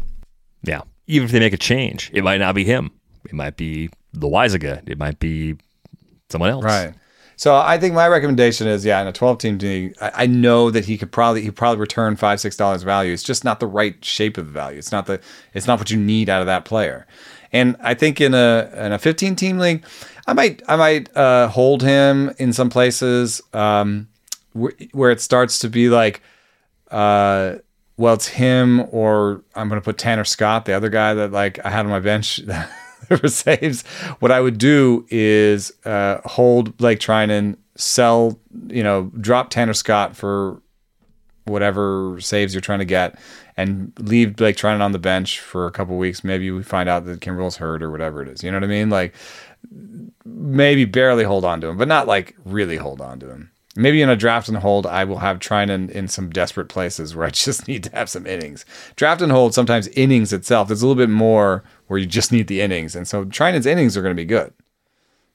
Yeah. 0.63 0.82
Even 1.08 1.25
if 1.25 1.32
they 1.32 1.39
make 1.39 1.54
a 1.54 1.58
change, 1.58 2.10
it 2.13 2.23
might 2.23 2.39
not 2.39 2.56
be 2.56 2.63
him. 2.63 2.91
It 3.25 3.34
might 3.34 3.58
be 3.58 3.89
the 4.13 4.27
Loaisiga. 4.27 4.88
It 4.89 4.97
might 4.97 5.19
be 5.19 5.58
someone 6.30 6.49
else. 6.49 6.63
Right. 6.63 6.93
So 7.36 7.56
I 7.56 7.80
think 7.80 7.95
my 7.95 8.08
recommendation 8.08 8.67
is, 8.67 8.85
yeah, 8.85 9.02
in 9.02 9.08
a 9.08 9.12
12 9.12 9.37
team 9.39 9.58
league, 9.58 9.96
I, 10.00 10.12
I 10.13 10.25
know 10.27 10.69
that 10.69 10.85
he 10.85 10.98
could 10.98 11.12
probably 11.12 11.42
he 11.42 11.50
probably 11.50 11.79
return 11.79 12.15
five 12.15 12.39
six 12.39 12.56
dollars 12.56 12.83
value. 12.83 13.13
It's 13.13 13.23
just 13.23 13.44
not 13.44 13.60
the 13.60 13.67
right 13.67 14.04
shape 14.06 14.37
of 14.37 14.46
the 14.46 14.52
value. 14.52 14.77
It's 14.77 14.92
not 14.92 15.08
the 15.08 15.19
it's 15.54 15.65
not 15.65 15.79
what 15.79 15.89
you 15.89 15.98
need 15.98 16.29
out 16.29 16.42
of 16.42 16.46
that 16.46 16.65
player. 16.65 17.08
And 17.54 17.75
I 17.81 17.93
think 17.93 18.21
in 18.21 18.33
a 18.33 18.71
in 18.75 18.91
a 18.93 18.99
15 18.99 19.35
team 19.35 19.58
league, 19.58 19.83
I 20.27 20.33
might 20.33 20.62
I 20.67 20.75
might 20.75 21.15
uh, 21.15 21.47
hold 21.49 21.81
him 21.81 22.33
in 22.37 22.54
some 22.54 22.69
places 22.69 23.41
um, 23.54 24.08
where, 24.54 24.73
where 24.91 25.12
it 25.12 25.21
starts 25.21 25.60
to 25.60 25.69
be 25.69 25.89
like, 25.89 26.21
uh, 26.89 27.56
well, 27.97 28.13
it's 28.13 28.27
him 28.27 28.87
or 28.91 29.43
I'm 29.56 29.67
going 29.69 29.81
to 29.81 29.85
put 29.85 29.97
Tanner 29.97 30.23
Scott, 30.23 30.65
the 30.65 30.73
other 30.73 30.89
guy 30.89 31.13
that 31.13 31.31
like 31.31 31.63
I 31.65 31.69
had 31.69 31.85
on 31.85 31.91
my 31.91 31.99
bench. 31.99 32.39
for 33.17 33.27
saves, 33.27 33.83
what 34.19 34.31
I 34.31 34.39
would 34.39 34.58
do 34.58 35.06
is 35.10 35.73
uh, 35.85 36.19
hold 36.25 36.77
Blake 36.77 36.99
Treinen, 36.99 37.58
sell, 37.75 38.39
you 38.67 38.83
know, 38.83 39.12
drop 39.19 39.49
Tanner 39.49 39.73
Scott 39.73 40.15
for 40.15 40.62
whatever 41.52 42.17
saves 42.19 42.54
you're 42.54 42.62
trying 42.62 42.79
to 42.79 42.85
get 42.85 43.19
and 43.58 43.93
leave 43.99 44.35
Blake 44.35 44.56
Treinen 44.56 44.81
on 44.81 44.91
the 44.91 44.99
bench 44.99 45.39
for 45.39 45.67
a 45.67 45.71
couple 45.71 45.97
weeks. 45.97 46.23
Maybe 46.23 46.49
we 46.52 46.63
find 46.63 46.89
out 46.89 47.06
that 47.06 47.19
Kimbrel's 47.19 47.58
hurt 47.58 47.83
or 47.83 47.91
whatever 47.91 48.21
it 48.21 48.29
is. 48.29 48.43
You 48.43 48.52
know 48.52 48.58
what 48.58 48.63
I 48.63 48.67
mean? 48.67 48.89
Like 48.89 49.13
maybe 50.25 50.85
barely 50.85 51.23
hold 51.23 51.45
on 51.45 51.62
to 51.62 51.67
him, 51.67 51.77
but 51.77 51.87
not 51.87 52.08
like 52.08 52.35
really 52.45 52.77
hold 52.77 53.02
on 53.02 53.19
to 53.19 53.29
him. 53.29 53.52
Maybe 53.75 54.02
in 54.02 54.10
a 54.10 54.17
draft 54.17 54.49
and 54.49 54.58
hold, 54.58 54.85
I 54.85 55.06
will 55.06 55.19
have 55.19 55.39
Treinen 55.39 55.89
in 55.89 56.10
some 56.10 56.29
desperate 56.29 56.67
places 56.67 57.15
where 57.15 57.25
I 57.25 57.29
just 57.31 57.67
need 57.67 57.83
to 57.85 57.91
have 57.91 58.10
some 58.10 58.25
innings. 58.25 58.65
Draft 58.95 59.21
and 59.21 59.31
hold, 59.31 59.54
sometimes 59.54 59.87
innings 59.89 60.33
itself, 60.33 60.67
there's 60.67 60.81
a 60.81 60.87
little 60.87 61.02
bit 61.02 61.10
more 61.10 61.63
where 61.87 61.99
you 61.99 62.06
just 62.06 62.31
need 62.31 62.47
the 62.47 62.62
innings. 62.62 62.95
And 62.95 63.08
so 63.08 63.25
Treinen's 63.25 63.65
innings 63.65 63.95
are 63.95 64.02
going 64.02 64.15
to 64.15 64.21
be 64.21 64.25
good. 64.25 64.54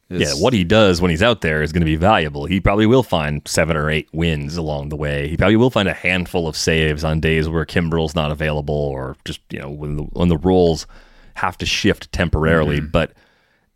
It's, 0.09 0.37
yeah, 0.37 0.41
what 0.41 0.53
he 0.53 0.63
does 0.63 1.01
when 1.01 1.11
he's 1.11 1.23
out 1.23 1.41
there 1.41 1.63
is 1.63 1.73
going 1.73 1.81
to 1.81 1.87
be 1.87 1.97
valuable. 1.97 2.47
He 2.47 2.61
probably 2.61 2.87
will 2.87 3.03
find 3.03 3.43
seven 3.45 3.77
or 3.77 3.91
eight 3.91 4.09
wins 4.13 4.57
along 4.57 4.89
the 4.89 4.97
way. 4.97 5.27
He 5.27 5.37
probably 5.37 5.57
will 5.57 5.71
find 5.71 5.89
a 5.89 5.95
handful 5.95 6.47
of 6.47 6.57
saves 6.57 7.03
on 7.03 7.19
days 7.19 7.49
where 7.49 7.67
Kimbrel's 7.67 8.15
not 8.15 8.31
available 8.31 8.75
or 8.75 9.17
just, 9.25 9.41
you 9.51 9.59
know, 9.59 9.71
when 9.71 9.97
the, 9.97 10.03
when 10.05 10.29
the 10.29 10.39
roles 10.39 10.87
have 11.35 11.59
to 11.59 11.67
shift 11.67 12.13
temporarily. 12.13 12.79
Mm-hmm. 12.79 12.91
But 12.91 13.15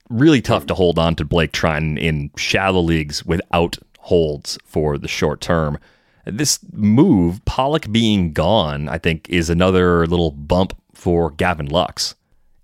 really 0.08 0.40
tough 0.40 0.66
to 0.66 0.74
hold 0.74 1.00
on 1.00 1.16
to 1.16 1.24
Blake 1.24 1.52
Treinen 1.52 1.98
in 1.98 2.30
shallow 2.36 2.80
leagues 2.80 3.24
without 3.24 3.78
holds 3.98 4.56
for 4.64 4.98
the 4.98 5.08
short 5.08 5.40
term. 5.40 5.78
This 6.26 6.60
move, 6.72 7.44
Pollock 7.44 7.90
being 7.90 8.32
gone, 8.32 8.88
I 8.88 8.98
think 8.98 9.28
is 9.28 9.50
another 9.50 10.06
little 10.06 10.30
bump 10.30 10.76
for 10.94 11.30
Gavin 11.30 11.66
Lux. 11.66 12.14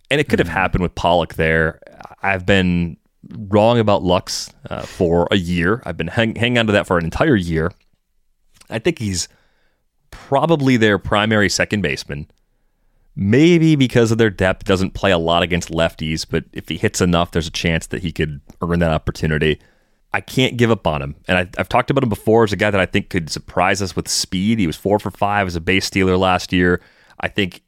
And 0.08 0.20
it 0.20 0.28
could 0.28 0.38
have 0.38 0.46
mm-hmm. 0.46 0.56
happened 0.56 0.82
with 0.82 0.94
Pollock 0.94 1.34
there. 1.34 1.80
I've 2.22 2.46
been 2.46 2.96
wrong 3.32 3.78
about 3.78 4.02
Lux 4.02 4.52
uh, 4.70 4.82
for 4.82 5.28
a 5.30 5.36
year. 5.36 5.82
I've 5.84 5.96
been 5.96 6.08
hang- 6.08 6.36
hanging 6.36 6.58
on 6.58 6.66
to 6.66 6.72
that 6.72 6.86
for 6.86 6.98
an 6.98 7.04
entire 7.04 7.36
year. 7.36 7.72
I 8.68 8.78
think 8.78 8.98
he's 8.98 9.28
probably 10.10 10.76
their 10.76 10.98
primary 10.98 11.48
second 11.48 11.82
baseman. 11.82 12.28
Maybe 13.14 13.76
because 13.76 14.10
of 14.10 14.18
their 14.18 14.30
depth, 14.30 14.64
doesn't 14.64 14.92
play 14.92 15.10
a 15.10 15.18
lot 15.18 15.42
against 15.42 15.70
lefties, 15.70 16.26
but 16.28 16.44
if 16.52 16.68
he 16.68 16.76
hits 16.76 17.00
enough, 17.00 17.30
there's 17.30 17.46
a 17.46 17.52
chance 17.52 17.86
that 17.86 18.02
he 18.02 18.12
could 18.12 18.40
earn 18.60 18.80
that 18.80 18.90
opportunity. 18.90 19.58
I 20.12 20.20
can't 20.20 20.56
give 20.56 20.70
up 20.70 20.86
on 20.86 21.00
him. 21.00 21.16
And 21.26 21.38
I, 21.38 21.48
have 21.58 21.68
talked 21.68 21.90
about 21.90 22.02
him 22.02 22.08
before 22.08 22.44
as 22.44 22.52
a 22.52 22.56
guy 22.56 22.70
that 22.70 22.80
I 22.80 22.86
think 22.86 23.08
could 23.08 23.30
surprise 23.30 23.80
us 23.80 23.96
with 23.96 24.08
speed. 24.08 24.58
He 24.58 24.66
was 24.66 24.76
four 24.76 24.98
for 24.98 25.10
five 25.10 25.46
as 25.46 25.56
a 25.56 25.60
base 25.60 25.86
stealer 25.86 26.16
last 26.16 26.52
year. 26.52 26.80
I 27.20 27.28
think 27.28 27.62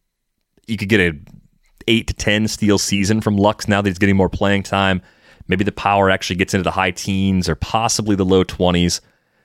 you 0.66 0.76
could 0.76 0.88
get 0.88 1.00
a 1.00 1.18
eight 1.86 2.06
to 2.08 2.14
ten 2.14 2.46
steal 2.48 2.78
season 2.78 3.20
from 3.20 3.36
Lux 3.36 3.68
now 3.68 3.80
that 3.80 3.88
he's 3.88 3.98
getting 3.98 4.16
more 4.16 4.28
playing 4.28 4.62
time. 4.62 5.02
Maybe 5.48 5.64
the 5.64 5.72
power 5.72 6.10
actually 6.10 6.36
gets 6.36 6.54
into 6.54 6.64
the 6.64 6.70
high 6.72 6.90
teens 6.90 7.48
or 7.48 7.54
possibly 7.54 8.14
the 8.14 8.24
low 8.24 8.44
twenties. 8.44 9.00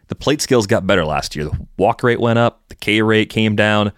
The 0.07 0.15
plate 0.15 0.41
skills 0.41 0.67
got 0.67 0.85
better 0.85 1.05
last 1.05 1.35
year. 1.35 1.45
The 1.45 1.67
walk 1.77 2.03
rate 2.03 2.19
went 2.19 2.39
up, 2.39 2.67
the 2.67 2.75
K 2.75 3.01
rate 3.01 3.29
came 3.29 3.55
down. 3.55 3.93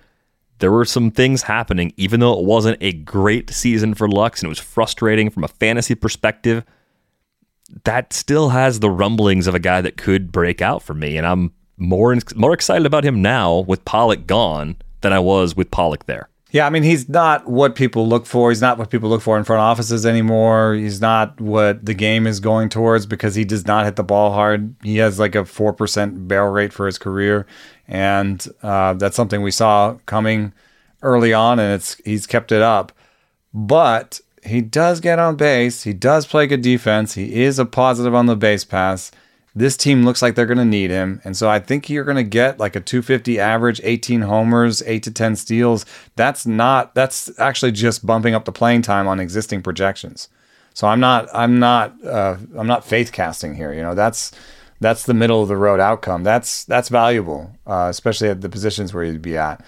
There 0.60 0.72
were 0.72 0.86
some 0.86 1.12
things 1.12 1.42
happening, 1.44 1.92
even 1.98 2.22
though 2.22 2.40
it 2.40 2.46
wasn't 2.46 2.78
a 2.80 2.94
great 2.94 3.50
season 3.50 3.94
for 3.94 4.08
Lux 4.08 4.40
and 4.40 4.48
it 4.48 4.50
was 4.50 4.60
frustrating 4.60 5.30
from 5.30 5.44
a 5.44 5.50
fantasy 5.50 5.96
perspective 5.96 6.64
that 7.84 8.14
still 8.14 8.50
has 8.50 8.80
the 8.80 8.90
rumblings 8.90 9.48
of 9.48 9.56
a 9.56 9.60
guy 9.60 9.82
that 9.82 9.98
could 9.98 10.32
break 10.32 10.62
out 10.62 10.84
for 10.84 10.94
me, 10.94 11.18
and 11.18 11.26
I'm 11.26 11.54
more 11.78 12.16
more 12.36 12.54
excited 12.54 12.86
about 12.86 13.04
him 13.04 13.22
now 13.22 13.60
with 13.60 13.86
Pollock 13.86 14.28
gone 14.28 14.78
than 15.02 15.12
I 15.12 15.20
was 15.20 15.56
with 15.56 15.72
Pollock 15.72 16.06
there. 16.06 16.30
Yeah, 16.56 16.66
I 16.66 16.70
mean, 16.70 16.84
he's 16.84 17.10
not 17.10 17.48
what 17.48 17.76
people 17.76 18.08
look 18.08 18.26
for. 18.26 18.50
He's 18.50 18.62
not 18.62 18.78
what 18.78 18.90
people 18.90 19.10
look 19.10 19.22
for 19.22 19.38
in 19.38 19.44
front 19.44 19.60
offices 19.60 20.06
anymore. 20.06 20.74
He's 20.74 21.02
not 21.02 21.42
what 21.42 21.86
the 21.86 21.94
game 21.94 22.26
is 22.26 22.40
going 22.40 22.70
towards 22.70 23.06
because 23.06 23.36
he 23.36 23.44
does 23.44 23.68
not 23.68 23.84
hit 23.84 23.98
the 23.98 24.06
ball 24.06 24.32
hard. 24.32 24.74
He 24.82 24.96
has 25.00 25.20
like 25.20 25.36
a 25.36 25.40
4% 25.40 26.30
barrel 26.30 26.54
rate 26.54 26.72
for 26.72 26.86
his 26.86 26.98
career. 26.98 27.46
And 27.90 28.48
uh, 28.64 28.94
that's 28.94 29.18
something 29.18 29.42
we 29.42 29.52
saw 29.52 29.98
coming 30.06 30.54
early 31.02 31.34
on, 31.34 31.60
and 31.60 31.74
it's 31.74 31.96
he's 32.06 32.26
kept 32.26 32.54
it 32.54 32.62
up. 32.62 32.94
But 33.54 34.22
he 34.42 34.62
does 34.62 35.02
get 35.02 35.20
on 35.20 35.36
base. 35.36 35.84
He 35.84 35.92
does 35.92 36.26
play 36.26 36.48
good 36.48 36.62
defense. 36.62 37.16
He 37.16 37.44
is 37.44 37.60
a 37.60 37.66
positive 37.66 38.16
on 38.16 38.28
the 38.28 38.38
base 38.38 38.64
pass. 38.64 39.12
This 39.56 39.78
team 39.78 40.04
looks 40.04 40.22
like 40.22 40.36
they're 40.36 40.46
going 40.46 40.58
to 40.58 40.66
need 40.66 40.92
him. 40.92 41.22
And 41.24 41.38
so 41.38 41.50
I 41.50 41.60
think 41.60 41.90
you're 41.90 42.04
going 42.04 42.18
to 42.18 42.24
get 42.24 42.60
like 42.60 42.76
a 42.76 42.82
250 42.82 43.40
average, 43.40 43.80
18 43.84 44.22
homers, 44.22 44.84
8 44.86 45.02
to 45.04 45.12
10 45.12 45.36
steals. 45.38 45.86
That's 46.16 46.46
not 46.46 46.94
that's 46.94 47.32
actually 47.40 47.72
just 47.72 48.06
bumping 48.06 48.36
up 48.36 48.46
the 48.46 48.52
playing 48.52 48.82
time 48.82 49.08
on 49.08 49.20
existing 49.20 49.62
projections. 49.62 50.28
So 50.74 50.88
I'm 50.88 51.00
not 51.00 51.30
I'm 51.34 51.58
not 51.58 52.04
uh, 52.04 52.36
I'm 52.58 52.68
not 52.68 52.86
faith 52.86 53.14
casting 53.14 53.56
here, 53.56 53.74
you 53.74 53.82
know. 53.82 53.96
That's 53.96 54.34
that's 54.82 55.06
the 55.06 55.14
middle 55.14 55.42
of 55.42 55.48
the 55.48 55.56
road 55.56 55.80
outcome. 55.80 56.24
That's 56.24 56.66
that's 56.66 56.90
valuable, 56.90 57.52
uh, 57.66 57.88
especially 57.90 58.28
at 58.28 58.42
the 58.42 58.50
positions 58.50 58.94
where 58.94 59.06
you'd 59.06 59.22
be 59.22 59.38
at. 59.38 59.64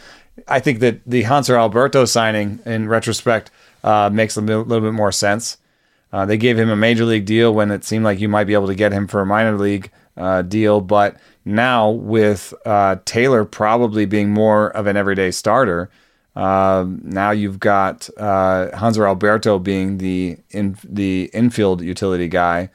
I 0.47 0.59
think 0.59 0.79
that 0.81 0.99
the 1.05 1.23
Hanser 1.23 1.57
Alberto 1.57 2.03
signing 2.05 2.59
in 2.65 2.89
retrospect 2.89 3.49
uh, 3.83 4.09
makes 4.11 4.35
a 4.35 4.41
little, 4.41 4.63
little, 4.63 4.85
bit 4.87 4.93
more 4.93 5.11
sense. 5.11 5.57
Uh, 6.13 6.25
they 6.25 6.37
gave 6.37 6.57
him 6.57 6.69
a 6.69 6.75
major 6.75 7.05
league 7.05 7.25
deal 7.25 7.53
when 7.53 7.71
it 7.71 7.83
seemed 7.83 8.05
like 8.05 8.19
you 8.19 8.29
might 8.29 8.45
be 8.45 8.53
able 8.53 8.67
to 8.67 8.75
get 8.75 8.93
him 8.93 9.07
for 9.07 9.21
a 9.21 9.25
minor 9.25 9.57
league 9.57 9.91
uh, 10.15 10.41
deal, 10.41 10.81
but 10.81 11.17
now 11.45 11.89
with 11.89 12.53
uh, 12.65 12.95
Taylor 13.05 13.45
probably 13.45 14.05
being 14.05 14.29
more 14.29 14.69
of 14.69 14.87
an 14.87 14.97
everyday 14.97 15.31
starter, 15.31 15.89
um, 16.35 17.01
now 17.03 17.31
you've 17.31 17.59
got 17.59 18.09
uh, 18.17 18.69
Hanser 18.73 19.05
Alberto 19.05 19.59
being 19.59 19.97
the 19.97 20.37
in, 20.51 20.77
the 20.83 21.29
infield 21.33 21.81
utility 21.81 22.27
guy, 22.27 22.69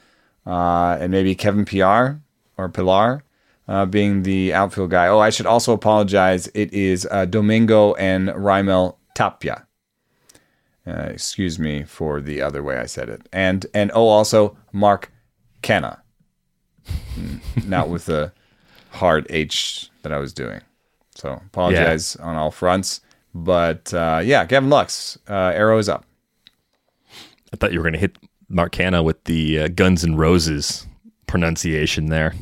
uh, 0.46 0.98
and 1.00 1.10
maybe 1.10 1.34
Kevin 1.34 1.64
Pillar 1.64 2.20
or 2.56 2.68
Pilar 2.68 3.22
Uh, 3.68 3.86
being 3.86 4.24
the 4.24 4.52
outfield 4.52 4.90
guy. 4.90 5.06
Oh, 5.06 5.20
I 5.20 5.30
should 5.30 5.46
also 5.46 5.72
apologize. 5.72 6.50
It 6.52 6.74
is 6.74 7.06
uh, 7.10 7.26
Domingo 7.26 7.94
and 7.94 8.28
Raimel 8.28 8.96
Tapia. 9.14 9.66
Uh, 10.86 11.10
excuse 11.10 11.58
me 11.60 11.84
for 11.84 12.20
the 12.20 12.42
other 12.42 12.62
way 12.62 12.78
I 12.78 12.86
said 12.86 13.08
it. 13.08 13.28
And 13.32 13.66
and 13.72 13.92
oh, 13.94 14.08
also 14.08 14.56
Mark 14.72 15.12
Canha, 15.62 16.00
mm, 17.16 17.40
not 17.66 17.88
with 17.88 18.06
the 18.06 18.32
hard 18.90 19.26
H 19.30 19.90
that 20.02 20.12
I 20.12 20.18
was 20.18 20.32
doing. 20.32 20.60
So 21.14 21.40
apologize 21.46 22.16
yeah. 22.18 22.26
on 22.26 22.36
all 22.36 22.50
fronts. 22.50 23.00
But 23.34 23.94
uh, 23.94 24.22
yeah, 24.24 24.44
Gavin 24.44 24.70
Lux, 24.70 25.18
uh, 25.28 25.52
arrow 25.54 25.78
is 25.78 25.88
up. 25.88 26.04
I 27.52 27.56
thought 27.56 27.72
you 27.72 27.78
were 27.78 27.84
going 27.84 27.94
to 27.94 27.98
hit 27.98 28.18
Mark 28.48 28.72
Canha 28.72 29.04
with 29.04 29.22
the 29.24 29.60
uh, 29.60 29.68
Guns 29.68 30.04
and 30.04 30.18
Roses 30.18 30.86
pronunciation 31.26 32.06
there. 32.06 32.34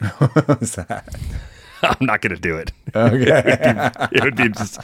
what 0.18 0.60
was 0.60 0.76
that? 0.76 1.08
I'm 1.82 2.06
not 2.06 2.22
going 2.22 2.34
to 2.34 2.40
do 2.40 2.56
it. 2.56 2.72
Okay. 2.94 3.42
it, 3.46 3.76
would 3.76 4.10
be, 4.10 4.16
it 4.16 4.24
would 4.24 4.36
be 4.36 4.48
just 4.48 4.80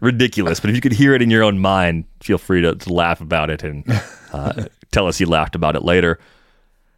ridiculous. 0.00 0.60
But 0.60 0.70
if 0.70 0.76
you 0.76 0.82
could 0.82 0.92
hear 0.92 1.14
it 1.14 1.22
in 1.22 1.30
your 1.30 1.42
own 1.42 1.58
mind, 1.58 2.04
feel 2.20 2.38
free 2.38 2.60
to, 2.62 2.74
to 2.74 2.92
laugh 2.92 3.20
about 3.20 3.50
it 3.50 3.64
and 3.64 3.84
uh, 4.32 4.66
tell 4.92 5.06
us 5.06 5.20
you 5.20 5.26
laughed 5.26 5.54
about 5.54 5.76
it 5.76 5.82
later. 5.82 6.18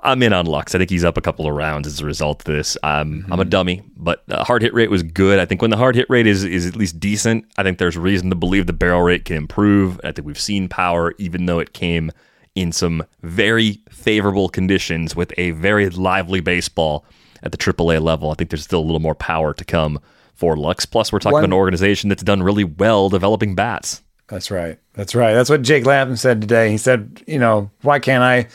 I'm 0.03 0.23
in 0.23 0.33
on 0.33 0.47
Lux. 0.47 0.75
I 0.75 0.79
think 0.79 0.89
he's 0.89 1.05
up 1.05 1.19
a 1.19 1.21
couple 1.21 1.47
of 1.47 1.55
rounds 1.55 1.87
as 1.87 2.01
a 2.01 2.07
result 2.07 2.41
of 2.41 2.45
this. 2.47 2.77
Um, 2.83 3.23
mm-hmm. 3.23 3.33
I'm 3.33 3.41
a 3.41 3.45
dummy, 3.45 3.83
but 3.97 4.23
the 4.29 4.43
hard 4.45 4.63
hit 4.63 4.73
rate 4.73 4.91
was 4.91 5.03
good. 5.03 5.39
I 5.39 5.45
think 5.45 5.61
when 5.61 5.71
the 5.71 5.77
hard 5.77 5.95
hit 5.95 6.09
rate 6.09 6.27
is 6.27 6.43
is 6.43 6.67
at 6.67 6.77
least 6.77 6.99
decent, 6.99 7.45
I 7.59 7.63
think 7.63 7.79
there's 7.79 7.99
reason 7.99 8.31
to 8.31 8.37
believe 8.37 8.67
the 8.67 8.73
barrel 8.73 9.03
rate 9.03 9.27
can 9.27 9.37
improve. 9.37 10.01
I 10.03 10.13
think 10.13 10.27
we've 10.27 10.41
seen 10.41 10.69
power, 10.69 11.15
even 11.19 11.47
though 11.47 11.59
it 11.59 11.75
came 11.75 12.11
in 12.55 12.73
some 12.73 13.05
very 13.23 13.81
favorable 13.91 14.49
conditions 14.49 15.15
with 15.15 15.33
a 15.37 15.51
very 15.53 15.89
lively 15.91 16.41
baseball 16.41 17.05
at 17.43 17.53
the 17.53 17.59
AAA 17.59 18.01
level. 18.03 18.31
I 18.31 18.35
think 18.35 18.51
there's 18.51 18.65
still 18.65 18.81
a 18.81 18.83
little 18.83 19.01
more 19.01 19.15
power 19.15 19.55
to 19.55 19.65
come 19.65 20.01
for 20.41 20.57
Lux. 20.57 20.87
Plus, 20.87 21.13
we're 21.13 21.19
talking 21.19 21.35
One, 21.35 21.45
about 21.45 21.51
an 21.51 21.59
organization 21.59 22.09
that's 22.09 22.23
done 22.23 22.43
really 22.43 22.65
well 22.65 23.11
developing 23.11 23.55
bats. 23.55 24.03
That's 24.27 24.51
right. 24.51 24.79
That's 24.95 25.15
right. 25.15 25.35
That's 25.35 25.51
what 25.51 25.61
Jake 25.61 25.85
Lamb 25.85 26.17
said 26.17 26.41
today. 26.41 26.71
He 26.71 26.79
said, 26.79 27.23
you 27.27 27.39
know, 27.39 27.71
why 27.83 27.99
can't 27.99 28.25
I 28.25 28.49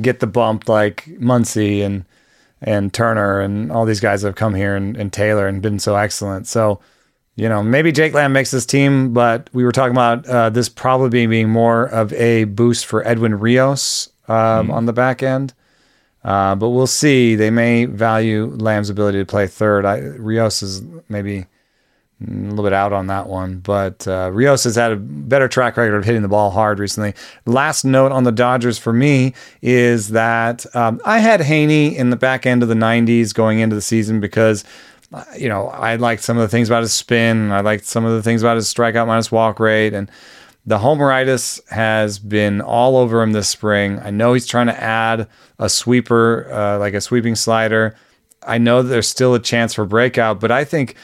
get 0.00 0.20
the 0.20 0.26
bump 0.26 0.68
like 0.68 1.06
Muncy 1.18 1.82
and 1.82 2.04
and 2.60 2.92
Turner 2.92 3.40
and 3.40 3.72
all 3.72 3.86
these 3.86 4.00
guys 4.00 4.20
that 4.20 4.28
have 4.28 4.36
come 4.36 4.54
here 4.54 4.76
and, 4.76 4.94
and 4.94 5.10
Taylor 5.10 5.48
and 5.48 5.62
been 5.62 5.78
so 5.78 5.96
excellent. 5.96 6.46
So, 6.46 6.78
you 7.34 7.48
know, 7.48 7.62
maybe 7.62 7.90
Jake 7.90 8.12
Lamb 8.12 8.34
makes 8.34 8.50
this 8.50 8.66
team, 8.66 9.14
but 9.14 9.48
we 9.54 9.64
were 9.64 9.72
talking 9.72 9.92
about 9.92 10.26
uh, 10.26 10.50
this 10.50 10.68
probably 10.68 11.26
being 11.26 11.48
more 11.48 11.86
of 11.86 12.12
a 12.12 12.44
boost 12.44 12.84
for 12.84 13.06
Edwin 13.08 13.38
Rios 13.38 14.10
um, 14.28 14.68
mm. 14.68 14.72
on 14.74 14.84
the 14.84 14.92
back 14.92 15.22
end. 15.22 15.54
Uh, 16.22 16.54
but 16.54 16.70
we'll 16.70 16.86
see. 16.86 17.34
They 17.34 17.50
may 17.50 17.86
value 17.86 18.46
Lamb's 18.46 18.90
ability 18.90 19.18
to 19.18 19.26
play 19.26 19.46
third. 19.46 19.84
I, 19.84 19.98
Rios 19.98 20.62
is 20.62 20.82
maybe 21.08 21.46
a 22.26 22.30
little 22.30 22.64
bit 22.64 22.74
out 22.74 22.92
on 22.92 23.06
that 23.06 23.28
one, 23.28 23.58
but 23.58 24.06
uh, 24.06 24.30
Rios 24.30 24.64
has 24.64 24.76
had 24.76 24.92
a 24.92 24.96
better 24.96 25.48
track 25.48 25.78
record 25.78 25.96
of 25.96 26.04
hitting 26.04 26.20
the 26.20 26.28
ball 26.28 26.50
hard 26.50 26.78
recently. 26.78 27.14
Last 27.46 27.84
note 27.84 28.12
on 28.12 28.24
the 28.24 28.32
Dodgers 28.32 28.78
for 28.78 28.92
me 28.92 29.32
is 29.62 30.08
that 30.08 30.66
um, 30.76 31.00
I 31.04 31.20
had 31.20 31.40
Heaney 31.40 31.94
in 31.94 32.10
the 32.10 32.16
back 32.16 32.44
end 32.44 32.62
of 32.62 32.68
the 32.68 32.74
90s 32.74 33.32
going 33.32 33.60
into 33.60 33.74
the 33.74 33.82
season 33.82 34.20
because 34.20 34.64
you 35.36 35.48
know 35.48 35.68
I 35.68 35.96
liked 35.96 36.22
some 36.22 36.36
of 36.36 36.42
the 36.42 36.48
things 36.48 36.68
about 36.68 36.82
his 36.82 36.92
spin, 36.92 37.50
I 37.50 37.62
liked 37.62 37.86
some 37.86 38.04
of 38.04 38.12
the 38.12 38.22
things 38.22 38.42
about 38.42 38.56
his 38.56 38.72
strikeout 38.72 39.06
minus 39.06 39.32
walk 39.32 39.58
rate, 39.58 39.94
and 39.94 40.10
the 40.66 40.78
homeritis 40.78 41.60
has 41.70 42.18
been 42.18 42.60
all 42.60 42.96
over 42.96 43.22
him 43.22 43.32
this 43.32 43.48
spring. 43.48 43.98
I 43.98 44.10
know 44.10 44.34
he's 44.34 44.46
trying 44.46 44.66
to 44.66 44.80
add 44.80 45.26
a 45.58 45.68
sweeper, 45.68 46.50
uh, 46.52 46.78
like 46.78 46.94
a 46.94 47.00
sweeping 47.00 47.34
slider. 47.34 47.96
I 48.42 48.58
know 48.58 48.82
there's 48.82 49.08
still 49.08 49.34
a 49.34 49.40
chance 49.40 49.74
for 49.74 49.84
breakout, 49.84 50.40
but 50.40 50.50
I 50.50 50.64
think 50.64 50.96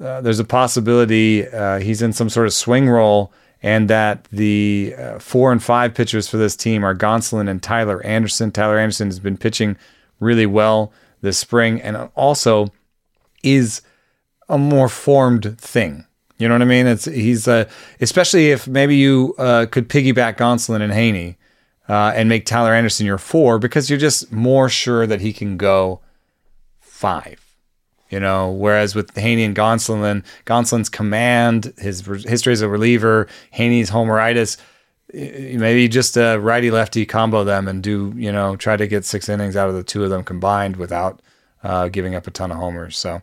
uh, 0.00 0.20
there's 0.20 0.38
a 0.38 0.44
possibility 0.44 1.46
uh, 1.48 1.78
he's 1.80 2.02
in 2.02 2.12
some 2.12 2.28
sort 2.28 2.46
of 2.46 2.52
swing 2.52 2.88
role, 2.88 3.32
and 3.62 3.90
that 3.90 4.24
the 4.32 4.94
uh, 4.96 5.18
four 5.18 5.52
and 5.52 5.62
five 5.62 5.94
pitchers 5.94 6.28
for 6.28 6.36
this 6.36 6.56
team 6.56 6.84
are 6.84 6.94
Gonsolin 6.94 7.48
and 7.48 7.62
Tyler 7.62 8.02
Anderson. 8.04 8.50
Tyler 8.50 8.78
Anderson 8.78 9.08
has 9.08 9.20
been 9.20 9.36
pitching 9.36 9.76
really 10.20 10.46
well 10.46 10.92
this 11.20 11.38
spring, 11.38 11.80
and 11.82 11.96
also 12.14 12.72
is 13.42 13.82
a 14.48 14.56
more 14.56 14.88
formed 14.88 15.58
thing. 15.58 16.06
You 16.40 16.48
know 16.48 16.54
what 16.54 16.62
I 16.62 16.66
mean? 16.66 16.86
It's 16.86 17.04
he's 17.04 17.46
uh, 17.46 17.68
especially 18.00 18.50
if 18.50 18.66
maybe 18.66 18.96
you 18.96 19.34
uh, 19.38 19.66
could 19.70 19.88
piggyback 19.88 20.38
Gonsolin 20.38 20.80
and 20.80 20.92
Heaney 20.92 21.36
uh, 21.88 22.12
and 22.14 22.28
make 22.28 22.46
Tyler 22.46 22.72
Anderson 22.72 23.04
your 23.04 23.18
four 23.18 23.58
because 23.58 23.90
you're 23.90 23.98
just 23.98 24.32
more 24.32 24.68
sure 24.68 25.06
that 25.06 25.20
he 25.20 25.32
can 25.32 25.56
go 25.56 26.00
five. 26.80 27.44
You 28.08 28.18
know, 28.18 28.50
whereas 28.50 28.94
with 28.94 29.14
Heaney 29.14 29.44
and 29.44 29.54
Gonsolin, 29.54 30.24
Gonsolin's 30.44 30.88
command, 30.88 31.72
his 31.78 32.08
re- 32.08 32.22
history 32.22 32.52
as 32.52 32.60
a 32.60 32.68
reliever, 32.68 33.28
Heaney's 33.54 33.90
homeritis, 33.90 34.56
maybe 35.12 35.88
just 35.88 36.16
a 36.16 36.38
righty 36.38 36.70
lefty 36.70 37.04
combo 37.04 37.44
them 37.44 37.68
and 37.68 37.82
do 37.82 38.12
you 38.16 38.32
know 38.32 38.56
try 38.56 38.76
to 38.76 38.86
get 38.86 39.04
six 39.04 39.28
innings 39.28 39.56
out 39.56 39.68
of 39.68 39.74
the 39.74 39.82
two 39.82 40.04
of 40.04 40.10
them 40.10 40.24
combined 40.24 40.76
without 40.76 41.20
uh, 41.62 41.88
giving 41.88 42.14
up 42.14 42.26
a 42.26 42.30
ton 42.30 42.50
of 42.50 42.56
homers. 42.56 42.96
So 42.96 43.20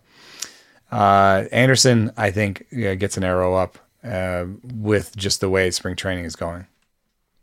uh, 0.91 1.45
Anderson, 1.51 2.11
I 2.17 2.31
think, 2.31 2.65
yeah, 2.71 2.95
gets 2.95 3.17
an 3.17 3.23
arrow 3.23 3.55
up 3.55 3.77
uh, 4.03 4.45
with 4.63 5.15
just 5.15 5.41
the 5.41 5.49
way 5.49 5.71
spring 5.71 5.95
training 5.95 6.25
is 6.25 6.35
going. 6.35 6.65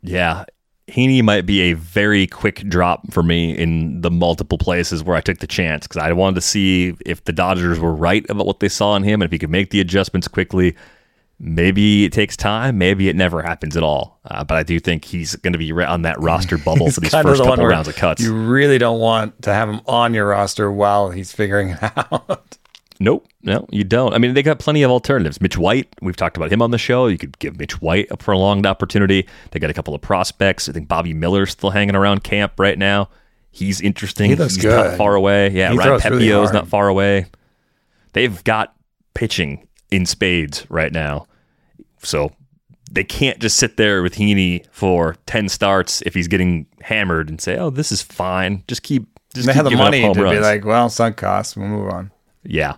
Yeah. 0.01 0.45
Heaney 0.87 1.23
might 1.23 1.47
be 1.47 1.61
a 1.61 1.73
very 1.73 2.27
quick 2.27 2.67
drop 2.67 3.11
for 3.11 3.23
me 3.23 3.57
in 3.57 4.01
the 4.01 4.11
multiple 4.11 4.59
places 4.59 5.03
where 5.03 5.15
I 5.15 5.21
took 5.21 5.39
the 5.39 5.47
chance 5.47 5.87
because 5.87 6.01
I 6.01 6.13
wanted 6.13 6.35
to 6.35 6.41
see 6.41 6.95
if 7.05 7.23
the 7.23 7.33
Dodgers 7.33 7.79
were 7.79 7.93
right 7.93 8.23
about 8.29 8.45
what 8.45 8.59
they 8.59 8.69
saw 8.69 8.95
in 8.95 9.03
him 9.03 9.21
and 9.21 9.27
if 9.27 9.31
he 9.31 9.39
could 9.39 9.49
make 9.49 9.71
the 9.71 9.79
adjustments 9.79 10.27
quickly. 10.27 10.75
Maybe 11.37 12.05
it 12.05 12.13
takes 12.13 12.37
time. 12.37 12.77
Maybe 12.77 13.09
it 13.09 13.15
never 13.15 13.41
happens 13.41 13.75
at 13.75 13.83
all. 13.83 14.19
Uh, 14.25 14.43
but 14.43 14.55
I 14.57 14.63
do 14.63 14.79
think 14.79 15.03
he's 15.03 15.35
going 15.37 15.53
to 15.53 15.59
be 15.59 15.71
on 15.71 16.03
that 16.03 16.19
roster 16.19 16.57
bubble 16.65 16.89
for 16.91 17.01
these 17.01 17.11
first 17.11 17.43
couple 17.43 17.65
rounds 17.65 17.87
of 17.87 17.95
cuts. 17.95 18.21
You 18.21 18.33
really 18.33 18.77
don't 18.77 18.99
want 18.99 19.41
to 19.41 19.53
have 19.53 19.67
him 19.67 19.81
on 19.87 20.13
your 20.13 20.27
roster 20.27 20.71
while 20.71 21.09
he's 21.09 21.31
figuring 21.31 21.69
it 21.71 21.79
out. 21.83 22.57
Nope, 22.99 23.27
no, 23.43 23.67
you 23.71 23.83
don't. 23.83 24.13
I 24.13 24.17
mean, 24.19 24.33
they 24.33 24.41
got 24.43 24.59
plenty 24.59 24.81
of 24.83 24.89
alternatives. 24.89 25.41
Mitch 25.41 25.57
White, 25.57 25.93
we've 26.01 26.15
talked 26.15 26.37
about 26.37 26.51
him 26.51 26.61
on 26.61 26.71
the 26.71 26.77
show. 26.77 27.07
You 27.07 27.17
could 27.17 27.37
give 27.39 27.57
Mitch 27.57 27.81
White 27.81 28.07
a 28.09 28.15
prolonged 28.17 28.65
opportunity. 28.65 29.27
They 29.51 29.59
got 29.59 29.69
a 29.69 29.73
couple 29.73 29.93
of 29.93 30.01
prospects. 30.01 30.69
I 30.69 30.71
think 30.71 30.87
Bobby 30.87 31.13
Miller's 31.13 31.51
still 31.51 31.71
hanging 31.71 31.95
around 31.95 32.23
camp 32.23 32.53
right 32.57 32.77
now. 32.77 33.09
He's 33.51 33.81
interesting. 33.81 34.29
He 34.29 34.35
looks 34.35 34.55
He's 34.55 34.63
good. 34.63 34.75
not 34.91 34.97
far 34.97 35.15
away. 35.15 35.49
Yeah, 35.49 35.71
He 35.71 35.77
Ryan 35.77 35.89
throws 35.99 36.05
really 36.05 36.27
Pepiot's 36.27 36.53
not 36.53 36.67
far 36.67 36.87
away. 36.87 37.25
They've 38.13 38.41
got 38.45 38.73
pitching 39.13 39.67
in 39.91 40.05
spades 40.05 40.65
right 40.69 40.91
now. 40.91 41.27
So 42.01 42.31
they 42.91 43.03
can't 43.03 43.39
just 43.39 43.57
sit 43.57 43.77
there 43.77 44.03
with 44.03 44.15
Heaney 44.15 44.65
for 44.71 45.15
10 45.25 45.49
starts 45.49 46.01
if 46.03 46.13
he's 46.13 46.27
getting 46.29 46.65
hammered 46.81 47.29
and 47.29 47.41
say, 47.41 47.57
oh, 47.57 47.69
this 47.69 47.91
is 47.91 48.01
fine. 48.01 48.63
Just 48.67 48.83
keep. 48.83 49.07
Just 49.33 49.47
they 49.47 49.53
keep 49.53 49.63
have 49.63 49.69
the 49.71 49.75
money 49.75 50.01
to 50.01 50.13
be 50.13 50.39
like, 50.39 50.63
well, 50.63 50.87
sunk 50.89 51.17
costs. 51.17 51.57
We'll 51.57 51.67
move 51.67 51.89
on. 51.89 52.11
yeah. 52.43 52.77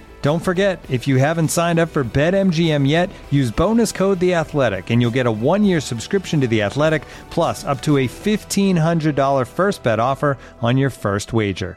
Don't 0.21 0.39
forget, 0.39 0.79
if 0.87 1.07
you 1.07 1.17
haven't 1.17 1.47
signed 1.47 1.79
up 1.79 1.89
for 1.89 2.03
BetMGM 2.03 2.87
yet, 2.87 3.09
use 3.31 3.49
bonus 3.49 3.91
code 3.91 4.19
The 4.19 4.35
Athletic, 4.35 4.91
and 4.91 5.01
you'll 5.01 5.09
get 5.09 5.25
a 5.25 5.31
one-year 5.31 5.81
subscription 5.81 6.39
to 6.41 6.47
The 6.47 6.61
Athletic, 6.61 7.03
plus 7.31 7.63
up 7.63 7.81
to 7.81 7.97
a 7.97 8.07
fifteen 8.07 8.77
hundred 8.77 9.15
dollar 9.15 9.45
first 9.45 9.81
bet 9.81 9.99
offer 9.99 10.37
on 10.61 10.77
your 10.77 10.91
first 10.91 11.33
wager. 11.33 11.75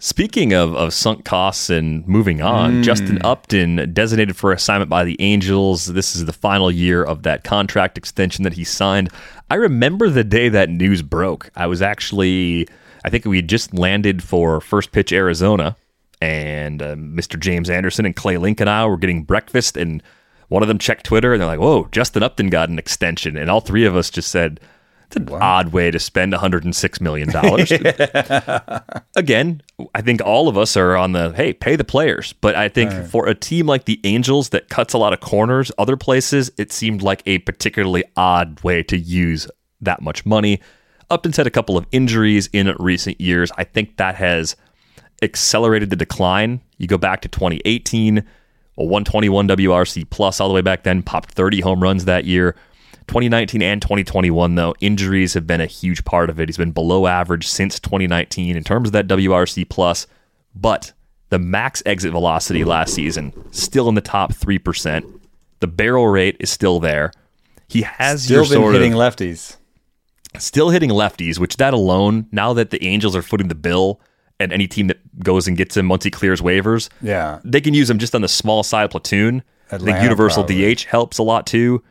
Speaking 0.00 0.52
of, 0.52 0.74
of 0.74 0.92
sunk 0.92 1.24
costs 1.24 1.70
and 1.70 2.06
moving 2.08 2.42
on, 2.42 2.72
hmm. 2.72 2.82
Justin 2.82 3.24
Upton 3.24 3.92
designated 3.94 4.36
for 4.36 4.50
assignment 4.50 4.90
by 4.90 5.04
the 5.04 5.16
Angels. 5.20 5.86
This 5.86 6.16
is 6.16 6.24
the 6.24 6.32
final 6.32 6.72
year 6.72 7.04
of 7.04 7.22
that 7.22 7.44
contract 7.44 7.96
extension 7.96 8.42
that 8.42 8.54
he 8.54 8.64
signed. 8.64 9.10
I 9.48 9.54
remember 9.54 10.10
the 10.10 10.24
day 10.24 10.48
that 10.48 10.68
news 10.68 11.02
broke. 11.02 11.50
I 11.54 11.68
was 11.68 11.80
actually, 11.80 12.66
I 13.04 13.10
think 13.10 13.24
we 13.24 13.36
had 13.36 13.48
just 13.48 13.72
landed 13.72 14.24
for 14.24 14.60
first 14.60 14.90
pitch 14.90 15.12
Arizona, 15.12 15.76
and 16.24 16.80
uh, 16.80 16.94
Mr. 16.96 17.38
James 17.38 17.68
Anderson 17.68 18.06
and 18.06 18.16
Clay 18.16 18.38
Link 18.38 18.60
and 18.60 18.70
I 18.70 18.86
were 18.86 18.96
getting 18.96 19.24
breakfast, 19.24 19.76
and 19.76 20.02
one 20.48 20.62
of 20.62 20.68
them 20.68 20.78
checked 20.78 21.04
Twitter, 21.04 21.32
and 21.32 21.40
they're 21.40 21.48
like, 21.48 21.60
"Whoa, 21.60 21.88
Justin 21.92 22.22
Upton 22.22 22.48
got 22.48 22.70
an 22.70 22.78
extension," 22.78 23.36
and 23.36 23.50
all 23.50 23.60
three 23.60 23.84
of 23.84 23.94
us 23.94 24.10
just 24.10 24.30
said. 24.30 24.60
It's 25.08 25.16
an 25.16 25.28
odd 25.34 25.68
way 25.74 25.90
to 25.90 25.98
spend 25.98 26.32
106 26.32 27.00
million 27.02 27.30
dollars. 27.30 27.70
Again, 29.16 29.60
I 29.94 30.00
think 30.00 30.22
all 30.24 30.48
of 30.48 30.56
us 30.56 30.78
are 30.78 30.96
on 30.96 31.12
the 31.12 31.30
hey, 31.34 31.52
pay 31.52 31.76
the 31.76 31.84
players. 31.84 32.32
But 32.32 32.54
I 32.54 32.70
think 32.70 32.90
for 33.10 33.28
a 33.28 33.34
team 33.34 33.66
like 33.66 33.84
the 33.84 34.00
Angels 34.04 34.48
that 34.48 34.70
cuts 34.70 34.94
a 34.94 34.98
lot 34.98 35.12
of 35.12 35.20
corners, 35.20 35.70
other 35.76 35.98
places, 35.98 36.50
it 36.56 36.72
seemed 36.72 37.02
like 37.02 37.22
a 37.26 37.38
particularly 37.40 38.02
odd 38.16 38.64
way 38.64 38.82
to 38.84 38.96
use 38.96 39.46
that 39.82 40.00
much 40.00 40.24
money. 40.24 40.58
Upton's 41.10 41.36
had 41.36 41.46
a 41.46 41.50
couple 41.50 41.76
of 41.76 41.86
injuries 41.92 42.48
in 42.54 42.74
recent 42.78 43.20
years. 43.20 43.52
I 43.58 43.64
think 43.64 43.98
that 43.98 44.14
has 44.14 44.56
accelerated 45.24 45.90
the 45.90 45.96
decline. 45.96 46.60
You 46.78 46.86
go 46.86 46.98
back 46.98 47.22
to 47.22 47.28
2018, 47.28 48.18
a 48.18 48.22
121 48.76 49.48
WRC 49.48 50.08
plus 50.10 50.40
all 50.40 50.48
the 50.48 50.54
way 50.54 50.60
back 50.62 50.82
then, 50.84 51.02
popped 51.02 51.32
30 51.32 51.60
home 51.60 51.82
runs 51.82 52.04
that 52.04 52.24
year. 52.24 52.54
2019 53.08 53.60
and 53.60 53.82
2021, 53.82 54.54
though, 54.54 54.74
injuries 54.80 55.34
have 55.34 55.46
been 55.46 55.60
a 55.60 55.66
huge 55.66 56.04
part 56.04 56.30
of 56.30 56.40
it. 56.40 56.48
He's 56.48 56.56
been 56.56 56.72
below 56.72 57.06
average 57.06 57.46
since 57.46 57.78
2019 57.80 58.56
in 58.56 58.64
terms 58.64 58.88
of 58.88 58.92
that 58.92 59.06
WRC 59.08 59.68
plus, 59.68 60.06
but 60.54 60.92
the 61.28 61.38
max 61.38 61.82
exit 61.84 62.12
velocity 62.12 62.64
last 62.64 62.94
season 62.94 63.32
still 63.52 63.88
in 63.88 63.94
the 63.94 64.00
top 64.00 64.32
three 64.32 64.58
percent. 64.58 65.04
The 65.60 65.66
barrel 65.66 66.08
rate 66.08 66.36
is 66.40 66.48
still 66.50 66.80
there. 66.80 67.12
He 67.68 67.82
has 67.82 68.24
Still 68.24 68.48
been 68.48 68.72
hitting 68.72 68.92
of 68.94 68.98
lefties. 68.98 69.56
still 70.38 70.70
hitting 70.70 70.90
lefties, 70.90 71.38
which 71.38 71.56
that 71.58 71.74
alone, 71.74 72.26
now 72.32 72.52
that 72.54 72.70
the 72.70 72.82
Angels 72.84 73.14
are 73.16 73.22
footing 73.22 73.48
the 73.48 73.54
bill, 73.54 74.00
and 74.40 74.52
any 74.52 74.66
team 74.66 74.86
that 74.88 74.98
goes 75.22 75.46
and 75.46 75.56
gets 75.56 75.76
him 75.76 75.88
once 75.88 76.04
he 76.04 76.10
clears 76.10 76.40
waivers, 76.40 76.88
Yeah. 77.02 77.40
they 77.44 77.60
can 77.60 77.74
use 77.74 77.88
him 77.90 77.98
just 77.98 78.14
on 78.14 78.22
the 78.22 78.28
small 78.28 78.62
side 78.62 78.90
platoon. 78.90 79.42
I 79.70 79.78
think 79.78 80.02
universal 80.02 80.42
probably. 80.44 80.74
DH 80.74 80.84
helps 80.84 81.18
a 81.18 81.22
lot 81.22 81.46
too. 81.46 81.82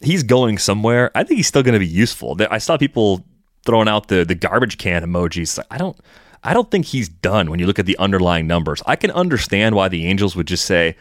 He's 0.00 0.22
going 0.22 0.58
somewhere. 0.58 1.10
I 1.14 1.22
think 1.24 1.38
he's 1.38 1.46
still 1.46 1.62
going 1.62 1.74
to 1.74 1.78
be 1.78 1.86
useful. 1.86 2.36
I 2.50 2.58
saw 2.58 2.76
people 2.76 3.24
throwing 3.64 3.88
out 3.88 4.08
the 4.08 4.24
the 4.24 4.34
garbage 4.34 4.76
can 4.78 5.02
emojis. 5.02 5.58
I 5.70 5.78
don't. 5.78 5.96
I 6.44 6.54
don't 6.54 6.70
think 6.72 6.86
he's 6.86 7.08
done 7.08 7.50
when 7.50 7.60
you 7.60 7.66
look 7.66 7.78
at 7.78 7.86
the 7.86 7.96
underlying 7.98 8.48
numbers. 8.48 8.82
I 8.84 8.96
can 8.96 9.12
understand 9.12 9.76
why 9.76 9.86
the 9.88 10.06
Angels 10.06 10.34
would 10.34 10.48
just 10.48 10.64
say, 10.64 10.96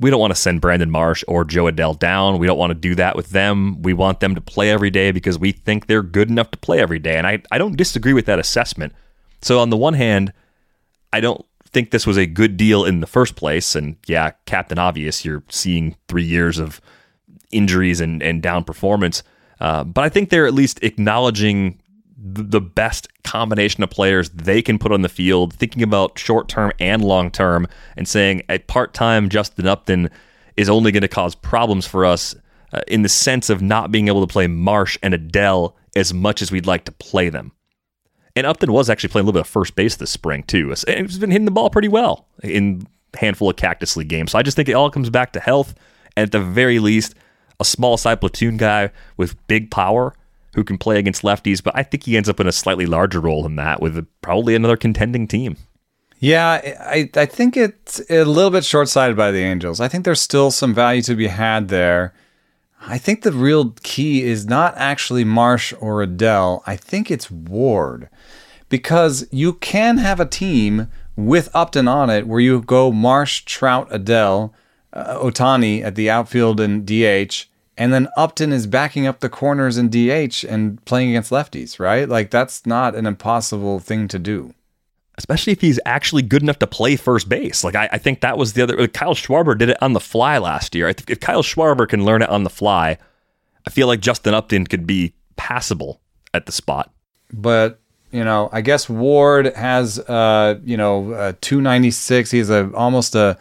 we 0.00 0.10
don't 0.10 0.18
want 0.18 0.32
to 0.34 0.40
send 0.40 0.60
Brandon 0.60 0.90
Marsh 0.90 1.22
or 1.28 1.44
Jo 1.44 1.66
Adell 1.66 1.96
down. 1.96 2.38
We 2.40 2.48
don't 2.48 2.58
want 2.58 2.72
to 2.72 2.74
do 2.74 2.96
that 2.96 3.14
with 3.14 3.30
them. 3.30 3.80
We 3.82 3.92
want 3.92 4.18
them 4.18 4.34
to 4.34 4.40
play 4.40 4.68
every 4.70 4.90
day 4.90 5.12
because 5.12 5.38
we 5.38 5.52
think 5.52 5.86
they're 5.86 6.02
good 6.02 6.28
enough 6.28 6.50
to 6.50 6.58
play 6.58 6.80
every 6.80 6.98
day. 6.98 7.16
And 7.16 7.26
I, 7.26 7.40
I 7.52 7.58
don't 7.58 7.76
disagree 7.76 8.14
with 8.14 8.26
that 8.26 8.40
assessment. 8.40 8.92
So, 9.42 9.60
on 9.60 9.70
the 9.70 9.76
one 9.76 9.94
hand, 9.94 10.32
I 11.12 11.20
don't 11.20 11.44
think 11.66 11.90
this 11.90 12.06
was 12.06 12.16
a 12.16 12.26
good 12.26 12.56
deal 12.56 12.84
in 12.84 13.00
the 13.00 13.06
first 13.06 13.36
place. 13.36 13.74
And 13.74 13.96
yeah, 14.06 14.32
Captain 14.46 14.78
Obvious, 14.78 15.24
you're 15.24 15.44
seeing 15.48 15.96
three 16.08 16.24
years 16.24 16.58
of 16.58 16.80
injuries 17.50 18.00
and, 18.00 18.22
and 18.22 18.42
down 18.42 18.64
performance. 18.64 19.22
Uh, 19.60 19.84
but 19.84 20.04
I 20.04 20.08
think 20.08 20.30
they're 20.30 20.46
at 20.46 20.54
least 20.54 20.82
acknowledging 20.82 21.80
the 22.22 22.60
best 22.60 23.08
combination 23.24 23.82
of 23.82 23.90
players 23.90 24.28
they 24.30 24.60
can 24.60 24.78
put 24.78 24.92
on 24.92 25.02
the 25.02 25.08
field, 25.08 25.54
thinking 25.54 25.82
about 25.82 26.18
short 26.18 26.48
term 26.48 26.72
and 26.78 27.02
long 27.02 27.30
term, 27.30 27.66
and 27.96 28.06
saying 28.06 28.42
a 28.48 28.58
part 28.58 28.92
time 28.92 29.28
Justin 29.28 29.66
Upton 29.66 30.10
is 30.56 30.68
only 30.68 30.92
going 30.92 31.02
to 31.02 31.08
cause 31.08 31.34
problems 31.34 31.86
for 31.86 32.04
us 32.04 32.34
uh, 32.72 32.80
in 32.86 33.02
the 33.02 33.08
sense 33.08 33.48
of 33.48 33.62
not 33.62 33.90
being 33.90 34.08
able 34.08 34.26
to 34.26 34.30
play 34.30 34.46
Marsh 34.46 34.98
and 35.02 35.14
Adell 35.14 35.74
as 35.96 36.12
much 36.12 36.42
as 36.42 36.52
we'd 36.52 36.66
like 36.66 36.84
to 36.84 36.92
play 36.92 37.30
them. 37.30 37.52
And 38.36 38.46
Upton 38.46 38.72
was 38.72 38.88
actually 38.88 39.10
playing 39.10 39.24
a 39.24 39.26
little 39.26 39.40
bit 39.40 39.46
of 39.46 39.52
first 39.52 39.74
base 39.74 39.96
this 39.96 40.10
spring 40.10 40.44
too, 40.44 40.74
and 40.86 41.06
he's 41.06 41.18
been 41.18 41.30
hitting 41.30 41.46
the 41.46 41.50
ball 41.50 41.70
pretty 41.70 41.88
well 41.88 42.26
in 42.42 42.86
handful 43.14 43.50
of 43.50 43.56
Cactus 43.56 43.96
League 43.96 44.08
games. 44.08 44.32
So 44.32 44.38
I 44.38 44.42
just 44.42 44.56
think 44.56 44.68
it 44.68 44.74
all 44.74 44.90
comes 44.90 45.10
back 45.10 45.32
to 45.32 45.40
health, 45.40 45.74
and 46.16 46.24
at 46.24 46.32
the 46.32 46.40
very 46.40 46.78
least, 46.78 47.14
a 47.58 47.64
small 47.64 47.96
side 47.96 48.20
platoon 48.20 48.56
guy 48.56 48.90
with 49.16 49.36
big 49.46 49.70
power 49.70 50.14
who 50.54 50.64
can 50.64 50.78
play 50.78 50.98
against 50.98 51.22
lefties, 51.22 51.62
but 51.62 51.76
I 51.76 51.82
think 51.82 52.04
he 52.04 52.16
ends 52.16 52.28
up 52.28 52.40
in 52.40 52.46
a 52.46 52.52
slightly 52.52 52.86
larger 52.86 53.20
role 53.20 53.42
than 53.42 53.56
that 53.56 53.80
with 53.80 54.06
probably 54.20 54.54
another 54.54 54.76
contending 54.76 55.28
team. 55.28 55.56
Yeah, 56.18 56.60
I, 56.80 57.08
I 57.14 57.26
think 57.26 57.56
it's 57.56 58.00
a 58.10 58.24
little 58.24 58.50
bit 58.50 58.64
short 58.64 58.88
sighted 58.88 59.16
by 59.16 59.30
the 59.30 59.38
Angels. 59.38 59.80
I 59.80 59.88
think 59.88 60.04
there's 60.04 60.20
still 60.20 60.50
some 60.50 60.74
value 60.74 61.02
to 61.02 61.14
be 61.14 61.28
had 61.28 61.68
there. 61.68 62.12
I 62.82 62.98
think 62.98 63.22
the 63.22 63.32
real 63.32 63.74
key 63.82 64.24
is 64.24 64.46
not 64.46 64.74
actually 64.76 65.24
Marsh 65.24 65.72
or 65.80 66.04
Adell. 66.04 66.62
I 66.66 66.76
think 66.76 67.10
it's 67.10 67.30
Ward. 67.30 68.08
Because 68.70 69.26
you 69.30 69.52
can 69.52 69.98
have 69.98 70.18
a 70.18 70.24
team 70.24 70.88
with 71.16 71.54
Upton 71.54 71.86
on 71.86 72.08
it 72.08 72.26
where 72.26 72.40
you 72.40 72.62
go 72.62 72.90
Marsh, 72.90 73.42
Trout, 73.42 73.90
Adell, 73.90 74.52
uh, 74.94 75.18
Ohtani 75.18 75.82
at 75.82 75.94
the 75.94 76.08
outfield 76.08 76.60
and 76.60 76.86
DH, 76.86 77.46
and 77.76 77.92
then 77.92 78.08
Upton 78.16 78.52
is 78.52 78.66
backing 78.66 79.06
up 79.06 79.20
the 79.20 79.28
corners 79.28 79.78
in 79.78 79.88
DH 79.88 80.44
and 80.44 80.84
playing 80.84 81.10
against 81.10 81.30
lefties, 81.30 81.78
right? 81.78 82.08
Like 82.08 82.30
that's 82.30 82.66
not 82.66 82.94
an 82.94 83.06
impossible 83.06 83.80
thing 83.80 84.08
to 84.08 84.18
do. 84.18 84.54
Especially 85.16 85.52
if 85.52 85.60
he's 85.60 85.80
actually 85.84 86.22
good 86.22 86.42
enough 86.42 86.58
to 86.60 86.66
play 86.66 86.96
first 86.96 87.28
base. 87.28 87.62
Like 87.64 87.74
I, 87.74 87.88
I 87.92 87.98
think 87.98 88.20
that 88.20 88.38
was 88.38 88.54
the 88.54 88.62
other. 88.62 88.86
Kyle 88.88 89.14
Schwarber 89.14 89.56
did 89.56 89.70
it 89.70 89.82
on 89.82 89.92
the 89.92 90.00
fly 90.00 90.38
last 90.38 90.74
year. 90.74 90.88
If 90.88 91.20
Kyle 91.20 91.42
Schwarber 91.42 91.88
can 91.88 92.04
learn 92.04 92.22
it 92.22 92.28
on 92.28 92.44
the 92.44 92.50
fly, 92.50 92.98
I 93.66 93.70
feel 93.70 93.86
like 93.86 94.00
Justin 94.00 94.34
Upton 94.34 94.66
could 94.66 94.86
be 94.86 95.14
passable 95.36 96.00
at 96.32 96.46
the 96.46 96.52
spot. 96.52 96.92
But 97.32 97.79
you 98.10 98.24
know, 98.24 98.48
I 98.52 98.60
guess 98.60 98.88
Ward 98.88 99.54
has 99.54 99.98
uh, 99.98 100.58
you 100.64 100.76
know, 100.76 101.34
296. 101.40 102.30
He's 102.30 102.50
a 102.50 102.70
almost 102.74 103.14
a 103.14 103.38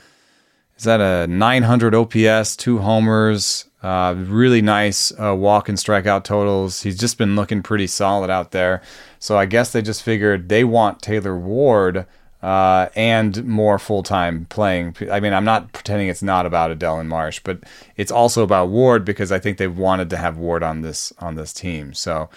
is 0.78 0.86
that 0.86 1.02
a 1.02 1.28
900 1.28 1.94
OPS, 1.94 2.56
two 2.56 2.78
homers, 2.78 3.66
uh, 3.84 4.16
really 4.18 4.62
nice 4.62 5.12
uh, 5.20 5.36
walk 5.36 5.70
and 5.70 5.78
strikeout 5.78 6.24
totals. 6.24 6.84
He's 6.84 6.98
just 6.98 7.18
been 7.18 7.36
looking 7.36 7.62
pretty 7.62 7.88
solid 7.88 8.30
out 8.30 8.52
there. 8.52 8.82
So 9.20 9.38
I 9.38 9.46
guess 9.46 9.72
they 9.72 9.82
just 9.82 10.04
figured 10.04 10.50
they 10.50 10.64
want 10.64 11.02
Taylor 11.02 11.38
Ward 11.38 12.06
uh, 12.42 12.88
and 12.96 13.44
more 13.46 13.78
full 13.78 14.04
time 14.04 14.46
playing. 14.46 14.96
I 15.12 15.20
mean, 15.20 15.34
I'm 15.34 15.44
not 15.44 15.74
pretending 15.74 16.08
it's 16.08 16.24
not 16.24 16.46
about 16.46 16.72
Adell 16.78 17.00
and 17.00 17.10
Marsh, 17.10 17.42
but 17.44 17.60
it's 17.98 18.12
also 18.12 18.44
about 18.44 18.70
Ward 18.70 19.04
because 19.04 19.32
I 19.32 19.40
think 19.40 19.58
they 19.58 19.68
wanted 19.68 20.10
to 20.12 20.18
have 20.18 20.38
Ward 20.38 20.64
on 20.64 20.82
this 20.82 21.12
on 21.20 21.36
this 21.36 21.52
team. 21.52 21.94
So, 21.94 22.30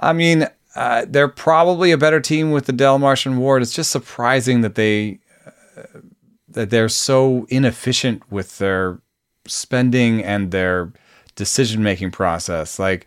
I 0.00 0.12
mean, 0.12 0.48
uh, 0.78 1.04
they're 1.08 1.26
probably 1.26 1.90
a 1.90 1.98
better 1.98 2.20
team 2.20 2.52
with 2.52 2.66
the 2.66 2.98
Marsh, 2.98 3.26
and 3.26 3.36
Ward. 3.40 3.62
It's 3.62 3.74
just 3.74 3.90
surprising 3.90 4.60
that 4.60 4.76
they 4.76 5.18
uh, 5.76 5.82
that 6.50 6.70
they're 6.70 6.88
so 6.88 7.48
inefficient 7.48 8.22
with 8.30 8.58
their 8.58 9.00
spending 9.48 10.22
and 10.22 10.52
their 10.52 10.92
decision 11.34 11.82
making 11.82 12.12
process. 12.12 12.78
Like, 12.78 13.06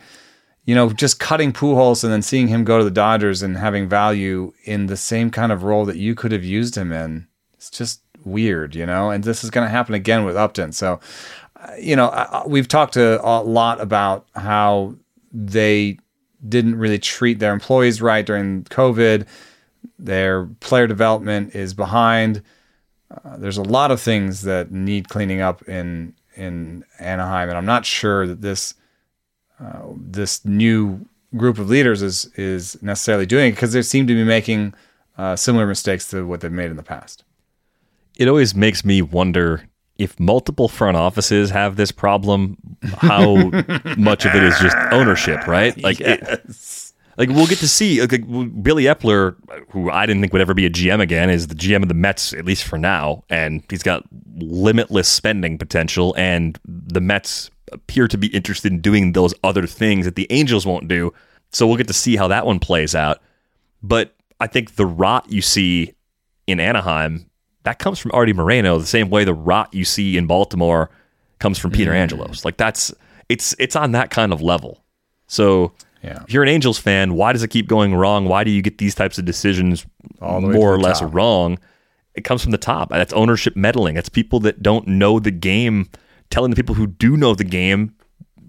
you 0.65 0.75
know, 0.75 0.91
just 0.91 1.21
cutting 1.21 1.53
Pujols 1.53 2.03
and 2.03 2.11
then 2.11 2.21
seeing 2.21 2.49
him 2.49 2.65
go 2.65 2.77
to 2.77 2.83
the 2.83 2.91
Dodgers 2.91 3.41
and 3.41 3.55
having 3.55 3.87
value 3.87 4.51
in 4.65 4.87
the 4.87 4.97
same 4.97 5.31
kind 5.31 5.53
of 5.53 5.63
role 5.63 5.85
that 5.85 5.95
you 5.95 6.13
could 6.13 6.33
have 6.33 6.43
used 6.43 6.75
him 6.75 6.91
in. 6.91 7.25
It's 7.53 7.69
just 7.69 8.01
weird, 8.25 8.75
you 8.75 8.85
know. 8.85 9.11
And 9.11 9.23
this 9.23 9.45
is 9.45 9.49
going 9.49 9.65
to 9.65 9.71
happen 9.71 9.95
again 9.95 10.25
with 10.25 10.35
Upton. 10.35 10.73
So, 10.73 10.99
uh, 11.55 11.71
you 11.79 11.95
know, 11.95 12.43
we've 12.45 12.67
talked 12.67 12.97
a, 12.97 13.25
a 13.25 13.39
lot 13.43 13.79
about 13.79 14.27
how 14.35 14.95
they 15.31 15.97
didn't 16.47 16.77
really 16.77 16.99
treat 16.99 17.39
their 17.39 17.53
employees 17.53 18.01
right 18.01 18.25
during 18.25 18.63
COVID. 18.65 19.27
Their 19.99 20.45
player 20.59 20.87
development 20.87 21.55
is 21.55 21.73
behind. 21.73 22.41
Uh, 23.11 23.37
there's 23.37 23.57
a 23.57 23.63
lot 23.63 23.91
of 23.91 24.01
things 24.01 24.43
that 24.43 24.71
need 24.71 25.09
cleaning 25.09 25.41
up 25.41 25.67
in 25.67 26.13
in 26.35 26.85
Anaheim, 26.99 27.49
and 27.49 27.57
I'm 27.57 27.65
not 27.65 27.85
sure 27.85 28.25
that 28.25 28.41
this 28.41 28.73
uh, 29.59 29.87
this 29.95 30.45
new 30.45 31.05
group 31.35 31.57
of 31.57 31.69
leaders 31.69 32.01
is 32.01 32.25
is 32.35 32.81
necessarily 32.81 33.25
doing 33.25 33.49
it 33.49 33.51
because 33.51 33.73
they 33.73 33.81
seem 33.81 34.07
to 34.07 34.13
be 34.13 34.23
making 34.23 34.73
uh, 35.17 35.35
similar 35.35 35.67
mistakes 35.67 36.09
to 36.09 36.25
what 36.25 36.41
they've 36.41 36.51
made 36.51 36.71
in 36.71 36.77
the 36.77 36.83
past. 36.83 37.23
It 38.17 38.27
always 38.27 38.55
makes 38.55 38.83
me 38.85 39.01
wonder 39.01 39.67
if 40.01 40.19
multiple 40.19 40.67
front 40.67 40.97
offices 40.97 41.51
have 41.51 41.75
this 41.75 41.91
problem, 41.91 42.57
how 42.97 43.35
much 43.97 44.25
of 44.25 44.33
it 44.33 44.43
is 44.43 44.57
just 44.59 44.75
ownership, 44.91 45.45
right? 45.45 45.77
Like, 45.81 45.99
yes. 45.99 46.93
it, 46.95 47.19
like 47.19 47.29
we'll 47.29 47.45
get 47.45 47.59
to 47.59 47.67
see 47.67 48.01
like, 48.01 48.09
Billy 48.63 48.85
Eppler, 48.85 49.35
who 49.69 49.91
I 49.91 50.07
didn't 50.07 50.21
think 50.21 50.33
would 50.33 50.41
ever 50.41 50.55
be 50.55 50.65
a 50.65 50.71
GM 50.71 51.01
again, 51.01 51.29
is 51.29 51.47
the 51.47 51.55
GM 51.55 51.83
of 51.83 51.87
the 51.87 51.93
Mets 51.93 52.33
at 52.33 52.45
least 52.45 52.63
for 52.63 52.79
now, 52.79 53.23
and 53.29 53.63
he's 53.69 53.83
got 53.83 54.03
limitless 54.37 55.07
spending 55.07 55.59
potential, 55.59 56.15
and 56.17 56.59
the 56.65 57.01
Mets 57.01 57.51
appear 57.71 58.07
to 58.07 58.17
be 58.17 58.27
interested 58.27 58.71
in 58.71 58.81
doing 58.81 59.13
those 59.13 59.35
other 59.43 59.67
things 59.67 60.05
that 60.05 60.15
the 60.15 60.27
Angels 60.31 60.65
won't 60.65 60.87
do. 60.87 61.13
So 61.51 61.67
we'll 61.67 61.77
get 61.77 61.87
to 61.87 61.93
see 61.93 62.15
how 62.15 62.27
that 62.29 62.45
one 62.45 62.59
plays 62.59 62.95
out. 62.95 63.19
But 63.83 64.15
I 64.39 64.47
think 64.47 64.75
the 64.75 64.85
rot 64.85 65.31
you 65.31 65.41
see 65.41 65.93
in 66.47 66.59
Anaheim 66.59 67.29
that 67.63 67.79
comes 67.79 67.99
from 67.99 68.11
Arte 68.13 68.33
Moreno, 68.33 68.79
the 68.79 68.85
same 68.85 69.09
way 69.09 69.23
the 69.23 69.33
rot 69.33 69.73
you 69.73 69.85
see 69.85 70.17
in 70.17 70.27
Baltimore 70.27 70.89
comes 71.39 71.57
from 71.57 71.71
Peter 71.71 71.91
mm. 71.91 71.95
Angelos. 71.95 72.45
Like 72.45 72.57
that's 72.57 72.93
it's 73.29 73.55
it's 73.59 73.75
on 73.75 73.91
that 73.91 74.09
kind 74.09 74.33
of 74.33 74.41
level. 74.41 74.83
So 75.27 75.73
yeah. 76.03 76.23
if 76.23 76.33
you're 76.33 76.43
an 76.43 76.49
Angels 76.49 76.77
fan, 76.77 77.13
why 77.13 77.33
does 77.33 77.43
it 77.43 77.49
keep 77.49 77.67
going 77.67 77.95
wrong? 77.95 78.25
Why 78.25 78.43
do 78.43 78.51
you 78.51 78.61
get 78.61 78.77
these 78.77 78.95
types 78.95 79.17
of 79.17 79.25
decisions 79.25 79.85
more 80.19 80.73
or 80.73 80.79
less 80.79 80.99
top. 80.99 81.13
wrong? 81.13 81.57
it 82.15 82.23
comes 82.23 82.41
from 82.41 82.51
the 82.51 82.57
top. 82.57 82.89
That's 82.89 83.13
ownership 83.13 83.55
meddling. 83.55 83.97
It's 83.97 84.09
people 84.09 84.39
that 84.41 84.61
don't 84.61 84.87
know 84.87 85.19
the 85.19 85.31
game 85.31 85.89
telling 86.29 86.49
the 86.49 86.55
people 86.55 86.75
who 86.75 86.87
do 86.87 87.17
know 87.17 87.35
the 87.35 87.43
game 87.43 87.95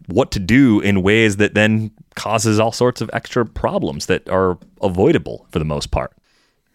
what 0.07 0.33
to 0.33 0.41
do 0.41 0.81
in 0.81 1.03
ways 1.03 1.37
that 1.37 1.55
then 1.55 1.93
causes 2.17 2.59
all 2.59 2.73
sorts 2.73 3.01
of 3.01 3.09
extra 3.13 3.47
problems 3.47 4.07
that 4.07 4.29
are 4.29 4.59
avoidable 4.83 5.47
for 5.51 5.59
the 5.59 5.65
most 5.65 5.91
part. 5.91 6.13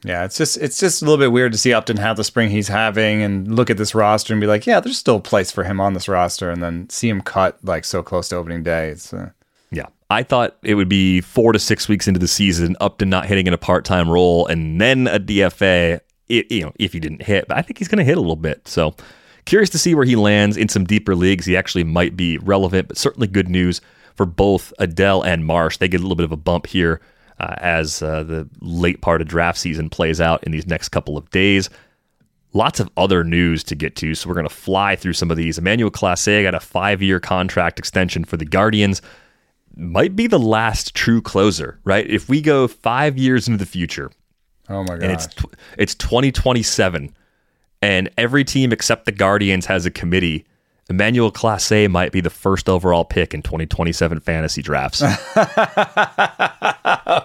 Yeah, 0.03 0.25
it's 0.25 0.37
just 0.37 0.57
it's 0.57 0.79
just 0.79 1.01
a 1.01 1.05
little 1.05 1.17
bit 1.17 1.31
weird 1.31 1.51
to 1.53 1.57
see 1.57 1.73
Upton 1.73 1.97
have 1.97 2.17
the 2.17 2.23
spring 2.23 2.49
he's 2.49 2.67
having 2.67 3.23
and 3.23 3.55
look 3.55 3.69
at 3.69 3.77
this 3.77 3.95
roster 3.95 4.33
and 4.33 4.39
be 4.39 4.47
like, 4.47 4.67
yeah, 4.67 4.79
there's 4.79 4.97
still 4.97 5.15
a 5.15 5.21
place 5.21 5.51
for 5.51 5.63
him 5.63 5.79
on 5.79 5.93
this 5.93 6.07
roster, 6.07 6.51
and 6.51 6.61
then 6.61 6.89
see 6.89 7.09
him 7.09 7.21
cut 7.21 7.57
like 7.63 7.83
so 7.83 8.03
close 8.03 8.29
to 8.29 8.35
opening 8.35 8.63
day. 8.63 8.89
It's 8.89 9.11
uh... 9.11 9.31
yeah. 9.71 9.87
I 10.09 10.23
thought 10.23 10.55
it 10.63 10.75
would 10.75 10.87
be 10.87 11.19
four 11.19 11.51
to 11.51 11.59
six 11.59 11.89
weeks 11.89 12.07
into 12.07 12.19
the 12.19 12.27
season, 12.27 12.77
Upton 12.79 13.09
not 13.09 13.25
hitting 13.25 13.47
in 13.47 13.53
a 13.53 13.57
part 13.57 13.85
time 13.85 14.09
role, 14.09 14.45
and 14.47 14.79
then 14.79 15.07
a 15.07 15.19
DFA 15.19 15.99
it, 16.29 16.51
you 16.51 16.61
know, 16.61 16.73
if 16.77 16.93
he 16.93 16.99
didn't 16.99 17.23
hit. 17.23 17.47
But 17.47 17.57
I 17.57 17.61
think 17.61 17.77
he's 17.77 17.87
going 17.87 17.99
to 17.99 18.03
hit 18.03 18.17
a 18.17 18.21
little 18.21 18.35
bit. 18.35 18.67
So 18.67 18.95
curious 19.45 19.69
to 19.71 19.79
see 19.79 19.95
where 19.95 20.05
he 20.05 20.15
lands 20.15 20.57
in 20.57 20.69
some 20.69 20.85
deeper 20.85 21.15
leagues. 21.15 21.45
He 21.45 21.57
actually 21.57 21.83
might 21.83 22.15
be 22.15 22.37
relevant, 22.37 22.89
but 22.89 22.97
certainly 22.97 23.27
good 23.27 23.49
news 23.49 23.81
for 24.15 24.25
both 24.25 24.73
Adell 24.79 25.25
and 25.25 25.45
Marsh. 25.45 25.77
They 25.77 25.87
get 25.87 25.99
a 25.99 26.03
little 26.03 26.15
bit 26.15 26.25
of 26.25 26.31
a 26.31 26.37
bump 26.37 26.67
here 26.67 27.01
uh, 27.39 27.55
as 27.57 28.01
uh, 28.01 28.23
the 28.23 28.47
late 28.61 29.01
part 29.01 29.21
of 29.21 29.27
draft 29.27 29.59
season 29.59 29.89
plays 29.89 30.19
out 30.19 30.43
in 30.43 30.51
these 30.51 30.67
next 30.67 30.89
couple 30.89 31.17
of 31.17 31.29
days. 31.29 31.69
Lots 32.53 32.79
of 32.79 32.89
other 32.97 33.23
news 33.23 33.63
to 33.65 33.75
get 33.75 33.95
to, 33.97 34.15
so 34.15 34.27
we're 34.27 34.35
going 34.35 34.47
to 34.47 34.53
fly 34.53 34.95
through 34.95 35.13
some 35.13 35.29
of 35.29 35.37
these. 35.37 35.57
Emmanuel 35.57 35.91
Clase 35.91 36.43
got 36.43 36.55
a 36.55 36.59
five 36.59 37.01
year 37.01 37.19
contract 37.19 37.77
extension 37.77 38.23
for 38.23 38.37
the 38.37 38.45
Guardians. 38.45 39.01
Might 39.75 40.15
be 40.15 40.25
the 40.25 40.39
last 40.39 40.95
true 40.95 41.21
closer, 41.21 41.79
right? 41.83 42.09
If 42.09 42.29
we 42.29 42.41
go 42.41 42.67
five 42.67 43.17
years 43.17 43.47
into 43.47 43.59
the 43.59 43.65
future, 43.65 44.09
Oh 44.69 44.83
my 44.83 44.95
god! 44.95 45.03
And 45.03 45.11
it's 45.11 45.27
it's 45.77 45.95
2027, 45.95 47.13
and 47.81 48.09
every 48.17 48.43
team 48.43 48.71
except 48.71 49.05
the 49.05 49.11
Guardians 49.11 49.65
has 49.67 49.85
a 49.85 49.91
committee. 49.91 50.45
Emmanuel 50.89 51.33
Clase 51.33 51.89
might 51.89 52.13
be 52.13 52.21
the 52.21 52.29
first 52.29 52.69
overall 52.69 53.03
pick 53.03 53.33
in 53.33 53.41
2027 53.41 54.21
fantasy 54.21 54.61
drafts. 54.61 55.01
oh 55.03 55.17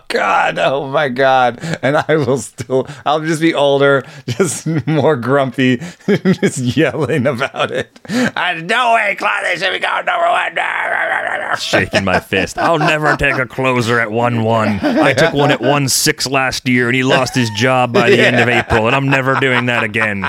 God! 0.09 0.59
Oh 0.59 0.89
my 0.89 1.09
God! 1.09 1.61
And 1.81 1.97
I 1.97 2.17
will 2.17 2.39
still. 2.39 2.89
I'll 3.07 3.21
just 3.21 3.41
be 3.41 3.55
older, 3.55 4.03
just 4.27 4.67
more 4.87 5.15
grumpy, 5.17 5.77
just 6.07 6.59
yelling 6.59 7.27
about 7.29 7.71
it. 7.71 8.01
And 8.09 8.67
no 8.67 8.95
way, 8.95 9.15
Claudia 9.17 9.57
should 9.57 9.73
be 9.73 9.79
going 9.79 10.07
number 10.07 10.29
one. 10.29 11.57
Shaking 11.59 12.05
my 12.05 12.19
fist. 12.19 12.59
I'll 12.59 12.81
never 12.81 13.17
take 13.17 13.37
a 13.37 13.47
closer 13.47 14.01
at 14.01 14.11
one 14.11 14.43
one. 14.43 14.81
I 14.83 15.13
took 15.13 15.35
one 15.35 15.53
at 15.53 15.61
one 15.61 15.89
six 15.89 16.27
last 16.27 16.69
year, 16.69 16.89
and 16.89 16.97
he 16.97 17.05
lost 17.05 17.37
his 17.37 17.49
job 17.51 17.93
by 17.93 18.11
the 18.11 18.19
end 18.21 18.41
of 18.41 18.49
April, 18.49 18.89
and 18.89 18.97
I'm 18.97 19.09
never 19.09 19.37
doing 19.37 19.67
that 19.67 19.85
again. 19.85 20.29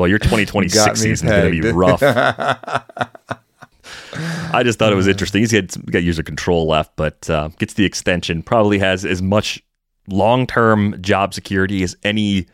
Well, 0.00 0.08
your 0.08 0.18
2026 0.18 0.98
season 0.98 1.28
is 1.28 1.32
going 1.32 1.54
to 1.54 1.62
be 1.62 1.70
rough. 1.70 2.02
I 4.52 4.62
just 4.64 4.78
thought 4.78 4.92
it 4.92 4.96
was 4.96 5.06
interesting. 5.06 5.42
He's 5.42 5.52
got, 5.52 5.86
got 5.86 6.02
user 6.02 6.22
control 6.22 6.66
left, 6.66 6.96
but 6.96 7.28
uh, 7.28 7.48
gets 7.58 7.74
the 7.74 7.84
extension. 7.84 8.42
Probably 8.42 8.78
has 8.78 9.04
as 9.04 9.20
much 9.20 9.62
long 10.08 10.46
term 10.46 10.96
job 11.02 11.34
security 11.34 11.82
as 11.82 11.94
any 12.02 12.46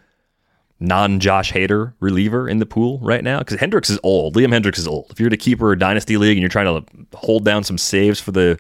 non 0.81 1.21
Josh 1.21 1.53
Hader 1.53 1.95
reliever 2.01 2.49
in 2.49 2.59
the 2.59 2.67
pool 2.67 2.99
right 2.99 3.23
now. 3.23 3.39
Because 3.39 3.59
Hendriks 3.59 3.91
is 3.91 4.01
old. 4.03 4.35
Liam 4.35 4.49
Hendriks 4.49 4.79
is 4.79 4.89
old. 4.89 5.07
If 5.11 5.21
you're 5.21 5.31
to 5.31 5.37
keeper 5.37 5.71
a 5.71 5.79
dynasty 5.79 6.17
league 6.17 6.37
and 6.37 6.41
you're 6.41 6.49
trying 6.49 6.67
to 6.67 6.85
hold 7.17 7.45
down 7.45 7.63
some 7.63 7.79
saves 7.79 8.21
for 8.21 8.33
the 8.33 8.59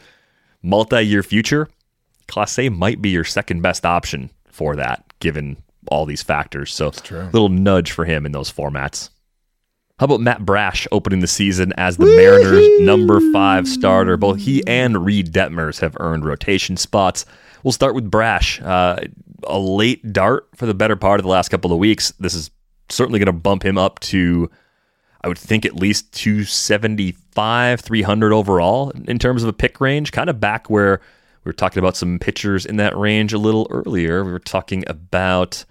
multi 0.63 1.03
year 1.03 1.25
future, 1.25 1.69
Clase 2.29 2.73
might 2.73 3.03
be 3.03 3.11
your 3.11 3.25
second 3.25 3.63
best 3.63 3.85
option 3.85 4.31
for 4.49 4.77
that, 4.77 5.13
given 5.19 5.57
all 5.89 6.07
these 6.07 6.23
factors. 6.23 6.73
So, 6.75 6.91
little 7.33 7.49
nudge 7.49 7.93
for 7.93 8.05
him 8.05 8.27
in 8.27 8.33
those 8.33 8.53
formats. 8.53 9.11
How 9.99 10.05
about 10.05 10.21
Matt 10.21 10.45
Brash 10.45 10.87
opening 10.93 11.21
the 11.21 11.27
season 11.27 11.73
as 11.79 11.97
the 11.97 12.05
Mariners' 12.05 12.81
number 12.81 13.19
five 13.33 13.67
starter? 13.67 14.19
Both 14.19 14.39
he 14.39 14.67
and 14.67 15.07
Reid 15.07 15.33
Detmers 15.33 15.81
have 15.81 15.97
earned 16.01 16.27
rotation 16.27 16.77
spots. 16.77 17.25
We'll 17.63 17.73
start 17.73 17.95
with 17.95 18.11
Brash. 18.11 18.61
Uh, 18.61 18.99
a 19.45 19.59
late 19.59 20.13
dart 20.13 20.49
for 20.55 20.67
the 20.67 20.75
better 20.75 20.97
part 20.97 21.19
of 21.19 21.25
the 21.25 21.31
last 21.31 21.49
couple 21.49 21.73
of 21.73 21.79
weeks. 21.79 22.13
This 22.21 22.35
is 22.35 22.51
certainly 22.91 23.19
going 23.19 23.27
to 23.27 23.33
bump 23.33 23.65
him 23.65 23.79
up 23.79 23.99
to, 24.01 24.51
I 25.23 25.29
would 25.29 25.39
think, 25.39 25.65
at 25.65 25.75
least 25.75 26.13
275, 26.13 27.81
300 27.81 28.33
overall 28.35 28.91
in 29.09 29.19
terms 29.19 29.43
of 29.43 29.49
a 29.49 29.55
pick 29.55 29.81
range. 29.81 30.13
Kind 30.13 30.29
of 30.29 30.39
back 30.39 30.69
where 30.69 31.01
we 31.45 31.49
were 31.49 31.55
talking 31.55 31.79
about 31.79 31.97
some 31.97 32.19
pitchers 32.19 32.67
in 32.67 32.77
that 32.77 32.97
range 32.97 33.33
a 33.33 33.39
little 33.39 33.67
earlier. 33.71 34.25
We 34.25 34.33
were 34.33 34.39
talking 34.39 34.85
about 34.89 35.65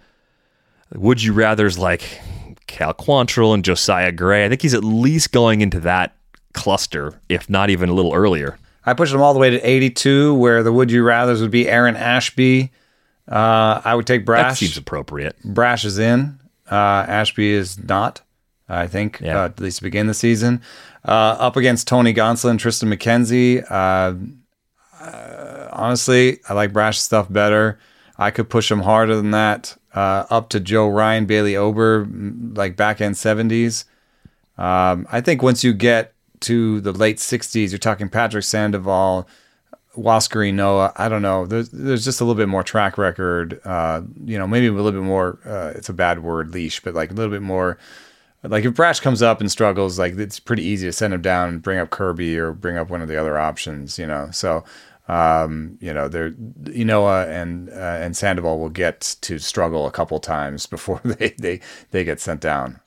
would 0.94 1.22
you 1.24 1.34
rather's 1.34 1.78
like 1.78 2.22
Cal 2.68 2.94
Quantrill 2.94 3.54
and 3.54 3.64
Josiah 3.64 4.12
Gray. 4.12 4.46
I 4.46 4.50
think 4.50 4.62
he's 4.62 4.74
at 4.74 4.84
least 4.84 5.32
going 5.32 5.62
into 5.62 5.80
that 5.82 6.16
cluster, 6.54 7.20
if 7.30 7.50
not 7.50 7.70
even 7.70 7.90
a 7.90 7.94
little 7.94 8.14
earlier. 8.14 8.58
I 8.86 8.94
pushed 8.94 9.14
him 9.14 9.22
all 9.22 9.34
the 9.34 9.40
way 9.40 9.50
to 9.50 9.60
82, 9.62 10.36
where 10.36 10.62
the 10.64 10.72
would 10.72 10.92
you 10.92 11.04
rather's 11.04 11.42
would 11.42 11.52
be 11.52 11.68
Aaron 11.68 11.96
Ashby. 11.96 12.72
Uh, 13.28 13.82
I 13.84 13.96
would 13.96 14.06
take 14.06 14.26
Brash. 14.26 14.52
That 14.52 14.58
seems 14.58 14.78
appropriate. 14.78 15.36
Brash 15.44 15.86
is 15.86 15.98
in. 15.98 16.40
Uh, 16.70 16.76
Ashby 17.08 17.52
is 17.52 17.78
not. 17.84 18.22
I 18.70 18.88
think 18.88 19.20
Yeah. 19.22 19.42
uh, 19.42 19.46
at 19.46 19.60
least 19.60 19.78
to 19.78 19.84
begin 19.84 20.08
the 20.08 20.14
season. 20.14 20.62
Uh, 21.04 21.12
up 21.40 21.56
against 21.56 21.88
Tony 21.88 22.14
Gonsolin, 22.14 22.58
Triston 22.58 22.94
McKenzie. 22.94 23.64
Uh, 23.70 25.04
uh, 25.04 25.70
honestly, 25.72 26.40
I 26.50 26.54
like 26.54 26.74
Brash's 26.74 27.04
stuff 27.04 27.32
better. 27.32 27.80
I 28.18 28.32
could 28.32 28.50
push 28.50 28.72
him 28.72 28.82
harder 28.82 29.16
than 29.16 29.32
that. 29.32 29.78
Uh, 29.96 30.26
up 30.30 30.50
to 30.50 30.60
Joe 30.60 30.90
Ryan, 30.90 31.26
Bailey 31.26 31.56
Ober, 31.56 32.06
like 32.54 32.76
back 32.76 33.00
end 33.00 33.16
70s. 33.16 33.86
Um, 34.58 35.08
I 35.10 35.22
think 35.22 35.42
once 35.42 35.64
you 35.64 35.74
get 35.74 36.14
to 36.42 36.82
the 36.82 36.92
late 36.92 37.18
60s, 37.18 37.72
you're 37.72 37.80
talking 37.80 38.10
Patrick 38.10 38.44
Sandoval, 38.44 39.26
Huascar 39.96 40.52
Ynoa. 40.52 40.92
I 40.98 41.08
don't 41.08 41.22
know. 41.22 41.46
There's, 41.46 41.70
there's 41.70 42.04
just 42.04 42.20
a 42.20 42.26
little 42.26 42.36
bit 42.36 42.50
more 42.50 42.64
track 42.64 42.98
record. 42.98 43.62
Uh, 43.64 44.02
you 44.26 44.38
know, 44.38 44.46
maybe 44.46 44.68
a 44.68 44.74
little 44.74 44.92
bit 44.92 45.02
more. 45.02 45.40
Uh, 45.46 45.72
it's 45.76 45.90
a 45.90 45.94
bad 45.94 46.22
word, 46.22 46.54
leash, 46.54 46.82
but 46.82 46.94
like 46.94 47.12
a 47.12 47.14
little 47.14 47.32
bit 47.32 47.42
more. 47.42 47.78
Like 48.44 48.66
if 48.66 48.76
Brash 48.76 49.00
comes 49.00 49.22
up 49.22 49.40
and 49.40 49.50
struggles, 49.50 49.98
like 49.98 50.18
it's 50.18 50.40
pretty 50.40 50.64
easy 50.64 50.88
to 50.88 50.92
send 50.92 51.14
him 51.14 51.22
down 51.22 51.50
and 51.50 51.62
bring 51.62 51.80
up 51.80 51.90
Kirby 51.90 52.38
or 52.38 52.52
bring 52.52 52.78
up 52.78 52.90
one 52.90 53.02
of 53.02 53.08
the 53.08 53.20
other 53.20 53.38
options. 53.38 53.98
You 53.98 54.08
know, 54.08 54.30
so 54.32 54.64
um, 55.08 55.78
you 55.82 55.94
know, 55.94 56.08
there 56.08 56.32
Ynoa 56.32 57.28
and 57.28 57.70
uh, 57.70 57.74
and 58.02 58.18
Sandoval 58.18 58.60
will 58.60 58.70
get 58.70 59.16
to 59.22 59.38
struggle 59.38 59.86
a 59.86 59.92
couple 59.92 60.20
times 60.20 60.66
before 60.76 61.02
they 61.04 61.36
they 61.38 61.60
they 61.92 62.04
get 62.04 62.20
sent 62.20 62.42
down 62.42 62.80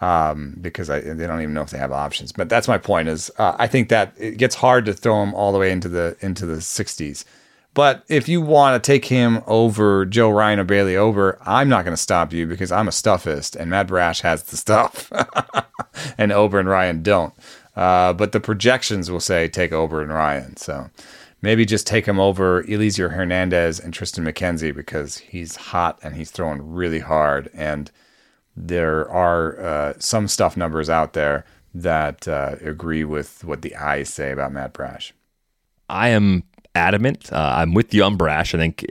um, 0.00 0.56
because 0.60 0.90
I, 0.90 1.00
they 1.00 1.26
don't 1.26 1.40
even 1.40 1.54
know 1.54 1.62
if 1.62 1.70
they 1.70 1.78
have 1.78 1.92
options. 1.92 2.32
But 2.32 2.48
that's 2.48 2.68
my 2.68 2.78
point. 2.78 3.08
Is 3.08 3.30
uh, 3.38 3.56
I 3.58 3.66
think 3.66 3.88
that 3.88 4.14
it 4.18 4.36
gets 4.36 4.56
hard 4.56 4.84
to 4.86 4.92
throw 4.92 5.22
him 5.22 5.34
all 5.34 5.52
the 5.52 5.58
way 5.58 5.70
into 5.70 5.88
the 5.88 6.16
into 6.20 6.46
the 6.46 6.56
60s. 6.56 7.24
But 7.72 8.04
if 8.08 8.28
you 8.28 8.40
want 8.40 8.80
to 8.80 8.86
take 8.86 9.06
him 9.06 9.42
over 9.48 10.06
Joe 10.06 10.30
Ryan 10.30 10.60
or 10.60 10.64
Bailey 10.64 10.96
Ober, 10.96 11.38
I'm 11.44 11.68
not 11.68 11.84
going 11.84 11.96
to 11.96 12.00
stop 12.00 12.32
you 12.32 12.46
because 12.46 12.70
I'm 12.70 12.86
a 12.86 12.92
stuffist 12.92 13.56
and 13.56 13.68
Matt 13.68 13.88
Brash 13.88 14.20
has 14.20 14.44
the 14.44 14.56
stuff, 14.56 15.10
and 16.18 16.30
Ober 16.30 16.60
and 16.60 16.68
Ryan 16.68 17.02
don't. 17.02 17.34
Uh, 17.74 18.12
but 18.12 18.30
the 18.30 18.38
projections 18.38 19.10
will 19.10 19.18
say 19.18 19.48
take 19.48 19.72
Ober 19.72 20.02
and 20.02 20.12
Ryan. 20.12 20.56
So 20.56 20.88
maybe 21.44 21.66
just 21.66 21.86
take 21.86 22.06
him 22.06 22.18
over 22.18 22.64
Elieser 22.64 23.12
Hernandez 23.12 23.78
and 23.78 23.92
Triston 23.92 24.26
McKenzie 24.26 24.74
because 24.74 25.18
he's 25.18 25.56
hot 25.56 25.98
and 26.02 26.16
he's 26.16 26.30
throwing 26.30 26.72
really 26.72 27.00
hard 27.00 27.50
and 27.52 27.90
there 28.56 29.08
are 29.10 29.60
uh, 29.60 29.92
some 29.98 30.26
stuff 30.26 30.56
numbers 30.56 30.88
out 30.88 31.12
there 31.12 31.44
that 31.74 32.26
uh, 32.26 32.56
agree 32.62 33.04
with 33.04 33.44
what 33.44 33.62
the 33.62 33.76
eyes 33.76 34.08
say 34.08 34.30
about 34.30 34.52
Matt 34.52 34.72
Brash. 34.72 35.12
I 35.90 36.08
am 36.08 36.44
adamant. 36.74 37.32
Uh, 37.32 37.54
I'm 37.56 37.74
with 37.74 37.92
you 37.92 38.04
on 38.04 38.16
Brash. 38.16 38.54
I 38.54 38.58
think 38.58 38.86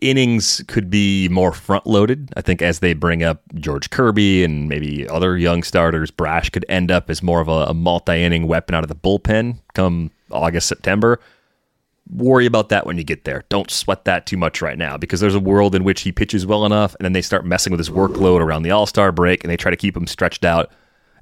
innings 0.00 0.62
could 0.68 0.88
be 0.90 1.28
more 1.28 1.52
front 1.52 1.86
loaded. 1.86 2.32
I 2.36 2.40
think 2.40 2.62
as 2.62 2.78
they 2.78 2.94
bring 2.94 3.22
up 3.22 3.42
George 3.56 3.90
Kirby 3.90 4.44
and 4.44 4.68
maybe 4.68 5.08
other 5.08 5.36
young 5.36 5.62
starters, 5.62 6.10
Brash 6.10 6.50
could 6.50 6.64
end 6.68 6.90
up 6.90 7.10
as 7.10 7.22
more 7.22 7.40
of 7.40 7.48
a, 7.48 7.66
a 7.66 7.74
multi 7.74 8.22
inning 8.22 8.46
weapon 8.46 8.74
out 8.74 8.84
of 8.84 8.88
the 8.88 8.94
bullpen 8.94 9.58
come 9.74 10.10
August, 10.30 10.68
September. 10.68 11.20
Worry 12.10 12.46
about 12.46 12.68
that 12.68 12.86
when 12.86 12.98
you 12.98 13.04
get 13.04 13.24
there. 13.24 13.44
Don't 13.48 13.70
sweat 13.70 14.04
that 14.04 14.26
too 14.26 14.36
much 14.36 14.60
right 14.60 14.76
now 14.76 14.96
because 14.96 15.20
there's 15.20 15.34
a 15.34 15.40
world 15.40 15.74
in 15.74 15.84
which 15.84 16.02
he 16.02 16.12
pitches 16.12 16.46
well 16.46 16.66
enough 16.66 16.94
and 16.96 17.04
then 17.04 17.12
they 17.12 17.22
start 17.22 17.46
messing 17.46 17.70
with 17.70 17.80
his 17.80 17.88
workload 17.88 18.40
around 18.40 18.62
the 18.62 18.70
All 18.70 18.86
Star 18.86 19.10
break 19.10 19.42
and 19.42 19.50
they 19.50 19.56
try 19.56 19.70
to 19.70 19.76
keep 19.76 19.96
him 19.96 20.06
stretched 20.06 20.44
out 20.44 20.70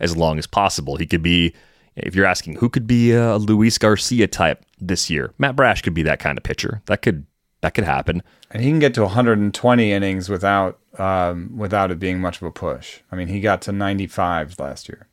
as 0.00 0.16
long 0.16 0.38
as 0.38 0.46
possible. 0.46 0.96
He 0.96 1.06
could 1.06 1.22
be, 1.22 1.54
if 1.94 2.16
you're 2.16 2.26
asking 2.26 2.56
who 2.56 2.68
could 2.68 2.86
be 2.86 3.12
a 3.12 3.36
Luis 3.36 3.78
Garcia 3.78 4.26
type 4.26 4.64
this 4.80 5.08
year, 5.08 5.32
Matt 5.38 5.54
Brash 5.54 5.82
could 5.82 5.94
be 5.94 6.02
that 6.02 6.18
kind 6.18 6.36
of 6.36 6.42
pitcher. 6.42 6.82
That 6.86 7.00
could 7.02 7.26
that 7.60 7.74
could 7.74 7.84
happen. 7.84 8.22
And 8.50 8.62
he 8.62 8.68
can 8.68 8.80
get 8.80 8.92
to 8.94 9.02
120 9.02 9.92
innings 9.92 10.28
without 10.28 10.80
um, 10.98 11.56
without 11.56 11.90
it 11.90 11.98
being 11.98 12.20
much 12.20 12.36
of 12.36 12.42
a 12.42 12.50
push. 12.50 13.00
I 13.10 13.16
mean, 13.16 13.28
he 13.28 13.40
got 13.40 13.62
to 13.62 13.72
95 13.72 14.58
last 14.58 14.88
year. 14.88 15.06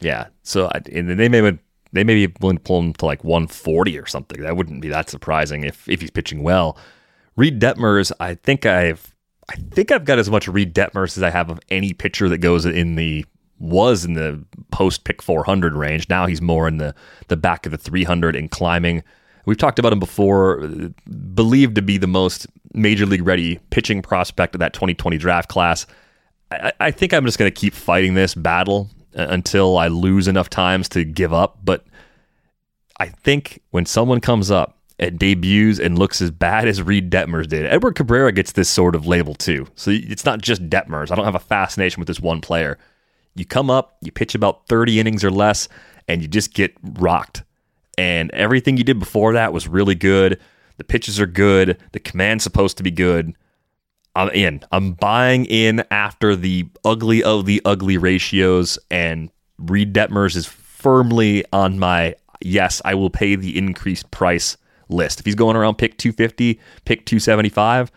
Yeah. 0.00 0.26
So 0.42 0.66
I, 0.66 0.80
and 0.92 1.18
they 1.18 1.28
may 1.28 1.58
they 1.92 2.04
may 2.04 2.26
be 2.26 2.34
willing 2.40 2.56
to 2.56 2.62
pull 2.62 2.78
him 2.80 2.92
to 2.94 3.06
like 3.06 3.22
140 3.22 3.98
or 3.98 4.06
something. 4.06 4.40
That 4.42 4.56
wouldn't 4.56 4.80
be 4.80 4.88
that 4.88 5.10
surprising 5.10 5.64
if 5.64 5.88
if 5.88 6.00
he's 6.00 6.10
pitching 6.10 6.42
well. 6.42 6.76
Reid 7.36 7.60
Detmers, 7.60 8.12
I 8.20 8.34
think 8.34 8.66
I've 8.66 9.14
I 9.48 9.56
think 9.56 9.90
I've 9.90 10.04
got 10.04 10.18
as 10.18 10.30
much 10.30 10.48
Reid 10.48 10.74
Detmers 10.74 11.16
as 11.16 11.22
I 11.22 11.30
have 11.30 11.50
of 11.50 11.60
any 11.68 11.92
pitcher 11.92 12.28
that 12.28 12.38
goes 12.38 12.64
in 12.64 12.96
the 12.96 13.24
was 13.58 14.04
in 14.04 14.14
the 14.14 14.44
post 14.72 15.04
pick 15.04 15.22
400 15.22 15.74
range. 15.74 16.08
Now 16.08 16.26
he's 16.26 16.42
more 16.42 16.66
in 16.66 16.78
the 16.78 16.94
the 17.28 17.36
back 17.36 17.66
of 17.66 17.72
the 17.72 17.78
300 17.78 18.34
and 18.34 18.50
climbing. 18.50 19.02
We've 19.44 19.58
talked 19.58 19.78
about 19.78 19.92
him 19.92 19.98
before, 19.98 20.68
believed 21.34 21.74
to 21.74 21.82
be 21.82 21.98
the 21.98 22.06
most 22.06 22.46
major 22.74 23.06
league 23.06 23.26
ready 23.26 23.58
pitching 23.70 24.00
prospect 24.00 24.54
of 24.54 24.60
that 24.60 24.72
2020 24.72 25.18
draft 25.18 25.48
class. 25.48 25.84
I, 26.52 26.72
I 26.78 26.90
think 26.92 27.12
I'm 27.12 27.24
just 27.24 27.38
going 27.38 27.50
to 27.50 27.60
keep 27.60 27.74
fighting 27.74 28.14
this 28.14 28.34
battle 28.36 28.88
Uh, 29.14 29.26
until 29.28 29.76
I 29.76 29.88
lose 29.88 30.26
enough 30.26 30.48
times 30.48 30.88
to 30.90 31.04
give 31.04 31.34
up. 31.34 31.58
But 31.62 31.84
I 32.98 33.08
think 33.08 33.60
when 33.70 33.84
someone 33.84 34.20
comes 34.20 34.50
up 34.50 34.78
and 34.98 35.18
debuts 35.18 35.78
and 35.78 35.98
looks 35.98 36.22
as 36.22 36.30
bad 36.30 36.66
as 36.66 36.80
Reid 36.80 37.10
Detmers 37.10 37.46
did, 37.46 37.66
Edward 37.66 37.94
Cabrera 37.94 38.32
gets 38.32 38.52
this 38.52 38.70
sort 38.70 38.94
of 38.94 39.06
label 39.06 39.34
too. 39.34 39.66
So 39.74 39.90
it's 39.90 40.24
not 40.24 40.40
just 40.40 40.70
Detmers. 40.70 41.10
I 41.10 41.14
don't 41.14 41.26
have 41.26 41.34
a 41.34 41.40
fascination 41.40 42.00
with 42.00 42.06
this 42.06 42.20
one 42.20 42.40
player. 42.40 42.78
You 43.34 43.44
come 43.44 43.68
up, 43.68 43.98
you 44.00 44.10
pitch 44.12 44.34
about 44.34 44.66
30 44.68 45.00
innings 45.00 45.24
or 45.24 45.30
less, 45.30 45.68
and 46.08 46.22
you 46.22 46.28
just 46.28 46.54
get 46.54 46.72
rocked. 46.82 47.42
And 47.98 48.30
everything 48.30 48.78
you 48.78 48.84
did 48.84 48.98
before 48.98 49.34
that 49.34 49.52
was 49.52 49.68
really 49.68 49.94
good. 49.94 50.40
The 50.78 50.84
pitches 50.84 51.20
are 51.20 51.26
good. 51.26 51.76
The 51.92 52.00
command's 52.00 52.44
supposed 52.44 52.78
to 52.78 52.82
be 52.82 52.90
good. 52.90 53.34
I'm 54.14 54.28
in. 54.30 54.60
I'm 54.72 54.92
buying 54.92 55.46
in 55.46 55.84
after 55.90 56.36
the 56.36 56.68
ugly 56.84 57.22
of 57.22 57.46
the 57.46 57.62
ugly 57.64 57.96
ratios, 57.96 58.78
and 58.90 59.30
Reid 59.58 59.94
Detmers 59.94 60.36
is 60.36 60.46
firmly 60.46 61.44
on 61.52 61.78
my 61.78 62.14
yes, 62.44 62.82
I 62.84 62.94
will 62.94 63.10
pay 63.10 63.36
the 63.36 63.56
increased 63.56 64.10
price 64.10 64.56
list. 64.88 65.20
If 65.20 65.26
he's 65.26 65.34
going 65.34 65.56
around 65.56 65.76
pick 65.76 65.96
250, 65.96 66.60
pick 66.84 67.06
275, 67.06 67.90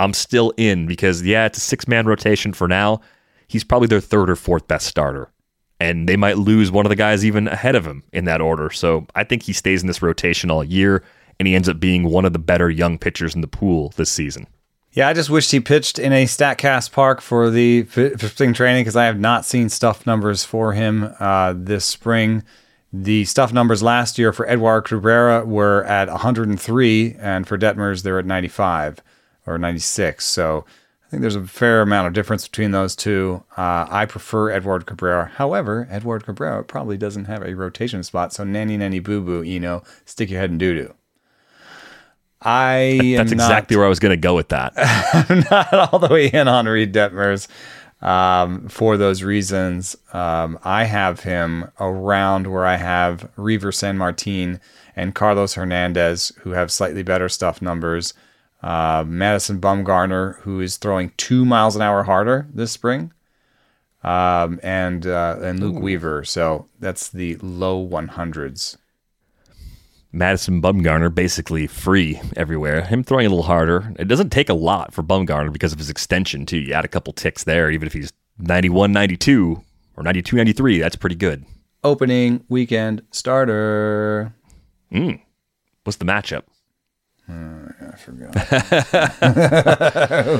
I'm 0.00 0.12
still 0.12 0.52
in 0.56 0.86
because, 0.86 1.22
yeah, 1.22 1.46
it's 1.46 1.58
a 1.58 1.60
six 1.60 1.86
man 1.88 2.06
rotation 2.06 2.52
for 2.52 2.68
now. 2.68 3.00
He's 3.46 3.64
probably 3.64 3.88
their 3.88 4.00
third 4.00 4.28
or 4.30 4.36
fourth 4.36 4.66
best 4.68 4.86
starter. 4.86 5.30
And 5.80 6.08
they 6.08 6.16
might 6.16 6.38
lose 6.38 6.70
one 6.70 6.86
of 6.86 6.90
the 6.90 6.96
guys 6.96 7.24
even 7.24 7.48
ahead 7.48 7.74
of 7.74 7.86
him 7.86 8.04
in 8.12 8.24
that 8.24 8.40
order. 8.40 8.70
So 8.70 9.06
I 9.14 9.24
think 9.24 9.42
he 9.42 9.52
stays 9.52 9.82
in 9.82 9.86
this 9.86 10.02
rotation 10.02 10.50
all 10.50 10.64
year. 10.64 11.02
and 11.40 11.48
he 11.48 11.54
ends 11.54 11.68
up 11.68 11.80
being 11.80 12.04
one 12.04 12.24
of 12.24 12.32
the 12.32 12.38
better 12.38 12.70
young 12.70 12.96
pitchers 12.96 13.34
in 13.34 13.40
the 13.40 13.48
pool 13.48 13.92
this 13.96 14.10
season. 14.10 14.46
Yeah, 14.94 15.08
I 15.08 15.12
just 15.12 15.28
wished 15.28 15.50
he 15.50 15.58
pitched 15.58 15.98
in 15.98 16.12
a 16.12 16.24
Statcast 16.24 16.92
park 16.92 17.20
for 17.20 17.50
the 17.50 17.84
spring 17.84 18.54
training 18.54 18.82
because 18.82 18.94
I 18.94 19.06
have 19.06 19.18
not 19.18 19.44
seen 19.44 19.68
stuff 19.68 20.06
numbers 20.06 20.44
for 20.44 20.72
him 20.72 21.12
uh, 21.18 21.52
this 21.56 21.84
spring. 21.84 22.44
The 22.92 23.24
stuff 23.24 23.52
numbers 23.52 23.82
last 23.82 24.20
year 24.20 24.32
for 24.32 24.48
Edward 24.48 24.82
Cabrera 24.82 25.44
were 25.44 25.82
at 25.82 26.08
103, 26.08 27.16
and 27.18 27.44
for 27.44 27.58
Detmers 27.58 28.04
they're 28.04 28.20
at 28.20 28.24
95 28.24 29.02
or 29.48 29.58
96. 29.58 30.24
So 30.24 30.64
I 31.04 31.10
think 31.10 31.22
there's 31.22 31.34
a 31.34 31.44
fair 31.44 31.82
amount 31.82 32.06
of 32.06 32.12
difference 32.12 32.46
between 32.46 32.70
those 32.70 32.94
two. 32.94 33.42
Uh, 33.56 33.88
I 33.90 34.06
prefer 34.06 34.50
Edward 34.50 34.86
Cabrera. 34.86 35.26
However, 35.26 35.88
Edward 35.90 36.24
Cabrera 36.24 36.62
probably 36.62 36.96
doesn't 36.96 37.24
have 37.24 37.42
a 37.42 37.54
rotation 37.54 38.04
spot, 38.04 38.32
so 38.32 38.44
nanny 38.44 38.76
nanny 38.76 39.00
boo 39.00 39.22
boo, 39.22 39.42
you 39.42 39.58
know, 39.58 39.82
stick 40.04 40.30
your 40.30 40.38
head 40.38 40.50
in 40.50 40.58
doo 40.58 40.72
doo. 40.72 40.94
I 42.44 43.14
That's 43.16 43.32
exactly 43.32 43.74
not, 43.74 43.80
where 43.80 43.86
I 43.86 43.88
was 43.88 43.98
going 43.98 44.10
to 44.10 44.16
go 44.16 44.34
with 44.34 44.50
that. 44.50 44.72
I'm 45.30 45.44
not 45.50 45.92
all 45.92 45.98
the 45.98 46.08
way 46.08 46.26
in 46.26 46.46
on 46.46 46.66
Reid 46.66 46.92
Detmers 46.92 47.48
um, 48.02 48.68
for 48.68 48.96
those 48.96 49.22
reasons. 49.22 49.96
Um, 50.12 50.58
I 50.62 50.84
have 50.84 51.20
him 51.20 51.70
around 51.80 52.46
where 52.46 52.66
I 52.66 52.76
have 52.76 53.30
Reiver 53.36 53.72
Sanmartin 53.72 54.60
and 54.94 55.14
Carlos 55.14 55.54
Hernandez, 55.54 56.32
who 56.40 56.50
have 56.50 56.70
slightly 56.70 57.02
better 57.02 57.28
stuff 57.28 57.62
numbers. 57.62 58.14
Uh, 58.62 59.04
Madison 59.06 59.60
Bumgarner, 59.60 60.38
who 60.40 60.60
is 60.60 60.76
throwing 60.76 61.12
two 61.16 61.44
miles 61.44 61.76
an 61.76 61.82
hour 61.82 62.02
harder 62.04 62.46
this 62.52 62.72
spring, 62.72 63.12
um, 64.02 64.60
and 64.62 65.06
uh, 65.06 65.38
and 65.42 65.60
Luke 65.60 65.76
Ooh. 65.76 65.80
Weaver. 65.80 66.24
So 66.24 66.66
that's 66.78 67.10
the 67.10 67.36
low 67.36 67.86
100s. 67.86 68.76
Madison 70.14 70.62
Bumgarner 70.62 71.12
basically 71.12 71.66
free 71.66 72.20
everywhere. 72.36 72.82
Him 72.82 73.02
throwing 73.02 73.26
a 73.26 73.28
little 73.28 73.42
harder. 73.42 73.92
It 73.98 74.06
doesn't 74.06 74.30
take 74.30 74.48
a 74.48 74.54
lot 74.54 74.94
for 74.94 75.02
Bumgarner 75.02 75.52
because 75.52 75.72
of 75.72 75.78
his 75.78 75.90
extension, 75.90 76.46
too. 76.46 76.58
You 76.58 76.72
add 76.72 76.84
a 76.84 76.88
couple 76.88 77.12
ticks 77.12 77.42
there, 77.42 77.68
even 77.70 77.86
if 77.86 77.92
he's 77.92 78.12
91 78.38 78.92
92 78.92 79.60
or 79.96 80.02
92 80.04 80.36
93, 80.36 80.78
that's 80.78 80.94
pretty 80.96 81.16
good. 81.16 81.44
Opening 81.82 82.44
weekend 82.48 83.02
starter. 83.10 84.32
Mm. 84.92 85.20
What's 85.82 85.96
the 85.96 86.04
matchup? 86.04 86.44
Uh, 87.26 87.68
I 87.80 87.96
forgot. 87.96 88.34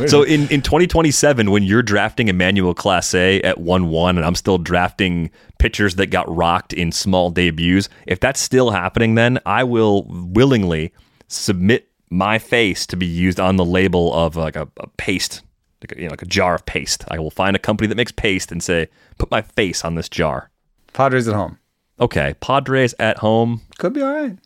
so 0.11 0.23
in, 0.23 0.43
in 0.51 0.61
2027, 0.61 1.51
when 1.51 1.63
you're 1.63 1.83
drafting 1.83 2.29
Emmanuel 2.29 2.75
Clase 2.75 3.41
at 3.43 3.59
1 3.59 3.89
1, 3.89 4.17
and 4.19 4.27
I'm 4.27 4.35
still 4.35 4.59
drafting 4.59 5.31
pitchers 5.59 5.95
that 5.95 6.07
got 6.09 6.29
rocked 6.35 6.75
in 6.75 6.93
small 6.93 7.31
debuts, 7.31 7.89
if 8.07 8.21
that's 8.21 8.41
still 8.41 8.71
happening, 8.71 9.15
then 9.15 9.39
I 9.47 9.65
will 9.65 10.05
willingly 10.09 10.93
submit 11.29 11.89
my 12.11 12.39
face 12.39 12.87
to 12.89 12.97
be 12.97 13.07
used 13.07 13.41
on 13.41 13.57
the 13.57 13.65
label 13.65 14.13
of 14.13 14.37
like 14.37 14.57
a, 14.57 14.69
a 14.79 14.87
paste, 14.99 15.43
like 15.83 15.97
a, 15.97 16.01
you 16.01 16.05
know, 16.05 16.11
like 16.11 16.23
a 16.23 16.27
jar 16.27 16.55
of 16.55 16.67
paste. 16.67 17.05
I 17.09 17.19
will 17.19 17.31
find 17.31 17.57
a 17.57 17.59
company 17.59 17.89
that 17.89 17.97
makes 17.97 18.13
paste 18.13 18.53
and 18.53 18.63
say, 18.63 18.89
put 19.17 19.31
my 19.31 19.41
face 19.41 19.87
on 19.87 19.95
this 19.95 20.11
jar. 20.11 20.51
Padres 20.93 21.27
at 21.29 21.35
home. 21.35 21.59
Okay. 21.99 22.35
Padres 22.41 22.95
at 22.99 23.19
home. 23.19 23.63
Could 23.79 23.95
be 23.95 24.03
all 24.03 24.13
right. 24.13 24.39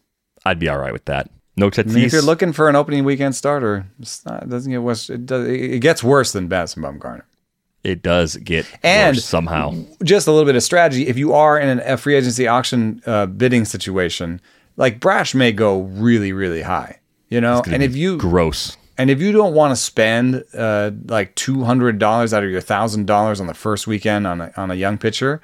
I'd 0.45 0.61
be 0.61 0.68
all 0.68 0.78
right 0.78 0.93
with 0.93 1.07
that. 1.07 1.30
No 1.59 1.70
Tatis. 1.70 1.90
I 1.90 1.94
mean, 1.94 2.04
if 2.04 2.12
you're 2.12 2.22
looking 2.22 2.52
for 2.52 2.68
an 2.68 2.76
opening 2.76 3.04
weekend 3.04 3.34
starter, 3.34 3.86
not, 4.24 4.44
it 4.44 4.48
doesn't 4.48 4.70
get 4.70 4.82
worse. 4.82 5.11
It, 5.11 5.26
does, 5.26 5.48
it 5.48 5.80
gets 5.80 6.04
worse 6.04 6.32
than 6.32 6.48
Madison 6.48 6.82
Bumgarner. 6.82 7.22
It 7.84 8.02
does 8.02 8.36
get 8.36 8.66
and 8.82 9.16
worse 9.16 9.24
somehow. 9.24 9.74
Just 10.02 10.26
a 10.26 10.32
little 10.32 10.46
bit 10.46 10.56
of 10.56 10.62
strategy. 10.62 11.09
If 11.09 11.18
you 11.18 11.32
are 11.32 11.59
in 11.59 11.80
a 11.80 11.96
free 11.96 12.14
agency 12.14 12.46
auction 12.46 13.02
uh, 13.06 13.26
bidding 13.26 13.64
situation, 13.64 14.40
like 14.76 15.00
Brash 15.00 15.34
may 15.34 15.52
go 15.52 15.82
really, 15.82 16.32
really 16.32 16.62
high. 16.62 17.00
You 17.28 17.40
know, 17.40 17.62
and 17.66 17.82
if 17.82 17.94
you 17.94 18.16
gross. 18.16 18.76
And 18.96 19.11
if 19.11 19.20
you 19.20 19.30
don't 19.30 19.54
want 19.54 19.70
to 19.72 19.76
spend 19.76 20.44
uh, 20.54 20.90
like 21.06 21.34
two 21.34 21.62
hundred 21.64 21.98
dollars 21.98 22.32
out 22.32 22.42
of 22.42 22.50
your 22.50 22.61
thousand 22.61 23.06
dollars 23.06 23.40
on 23.40 23.46
the 23.46 23.54
first 23.54 23.86
weekend 23.86 24.26
on 24.26 24.40
a, 24.40 24.52
on 24.56 24.70
a 24.70 24.74
young 24.74 24.98
pitcher, 24.98 25.40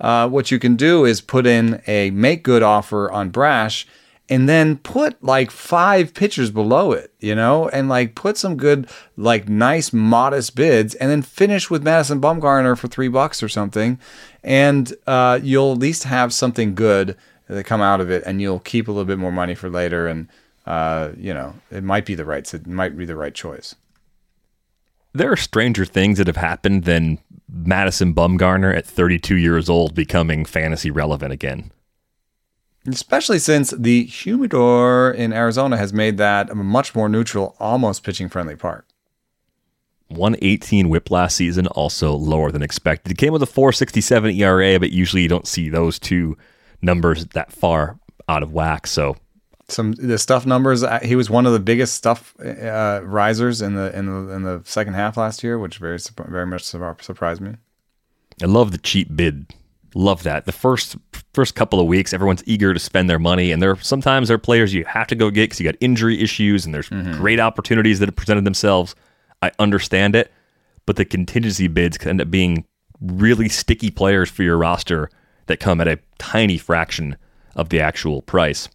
uh, 0.00 0.28
what 0.28 0.50
you 0.50 0.58
can 0.58 0.76
do 0.76 1.04
is 1.04 1.20
put 1.20 1.46
in 1.46 1.82
a 1.86 2.10
make 2.10 2.42
good 2.42 2.62
offer 2.62 3.10
on 3.10 3.30
Brash 3.30 3.86
and 4.28 4.48
then 4.48 4.78
put 4.78 5.22
like 5.22 5.50
five 5.50 6.14
pitchers 6.14 6.50
below 6.50 6.92
it, 6.92 7.12
you 7.20 7.34
know, 7.34 7.68
and 7.68 7.88
like 7.88 8.14
put 8.14 8.36
some 8.36 8.56
good, 8.56 8.88
like 9.16 9.48
nice, 9.48 9.92
modest 9.92 10.56
bids, 10.56 10.94
and 10.94 11.10
then 11.10 11.22
finish 11.22 11.70
with 11.70 11.82
Madison 11.82 12.20
Bumgarner 12.20 12.76
for 12.76 12.88
three 12.88 13.08
bucks 13.08 13.42
or 13.42 13.48
something, 13.48 13.98
and 14.42 14.94
uh, 15.06 15.38
you'll 15.42 15.72
at 15.72 15.78
least 15.78 16.04
have 16.04 16.32
something 16.32 16.74
good 16.74 17.16
that 17.48 17.64
come 17.64 17.82
out 17.82 18.00
of 18.00 18.10
it, 18.10 18.22
and 18.24 18.40
you'll 18.40 18.60
keep 18.60 18.88
a 18.88 18.90
little 18.90 19.04
bit 19.04 19.18
more 19.18 19.32
money 19.32 19.54
for 19.54 19.68
later, 19.68 20.06
and 20.06 20.28
uh, 20.66 21.10
you 21.16 21.34
know, 21.34 21.54
it 21.70 21.84
might 21.84 22.06
be 22.06 22.14
the 22.14 22.24
right, 22.24 22.52
it 22.54 22.66
might 22.66 22.96
be 22.96 23.04
the 23.04 23.16
right 23.16 23.34
choice. 23.34 23.74
There 25.12 25.30
are 25.30 25.36
stranger 25.36 25.84
things 25.84 26.18
that 26.18 26.26
have 26.26 26.36
happened 26.36 26.84
than 26.84 27.18
Madison 27.48 28.14
Bumgarner 28.14 28.76
at 28.76 28.86
32 28.86 29.36
years 29.36 29.68
old 29.68 29.94
becoming 29.94 30.44
fantasy 30.44 30.90
relevant 30.90 31.32
again. 31.32 31.70
Especially 32.86 33.38
since 33.38 33.70
the 33.70 34.04
humidor 34.04 35.10
in 35.10 35.32
Arizona 35.32 35.76
has 35.76 35.92
made 35.92 36.18
that 36.18 36.50
a 36.50 36.54
much 36.54 36.94
more 36.94 37.08
neutral, 37.08 37.56
almost 37.58 38.02
pitching 38.02 38.28
friendly 38.28 38.56
park. 38.56 38.86
118 40.08 40.90
whip 40.90 41.10
last 41.10 41.36
season, 41.36 41.66
also 41.68 42.12
lower 42.12 42.50
than 42.52 42.62
expected. 42.62 43.10
It 43.12 43.18
came 43.18 43.32
with 43.32 43.42
a 43.42 43.46
467 43.46 44.32
ERA, 44.32 44.78
but 44.78 44.92
usually 44.92 45.22
you 45.22 45.28
don't 45.28 45.46
see 45.46 45.70
those 45.70 45.98
two 45.98 46.36
numbers 46.82 47.24
that 47.26 47.50
far 47.50 47.98
out 48.28 48.42
of 48.42 48.52
whack. 48.52 48.86
So 48.86 49.16
some 49.68 49.92
the 49.92 50.18
stuff 50.18 50.44
numbers. 50.46 50.82
Uh, 50.82 51.00
he 51.02 51.16
was 51.16 51.30
one 51.30 51.46
of 51.46 51.52
the 51.52 51.60
biggest 51.60 51.94
stuff 51.94 52.34
uh, 52.40 53.00
risers 53.02 53.62
in 53.62 53.74
the 53.74 53.96
in 53.96 54.06
the 54.06 54.32
in 54.32 54.42
the 54.42 54.62
second 54.64 54.94
half 54.94 55.16
last 55.16 55.42
year, 55.42 55.58
which 55.58 55.78
very 55.78 55.98
very 56.28 56.46
much 56.46 56.64
surprised 56.64 57.40
me. 57.40 57.54
I 58.42 58.46
love 58.46 58.72
the 58.72 58.78
cheap 58.78 59.14
bid 59.14 59.46
Love 59.94 60.24
that. 60.24 60.44
The 60.44 60.52
first 60.52 60.96
first 61.34 61.54
couple 61.54 61.78
of 61.78 61.86
weeks, 61.86 62.12
everyone's 62.12 62.42
eager 62.46 62.74
to 62.74 62.80
spend 62.80 63.08
their 63.08 63.20
money, 63.20 63.52
and 63.52 63.62
there 63.62 63.76
sometimes 63.76 64.28
there 64.28 64.34
are 64.34 64.38
players 64.38 64.74
you 64.74 64.84
have 64.84 65.06
to 65.06 65.14
go 65.14 65.30
get 65.30 65.44
because 65.44 65.60
you 65.60 65.64
got 65.64 65.76
injury 65.80 66.20
issues, 66.20 66.66
and 66.66 66.74
there's 66.74 66.88
mm-hmm. 66.88 67.12
great 67.12 67.38
opportunities 67.38 68.00
that 68.00 68.08
have 68.08 68.16
presented 68.16 68.44
themselves. 68.44 68.96
I 69.40 69.52
understand 69.58 70.16
it, 70.16 70.32
but 70.84 70.96
the 70.96 71.04
contingency 71.04 71.68
bids 71.68 71.96
can 71.96 72.10
end 72.10 72.20
up 72.20 72.30
being 72.30 72.64
really 73.00 73.48
sticky 73.48 73.90
players 73.90 74.28
for 74.28 74.42
your 74.42 74.56
roster 74.56 75.10
that 75.46 75.60
come 75.60 75.80
at 75.80 75.86
a 75.86 76.00
tiny 76.18 76.58
fraction 76.58 77.16
of 77.54 77.68
the 77.68 77.80
actual 77.80 78.22
price. 78.22 78.68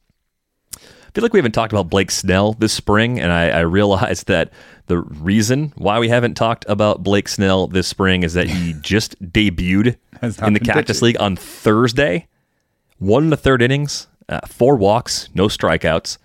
I 0.77 1.11
feel 1.13 1.23
like 1.23 1.33
we 1.33 1.39
haven't 1.39 1.53
talked 1.53 1.73
about 1.73 1.89
Blake 1.89 2.11
Snell 2.11 2.53
this 2.53 2.71
spring, 2.71 3.19
and 3.19 3.31
I, 3.31 3.49
I 3.49 3.59
realized 3.61 4.27
that 4.27 4.53
the 4.85 4.99
reason 4.99 5.73
why 5.75 5.99
we 5.99 6.07
haven't 6.07 6.35
talked 6.35 6.65
about 6.69 7.03
Blake 7.03 7.27
Snell 7.27 7.67
this 7.67 7.87
spring 7.87 8.23
is 8.23 8.35
that 8.35 8.47
he 8.47 8.73
just 8.81 9.19
debuted 9.21 9.97
in 10.21 10.53
the 10.53 10.59
Cactus 10.59 10.97
pitching. 10.99 11.05
League 11.05 11.21
on 11.21 11.35
Thursday. 11.35 12.27
One 12.97 13.25
in 13.25 13.29
the 13.29 13.37
third 13.37 13.61
innings, 13.61 14.07
uh, 14.27 14.41
four 14.47 14.75
walks, 14.75 15.29
no 15.33 15.47
strikeouts. 15.47 16.17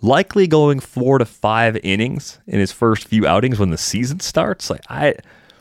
Likely 0.00 0.46
going 0.46 0.80
four 0.80 1.18
to 1.18 1.24
five 1.24 1.76
innings 1.82 2.38
in 2.46 2.60
his 2.60 2.72
first 2.72 3.06
few 3.06 3.26
outings 3.26 3.58
when 3.58 3.70
the 3.70 3.78
season 3.78 4.20
starts. 4.20 4.70
Like 4.70 4.82
I, 4.88 5.14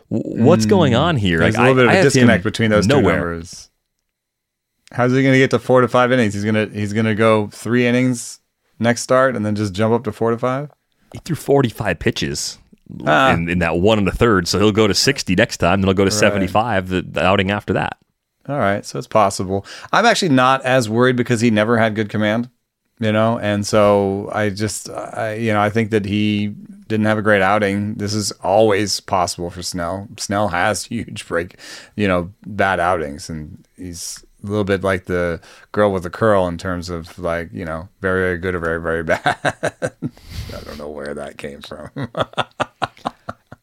what's 0.09 0.65
mm, 0.65 0.69
going 0.69 0.95
on 0.95 1.17
here? 1.17 1.39
There's 1.39 1.55
like, 1.55 1.59
a 1.59 1.73
little 1.73 1.75
bit 1.75 1.85
of 1.85 1.99
a 1.99 2.03
disconnect 2.03 2.43
between 2.43 2.69
those 2.69 2.87
nowhere. 2.87 3.03
two 3.03 3.19
numbers. 3.19 3.69
How's 4.91 5.11
he 5.11 5.21
going 5.21 5.33
to 5.33 5.39
get 5.39 5.51
to 5.51 5.59
four 5.59 5.81
to 5.81 5.87
five 5.87 6.11
innings? 6.11 6.33
He's 6.33 6.45
gonna 6.45 6.67
he's 6.67 6.93
gonna 6.93 7.15
go 7.15 7.47
three 7.47 7.85
innings 7.85 8.39
next 8.79 9.01
start 9.01 9.35
and 9.35 9.45
then 9.45 9.55
just 9.55 9.73
jump 9.73 9.93
up 9.93 10.03
to 10.05 10.11
four 10.11 10.31
to 10.31 10.37
five? 10.37 10.71
He 11.13 11.19
threw 11.19 11.35
45 11.35 11.99
pitches 11.99 12.59
ah. 13.05 13.33
in, 13.33 13.49
in, 13.49 13.59
that 13.59 13.79
one 13.79 13.99
and 13.99 14.07
a 14.07 14.11
third. 14.11 14.47
So 14.47 14.59
he'll 14.59 14.71
go 14.71 14.87
to 14.87 14.93
60 14.93 15.35
next 15.35 15.57
time, 15.57 15.81
then 15.81 15.87
he'll 15.87 15.93
go 15.93 16.05
to 16.05 16.09
right. 16.09 16.19
75 16.19 16.89
the, 16.89 17.01
the 17.01 17.23
outing 17.23 17.51
after 17.51 17.73
that. 17.73 17.97
All 18.47 18.57
right. 18.57 18.85
So 18.85 18.97
it's 18.97 19.07
possible. 19.07 19.65
I'm 19.91 20.05
actually 20.05 20.29
not 20.29 20.63
as 20.63 20.89
worried 20.89 21.15
because 21.15 21.41
he 21.41 21.51
never 21.51 21.77
had 21.77 21.95
good 21.95 22.09
command, 22.09 22.49
you 22.99 23.11
know? 23.11 23.37
And 23.39 23.65
so 23.67 24.29
I 24.31 24.49
just, 24.49 24.89
I, 24.89 25.33
you 25.35 25.51
know, 25.51 25.59
I 25.59 25.69
think 25.69 25.91
that 25.91 26.05
he 26.05 26.47
didn't 26.87 27.07
have 27.07 27.17
a 27.17 27.21
great 27.21 27.41
outing. 27.41 27.95
This 27.95 28.13
is 28.13 28.31
always 28.43 29.01
possible 29.01 29.49
for 29.49 29.61
Snell. 29.61 30.07
Snell 30.17 30.47
has 30.49 30.85
huge 30.85 31.27
break, 31.27 31.57
you 31.95 32.07
know, 32.07 32.31
bad 32.45 32.79
outings 32.79 33.29
and 33.29 33.65
he's 33.75 34.23
a 34.47 34.51
little 34.51 34.63
bit 34.63 34.83
like 34.83 35.05
the 35.05 35.39
girl 35.71 35.91
with 35.91 36.03
the 36.03 36.09
curl 36.09 36.47
in 36.47 36.57
terms 36.57 36.89
of 36.89 37.17
like 37.19 37.49
you 37.51 37.65
know 37.65 37.89
very 38.01 38.21
very 38.21 38.37
good 38.37 38.55
or 38.55 38.59
very 38.59 38.81
very 38.81 39.03
bad. 39.03 39.37
I 39.43 40.61
don't 40.63 40.77
know 40.77 40.89
where 40.89 41.13
that 41.13 41.37
came 41.37 41.61
from. 41.61 41.91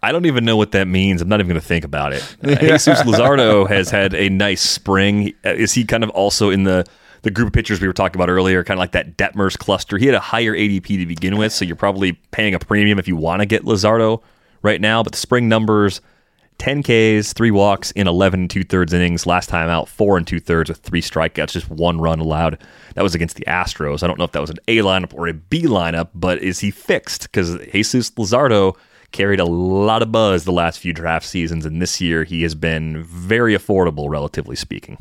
I 0.03 0.13
don't 0.13 0.27
even 0.27 0.45
know 0.45 0.59
what 0.59 0.73
that 0.73 0.87
means. 0.87 1.23
I'm 1.23 1.29
not 1.29 1.41
even 1.41 1.49
going 1.49 1.61
to 1.61 1.67
think 1.67 1.83
about 1.83 2.13
it. 2.13 2.37
Uh, 2.45 2.57
Jesus 2.57 3.01
Luzardo 3.03 3.67
has 3.67 3.89
had 3.89 4.13
a 4.13 4.29
nice 4.29 4.61
spring. 4.61 5.33
Uh, 5.45 5.55
is 5.55 5.73
he 5.73 5.85
kind 5.87 6.05
of 6.05 6.11
also 6.11 6.51
in 6.51 6.65
the 6.65 6.85
the 7.23 7.31
group 7.31 7.47
of 7.47 7.53
pitchers 7.55 7.81
we 7.81 7.87
were 7.87 7.95
talking 7.95 8.21
about 8.21 8.29
earlier, 8.29 8.63
kind 8.63 8.77
of 8.77 8.81
like 8.81 8.93
that 8.93 9.17
Detmers 9.17 9.57
cluster? 9.57 9.97
He 9.97 10.05
had 10.05 10.15
a 10.15 10.21
higher 10.21 10.55
ADP 10.55 10.87
to 10.87 11.07
begin 11.07 11.39
with, 11.39 11.55
so 11.55 11.65
you're 11.65 11.75
probably 11.75 12.13
paying 12.33 12.55
a 12.55 12.59
premium 12.59 12.99
if 12.99 13.09
you 13.09 13.17
want 13.17 13.41
to 13.41 13.47
get 13.47 13.65
Luzardo 13.65 14.21
right 14.61 14.79
now. 14.81 15.03
But 15.03 15.13
the 15.13 15.19
spring 15.19 15.49
numbers 15.49 16.03
10 16.59 16.83
Ks, 16.83 17.33
three 17.33 17.51
walks 17.51 17.91
in 17.93 18.07
11 18.07 18.41
and 18.41 18.51
two 18.51 18.65
thirds 18.65 18.93
innings. 18.93 19.27
Last 19.27 19.49
time 19.49 19.69
out, 19.69 19.89
four 19.89 20.17
and 20.17 20.27
two 20.27 20.41
thirds 20.41 20.69
with 20.71 20.79
three 20.79 21.03
strikeouts, 21.03 21.53
just 21.53 21.69
one 21.69 22.01
run 22.01 22.21
allowed. 22.21 22.59
That 22.95 23.03
was 23.03 23.15
against 23.15 23.37
the 23.37 23.45
Astros. 23.47 24.03
I 24.03 24.07
don't 24.07 24.19
know 24.19 24.25
if 24.25 24.33
that 24.33 24.41
was 24.41 24.51
an 24.51 24.59
A 24.69 24.79
lineup 24.79 25.13
or 25.15 25.27
a 25.27 25.35
B 25.35 25.65
lineup, 25.65 26.11
but 26.15 26.39
is 26.43 26.61
he 26.61 26.71
fixed? 26.71 27.23
Because 27.23 27.59
Jesus 27.73 28.11
Luzardo 28.13 28.77
carried 29.13 29.41
a 29.41 29.45
lot 29.45 30.03
of 30.03 30.13
buzz 30.13 30.45
the 30.45 30.53
last 30.53 30.79
few 30.79 30.93
draft 30.93 31.27
seasons, 31.27 31.65
and 31.65 31.81
this 31.81 32.01
year 32.01 32.25
he 32.25 32.43
has 32.43 32.55
been 32.55 33.03
very 33.05 33.57
affordable, 33.57 34.09
relatively 34.09 34.57
speaking. 34.57 34.99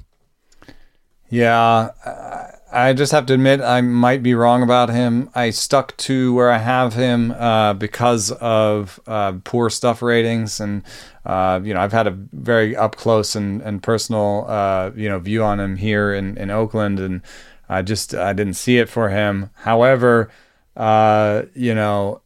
Yeah, 1.29 1.89
uh, 2.05 2.51
I 2.73 2.93
just 2.93 3.11
have 3.11 3.27
to 3.27 3.35
admit 3.35 3.61
I 3.61 3.81
might 3.81 4.23
be 4.23 4.33
wrong 4.33 4.63
about 4.63 4.89
him. 4.89 5.29
I 5.35 5.51
stuck 5.51 5.95
to 5.97 6.33
where 6.33 6.49
I 6.49 6.57
have 6.57 6.95
him 6.95 7.31
uh, 7.31 7.73
because 7.73 8.31
of 8.31 8.99
uh, 9.05 9.33
poor 9.43 9.69
stuff 9.69 10.01
ratings, 10.01 10.59
and 10.59 10.81
uh, 11.23 11.61
you 11.63 11.73
know 11.75 11.79
I've 11.79 11.91
had 11.91 12.07
a 12.07 12.17
very 12.33 12.75
up 12.75 12.95
close 12.95 13.35
and, 13.35 13.61
and 13.61 13.83
personal 13.83 14.45
uh, 14.47 14.91
you 14.95 15.07
know 15.07 15.19
view 15.19 15.43
on 15.43 15.59
him 15.59 15.77
here 15.77 16.13
in, 16.13 16.35
in 16.37 16.49
Oakland, 16.49 16.99
and 16.99 17.21
I 17.69 17.83
just 17.83 18.15
I 18.15 18.33
didn't 18.33 18.55
see 18.55 18.79
it 18.79 18.89
for 18.89 19.09
him. 19.09 19.51
However, 19.53 20.31
uh, 20.75 21.43
you 21.53 21.75
know 21.75 22.21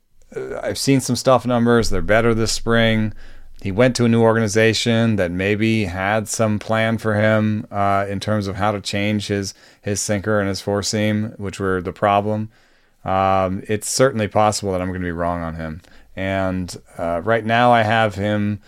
I've 0.64 0.78
seen 0.78 1.02
some 1.02 1.18
stuff 1.18 1.46
numbers; 1.46 1.90
they're 1.90 2.02
better 2.02 2.34
this 2.34 2.54
spring 2.54 3.14
he 3.62 3.72
went 3.72 3.96
to 3.96 4.06
a 4.06 4.10
new 4.10 4.22
organization 4.22 5.16
that 5.16 5.32
maybe 5.32 5.86
had 5.86 6.28
some 6.28 6.60
plan 6.60 6.98
for 6.98 7.16
him 7.16 7.66
uh, 7.72 8.06
in 8.08 8.20
terms 8.20 8.48
of 8.48 8.56
how 8.56 8.72
to 8.72 8.82
change 8.82 9.28
his 9.28 9.54
his 9.82 10.00
sinker 10.00 10.40
and 10.40 10.48
his 10.48 10.62
four 10.62 10.84
seam, 10.84 11.34
which 11.38 11.60
were 11.60 11.82
the 11.82 11.94
problem. 11.94 12.50
Um, 13.04 13.64
it's 13.68 13.90
certainly 13.90 14.28
possible 14.28 14.72
that 14.74 14.82
I'm 14.82 14.90
going 14.90 15.02
to 15.02 15.06
be 15.06 15.12
wrong 15.12 15.42
on 15.42 15.56
him. 15.56 15.82
And 16.16 16.76
uh, 16.98 17.22
right 17.24 17.46
now, 17.46 17.72
I 17.72 17.84
have 17.84 18.16
him 18.16 18.60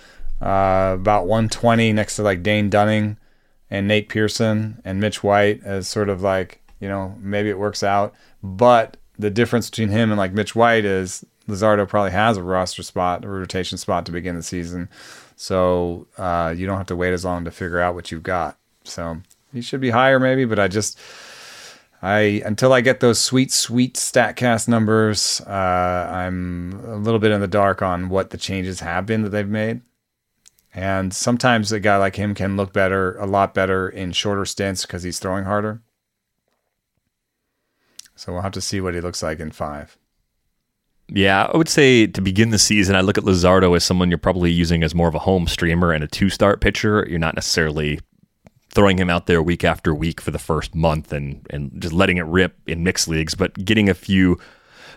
uh, 0.42 0.96
about 0.96 1.28
120 1.28 1.94
next 1.94 2.16
to 2.16 2.24
like 2.24 2.42
Dane 2.42 2.70
Dunning 2.70 3.18
and 3.70 3.88
Nate 3.88 4.10
Pearson 4.10 4.82
and 4.84 5.00
Mitch 5.00 5.24
White 5.24 5.62
as 5.64 5.88
sort 5.88 6.10
of 6.10 6.22
like 6.22 6.62
you 6.80 6.88
know 6.88 7.16
maybe 7.20 7.50
it 7.50 7.60
works 7.60 7.84
out. 7.84 8.16
But 8.42 8.98
the 9.20 9.30
difference 9.30 9.70
between 9.70 9.90
him 9.90 10.12
and 10.12 10.18
like 10.18 10.34
Mitch 10.34 10.56
White 10.56 10.86
is 10.86 11.26
Luzardo 11.50 11.88
probably 11.88 12.12
has 12.12 12.38
a 12.38 12.44
roster 12.44 12.84
spot, 12.84 13.26
a 13.26 13.28
rotation 13.28 13.78
spot 13.78 14.06
to 14.06 14.12
begin 14.12 14.36
the 14.36 14.44
season. 14.44 14.90
So 15.36 16.08
uh, 16.18 16.54
you 16.56 16.66
don't 16.66 16.78
have 16.78 16.88
to 16.88 16.96
wait 16.96 17.14
as 17.14 17.26
long 17.26 17.46
to 17.46 17.52
figure 17.52 17.80
out 17.80 17.96
what 17.96 18.12
you've 18.12 18.24
got. 18.24 18.58
So 18.84 19.22
he 19.54 19.62
should 19.62 19.82
be 19.82 19.90
higher 19.90 20.20
maybe, 20.20 20.46
but 20.46 20.60
I 20.60 20.68
just 20.68 21.00
I 22.02 22.42
until 22.46 22.72
I 22.72 22.82
get 22.82 23.00
those 23.00 23.20
sweet 23.20 23.52
sweet 23.52 23.96
Statcast 23.96 24.68
numbers, 24.68 25.42
uh, 25.42 26.10
I'm 26.12 26.80
a 26.86 26.96
little 26.96 27.20
bit 27.20 27.32
in 27.32 27.42
the 27.42 27.48
dark 27.48 27.82
on 27.82 28.10
what 28.10 28.30
the 28.30 28.38
changes 28.38 28.80
have 28.80 29.06
been 29.06 29.24
that 29.24 29.30
they've 29.30 29.48
made. 29.48 29.82
And 30.74 31.14
sometimes 31.14 31.72
a 31.72 31.80
guy 31.80 31.98
like 31.98 32.16
him 32.16 32.36
can 32.36 32.56
look 32.56 32.74
better, 32.74 33.18
a 33.18 33.26
lot 33.26 33.54
better 33.54 33.90
in 33.90 34.12
shorter 34.12 34.46
stints 34.46 34.86
because 34.86 35.04
he's 35.04 35.20
throwing 35.20 35.46
harder. 35.46 35.82
So 38.16 38.34
we'll 38.34 38.44
have 38.44 38.52
to 38.52 38.62
see 38.62 38.82
what 38.82 38.94
he 38.94 39.02
looks 39.02 39.24
like 39.24 39.40
in 39.40 39.52
five. 39.52 39.98
Yeah, 41.12 41.50
I 41.52 41.58
would 41.58 41.70
say 41.70 42.06
to 42.08 42.22
begin 42.22 42.52
the 42.52 42.60
season, 42.60 42.96
I 42.96 43.02
look 43.02 43.18
at 43.18 43.24
Luzardo 43.24 43.76
as 43.76 43.84
someone 43.84 44.10
you're 44.10 44.18
probably 44.18 44.52
using 44.52 44.84
as 44.84 44.94
more 44.94 45.08
of 45.08 45.16
a 45.16 45.20
home 45.20 45.48
streamer 45.48 45.92
and 45.92 46.04
a 46.04 46.08
two 46.08 46.30
start 46.30 46.62
pitcher. 46.62 47.06
You're 47.10 47.20
not 47.20 47.36
necessarily 47.36 48.00
throwing 48.72 48.98
him 48.98 49.10
out 49.10 49.26
there 49.26 49.42
week 49.42 49.64
after 49.64 49.94
week 49.94 50.22
for 50.22 50.32
the 50.32 50.40
first 50.40 50.76
month 50.76 51.12
and, 51.12 51.46
and 51.50 51.72
just 51.82 51.94
letting 51.94 52.18
it 52.18 52.26
rip 52.26 52.56
in 52.68 52.84
mixed 52.84 53.08
leagues, 53.08 53.34
but 53.34 53.54
getting 53.66 53.90
a 53.90 53.94
few 53.94 54.38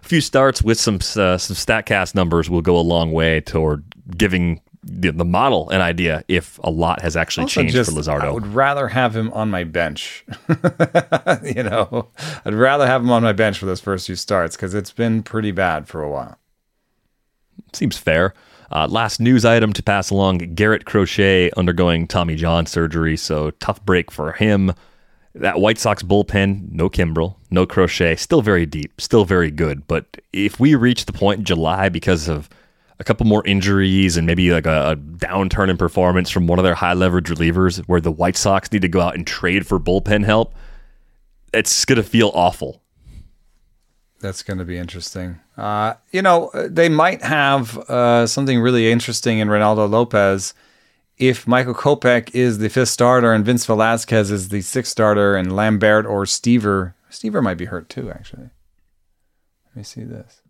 few 0.02 0.20
starts 0.20 0.62
with 0.62 0.78
some 0.78 0.96
uh, 0.96 1.38
some 1.38 1.56
Statcast 1.56 2.14
numbers 2.14 2.50
will 2.50 2.60
go 2.60 2.76
a 2.76 2.82
long 2.82 3.12
way 3.12 3.40
toward 3.40 3.84
giving 4.16 4.60
the, 4.84 5.12
the 5.12 5.24
model 5.24 5.70
an 5.70 5.80
idea 5.80 6.24
if 6.28 6.58
a 6.64 6.70
lot 6.70 7.02
has 7.02 7.16
actually 7.16 7.44
also 7.44 7.60
changed 7.60 7.74
just, 7.74 7.90
for 7.90 7.96
Luzardo. 7.96 8.22
I 8.22 8.32
would 8.32 8.48
rather 8.48 8.88
have 8.88 9.16
him 9.16 9.32
on 9.32 9.50
my 9.50 9.64
bench. 9.64 10.24
you 11.44 11.62
know, 11.62 12.08
I'd 12.44 12.54
rather 12.54 12.86
have 12.86 13.02
him 13.02 13.10
on 13.10 13.22
my 13.22 13.32
bench 13.32 13.58
for 13.58 13.66
those 13.66 13.80
first 13.80 14.06
few 14.06 14.16
starts 14.16 14.56
because 14.56 14.74
it's 14.74 14.90
been 14.90 15.22
pretty 15.22 15.52
bad 15.52 15.86
for 15.86 16.02
a 16.02 16.10
while. 16.10 16.38
Seems 17.72 17.96
fair. 17.96 18.34
Uh, 18.72 18.88
last 18.88 19.20
news 19.20 19.44
item 19.44 19.72
to 19.74 19.82
pass 19.82 20.10
along 20.10 20.38
Garrett 20.38 20.86
Crochet 20.86 21.50
undergoing 21.56 22.06
Tommy 22.06 22.34
John 22.34 22.66
surgery, 22.66 23.16
so 23.16 23.50
tough 23.50 23.84
break 23.84 24.10
for 24.10 24.32
him. 24.32 24.72
That 25.34 25.60
White 25.60 25.78
Sox 25.78 26.02
bullpen, 26.02 26.72
no 26.72 26.90
Kimbrel, 26.90 27.36
no 27.50 27.66
Crochet, 27.66 28.16
still 28.16 28.42
very 28.42 28.66
deep, 28.66 29.00
still 29.00 29.24
very 29.24 29.50
good. 29.50 29.86
But 29.86 30.18
if 30.32 30.58
we 30.58 30.74
reach 30.74 31.04
the 31.04 31.12
point 31.12 31.40
in 31.40 31.44
July 31.44 31.88
because 31.88 32.28
of 32.28 32.48
a 32.98 33.04
couple 33.04 33.26
more 33.26 33.46
injuries 33.46 34.16
and 34.16 34.26
maybe 34.26 34.52
like 34.52 34.66
a, 34.66 34.92
a 34.92 34.96
downturn 34.96 35.68
in 35.68 35.76
performance 35.76 36.30
from 36.30 36.46
one 36.46 36.58
of 36.58 36.64
their 36.64 36.74
high 36.74 36.92
leverage 36.92 37.28
relievers 37.28 37.78
where 37.86 38.00
the 38.00 38.12
White 38.12 38.36
Sox 38.36 38.70
need 38.72 38.82
to 38.82 38.88
go 38.88 39.00
out 39.00 39.14
and 39.14 39.26
trade 39.26 39.66
for 39.66 39.78
bullpen 39.78 40.24
help, 40.24 40.54
it's 41.52 41.84
going 41.84 41.96
to 41.96 42.02
feel 42.02 42.30
awful. 42.34 42.82
That's 44.20 44.42
going 44.42 44.58
to 44.58 44.64
be 44.64 44.78
interesting. 44.78 45.40
Uh, 45.56 45.94
you 46.12 46.22
know, 46.22 46.50
they 46.54 46.88
might 46.88 47.22
have 47.22 47.76
uh, 47.78 48.26
something 48.26 48.60
really 48.60 48.90
interesting 48.90 49.40
in 49.40 49.48
Reynaldo 49.48 49.90
Lopez 49.90 50.54
if 51.18 51.46
Michael 51.46 51.74
Kopech 51.74 52.34
is 52.34 52.58
the 52.58 52.68
fifth 52.68 52.88
starter 52.88 53.32
and 53.32 53.44
Vince 53.44 53.66
Velasquez 53.66 54.30
is 54.30 54.48
the 54.48 54.60
sixth 54.60 54.92
starter 54.92 55.34
and 55.34 55.54
Lambert 55.54 56.06
or 56.06 56.24
Stiever. 56.24 56.94
Stiever 57.10 57.42
might 57.42 57.58
be 57.58 57.66
hurt 57.66 57.88
too, 57.88 58.10
actually. 58.10 58.50
Let 59.66 59.76
me 59.76 59.82
see 59.82 60.04
this. 60.04 60.41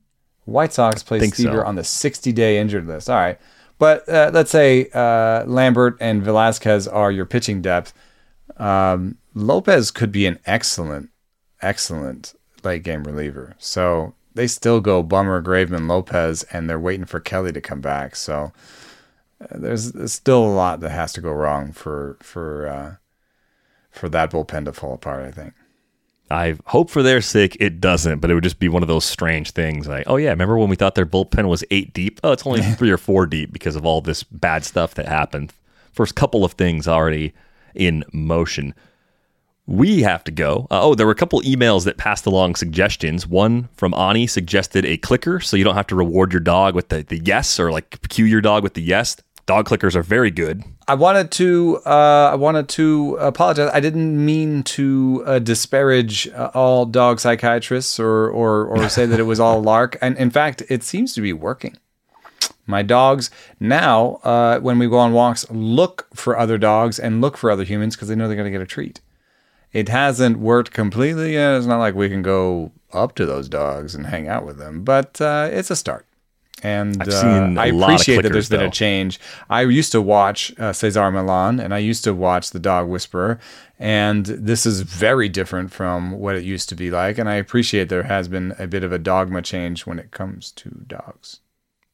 White 0.44 0.72
Sox 0.72 1.02
play 1.02 1.20
Stiever 1.20 1.62
so. 1.62 1.64
on 1.64 1.76
the 1.76 1.84
60 1.84 2.32
day 2.32 2.58
injured 2.58 2.86
list. 2.86 3.08
All 3.08 3.16
right. 3.16 3.38
But 3.78 4.08
uh, 4.08 4.30
let's 4.32 4.50
say 4.50 4.88
uh, 4.92 5.44
Lambert 5.46 5.96
and 6.00 6.22
Velasquez 6.22 6.86
are 6.86 7.10
your 7.10 7.26
pitching 7.26 7.62
depth. 7.62 7.92
Um, 8.56 9.18
Lopez 9.34 9.90
could 9.90 10.12
be 10.12 10.26
an 10.26 10.38
excellent, 10.46 11.10
excellent 11.60 12.34
late 12.62 12.82
game 12.82 13.04
reliever. 13.04 13.56
So 13.58 14.14
they 14.34 14.46
still 14.46 14.80
go 14.80 15.02
Bummer, 15.02 15.42
Graveman, 15.42 15.88
Lopez, 15.88 16.44
and 16.52 16.68
they're 16.68 16.78
waiting 16.78 17.06
for 17.06 17.20
Kelly 17.20 17.52
to 17.52 17.60
come 17.60 17.80
back. 17.80 18.14
So 18.16 18.52
uh, 19.40 19.46
there's, 19.50 19.92
there's, 19.92 20.12
still 20.12 20.44
a 20.44 20.46
lot 20.46 20.80
that 20.80 20.90
has 20.90 21.12
to 21.14 21.20
go 21.20 21.32
wrong 21.32 21.72
for 21.72 22.16
for 22.20 22.68
uh, 22.68 22.94
for 23.90 24.08
that 24.08 24.30
bullpen 24.30 24.64
to 24.66 24.72
fall 24.72 24.94
apart. 24.94 25.24
I 25.24 25.30
think. 25.30 25.54
I 26.32 26.56
hope 26.66 26.90
for 26.90 27.02
their 27.02 27.20
sake 27.20 27.56
it 27.60 27.80
doesn't, 27.80 28.20
but 28.20 28.30
it 28.30 28.34
would 28.34 28.44
just 28.44 28.58
be 28.58 28.68
one 28.68 28.82
of 28.82 28.88
those 28.88 29.04
strange 29.04 29.52
things 29.52 29.86
like, 29.86 30.04
oh 30.06 30.16
yeah, 30.16 30.30
remember 30.30 30.58
when 30.58 30.68
we 30.68 30.76
thought 30.76 30.94
their 30.94 31.06
bullpen 31.06 31.48
was 31.48 31.64
eight 31.70 31.92
deep? 31.92 32.20
Oh, 32.24 32.32
it's 32.32 32.46
only 32.46 32.62
three 32.76 32.90
or 32.90 32.98
four 32.98 33.26
deep 33.26 33.52
because 33.52 33.76
of 33.76 33.84
all 33.84 34.00
this 34.00 34.22
bad 34.22 34.64
stuff 34.64 34.94
that 34.94 35.06
happened. 35.06 35.52
First 35.92 36.14
couple 36.14 36.44
of 36.44 36.52
things 36.52 36.88
already 36.88 37.32
in 37.74 38.04
motion. 38.12 38.74
We 39.66 40.02
have 40.02 40.24
to 40.24 40.32
go. 40.32 40.66
Uh, 40.70 40.82
oh, 40.82 40.94
there 40.94 41.06
were 41.06 41.12
a 41.12 41.16
couple 41.16 41.40
emails 41.42 41.84
that 41.84 41.96
passed 41.96 42.26
along 42.26 42.56
suggestions. 42.56 43.26
One 43.26 43.68
from 43.76 43.94
Ani 43.94 44.26
suggested 44.26 44.84
a 44.84 44.96
clicker 44.96 45.38
so 45.38 45.56
you 45.56 45.64
don't 45.64 45.76
have 45.76 45.86
to 45.88 45.94
reward 45.94 46.32
your 46.32 46.40
dog 46.40 46.74
with 46.74 46.88
the, 46.88 47.02
the 47.02 47.20
yes 47.24 47.60
or 47.60 47.70
like 47.70 48.08
cue 48.08 48.24
your 48.24 48.40
dog 48.40 48.64
with 48.64 48.74
the 48.74 48.82
yes. 48.82 49.16
Dog 49.44 49.68
clickers 49.68 49.96
are 49.96 50.02
very 50.02 50.30
good. 50.30 50.62
I 50.86 50.94
wanted 50.94 51.32
to 51.32 51.80
uh, 51.84 52.30
I 52.32 52.36
wanted 52.36 52.68
to 52.70 53.16
apologize. 53.20 53.70
I 53.72 53.80
didn't 53.80 54.24
mean 54.24 54.62
to 54.64 55.24
uh, 55.26 55.38
disparage 55.40 56.28
uh, 56.28 56.50
all 56.54 56.86
dog 56.86 57.18
psychiatrists 57.18 57.98
or 57.98 58.28
or 58.28 58.66
or 58.66 58.88
say 58.96 59.04
that 59.06 59.18
it 59.18 59.24
was 59.24 59.40
all 59.40 59.60
lark. 59.60 59.96
And 60.00 60.16
in 60.16 60.30
fact, 60.30 60.62
it 60.68 60.84
seems 60.84 61.12
to 61.14 61.20
be 61.20 61.32
working. 61.32 61.76
My 62.66 62.82
dogs 62.82 63.30
now, 63.58 64.20
uh, 64.22 64.60
when 64.60 64.78
we 64.78 64.88
go 64.88 64.98
on 64.98 65.12
walks, 65.12 65.50
look 65.50 66.06
for 66.14 66.38
other 66.38 66.58
dogs 66.58 67.00
and 67.00 67.20
look 67.20 67.36
for 67.36 67.50
other 67.50 67.64
humans 67.64 67.96
because 67.96 68.08
they 68.08 68.14
know 68.14 68.28
they're 68.28 68.36
going 68.36 68.50
to 68.50 68.56
get 68.56 68.62
a 68.62 68.66
treat. 68.66 69.00
It 69.72 69.88
hasn't 69.88 70.38
worked 70.38 70.70
completely 70.72 71.32
yet. 71.32 71.56
It's 71.56 71.66
not 71.66 71.78
like 71.78 71.94
we 71.94 72.08
can 72.08 72.22
go 72.22 72.70
up 72.92 73.14
to 73.16 73.26
those 73.26 73.48
dogs 73.48 73.94
and 73.94 74.06
hang 74.06 74.28
out 74.28 74.46
with 74.46 74.58
them, 74.58 74.84
but 74.84 75.20
uh, 75.20 75.48
it's 75.50 75.70
a 75.70 75.76
start 75.76 76.06
and 76.62 77.08
uh, 77.08 77.54
I 77.58 77.66
appreciate 77.66 78.22
that 78.22 78.32
there's 78.32 78.48
though. 78.48 78.58
been 78.58 78.66
a 78.66 78.70
change. 78.70 79.18
I 79.50 79.62
used 79.62 79.92
to 79.92 80.00
watch 80.00 80.52
uh, 80.58 80.72
Cesar 80.72 81.10
Millan, 81.10 81.60
and 81.60 81.74
I 81.74 81.78
used 81.78 82.04
to 82.04 82.14
watch 82.14 82.50
The 82.50 82.60
Dog 82.60 82.88
Whisperer, 82.88 83.40
and 83.78 84.26
this 84.26 84.64
is 84.64 84.82
very 84.82 85.28
different 85.28 85.72
from 85.72 86.12
what 86.12 86.36
it 86.36 86.44
used 86.44 86.68
to 86.68 86.74
be 86.74 86.90
like. 86.90 87.18
And 87.18 87.28
I 87.28 87.34
appreciate 87.34 87.88
there 87.88 88.04
has 88.04 88.28
been 88.28 88.54
a 88.58 88.66
bit 88.66 88.84
of 88.84 88.92
a 88.92 88.98
dogma 88.98 89.42
change 89.42 89.86
when 89.86 89.98
it 89.98 90.10
comes 90.12 90.52
to 90.52 90.70
dogs. 90.86 91.40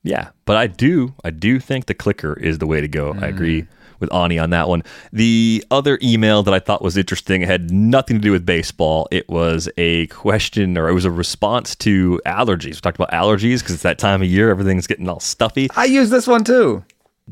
Yeah, 0.03 0.31
but 0.45 0.57
I 0.57 0.67
do, 0.67 1.15
I 1.25 1.31
do 1.31 1.59
think 1.59 1.87
the 1.87 1.95
clicker 1.95 2.39
is 2.39 2.59
the 2.59 2.67
way 2.67 2.81
to 2.81 2.89
go. 2.89 3.15
Mm. 3.15 3.23
I 3.23 3.27
agree 3.29 3.67
with 4.01 4.13
Ani 4.13 4.39
on 4.39 4.51
that 4.51 4.69
one. 4.69 4.83
The 5.13 5.65
other 5.71 5.99
email 6.03 6.43
that 6.43 6.55
I 6.55 6.59
thought 6.59 6.83
was 6.83 6.97
interesting 6.97 7.43
had 7.43 7.71
nothing 7.71 8.17
to 8.17 8.23
do 8.23 8.33
with 8.33 8.47
baseball. 8.47 9.09
It 9.11 9.29
was 9.29 9.69
a 9.77 10.07
question 10.09 10.77
or 10.77 10.89
it 10.89 10.95
was 10.95 11.05
a 11.05 11.11
response 11.11 11.75
to 11.77 12.21
allergies. 12.27 12.77
We 12.77 12.81
talked 12.81 12.97
about 12.97 13.11
allergies 13.11 13.61
because 13.61 13.75
it's 13.75 13.83
that 13.83 13.99
time 13.99 14.23
of 14.23 14.29
year, 14.29 14.51
everything's 14.51 14.87
getting 14.87 15.09
all 15.09 15.21
stuffy. 15.21 15.69
I 15.77 15.85
use 15.87 16.11
this 16.11 16.27
one 16.27 16.45
too. 16.45 16.85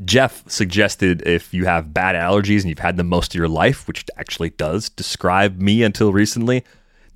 Jeff 0.05 0.43
suggested 0.49 1.25
if 1.25 1.53
you 1.53 1.65
have 1.65 1.93
bad 1.93 2.15
allergies 2.15 2.61
and 2.61 2.69
you've 2.69 2.79
had 2.79 2.97
them 2.97 3.07
most 3.07 3.31
of 3.31 3.35
your 3.35 3.47
life, 3.47 3.87
which 3.87 4.05
actually 4.17 4.51
does 4.51 4.89
describe 4.89 5.59
me 5.59 5.81
until 5.83 6.13
recently, 6.13 6.63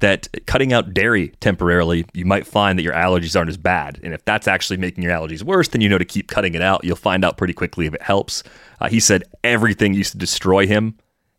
that 0.02 0.28
cutting 0.46 0.74
out 0.74 0.94
dairy 0.94 1.30
temporarily, 1.40 2.06
you 2.14 2.26
might 2.26 2.46
find 2.46 2.78
that 2.78 2.84
your 2.84 2.94
allergies 2.94 3.36
aren't 3.38 3.50
as 3.50 3.58
bad. 3.58 4.00
And 4.04 4.14
if 4.14 4.26
that's 4.26 4.48
actually 4.48 4.78
making 4.78 5.04
your 5.04 5.14
allergies 5.14 5.44
worse, 5.44 5.70
then 5.70 5.82
you 5.82 5.90
know 5.90 5.98
to 5.98 6.06
keep 6.06 6.28
cutting 6.28 6.54
it 6.54 6.62
out. 6.62 6.84
You'll 6.84 6.96
find 6.96 7.24
out 7.24 7.38
pretty 7.38 7.54
quickly 7.54 7.86
if 7.86 7.94
it 7.94 8.02
helps. 8.02 8.44
Uh, 8.80 8.90
he 8.90 9.00
said 9.00 9.24
everything 9.44 9.94
used 9.94 10.12
to 10.12 10.18
destroy 10.18 10.68
him. 10.68 10.98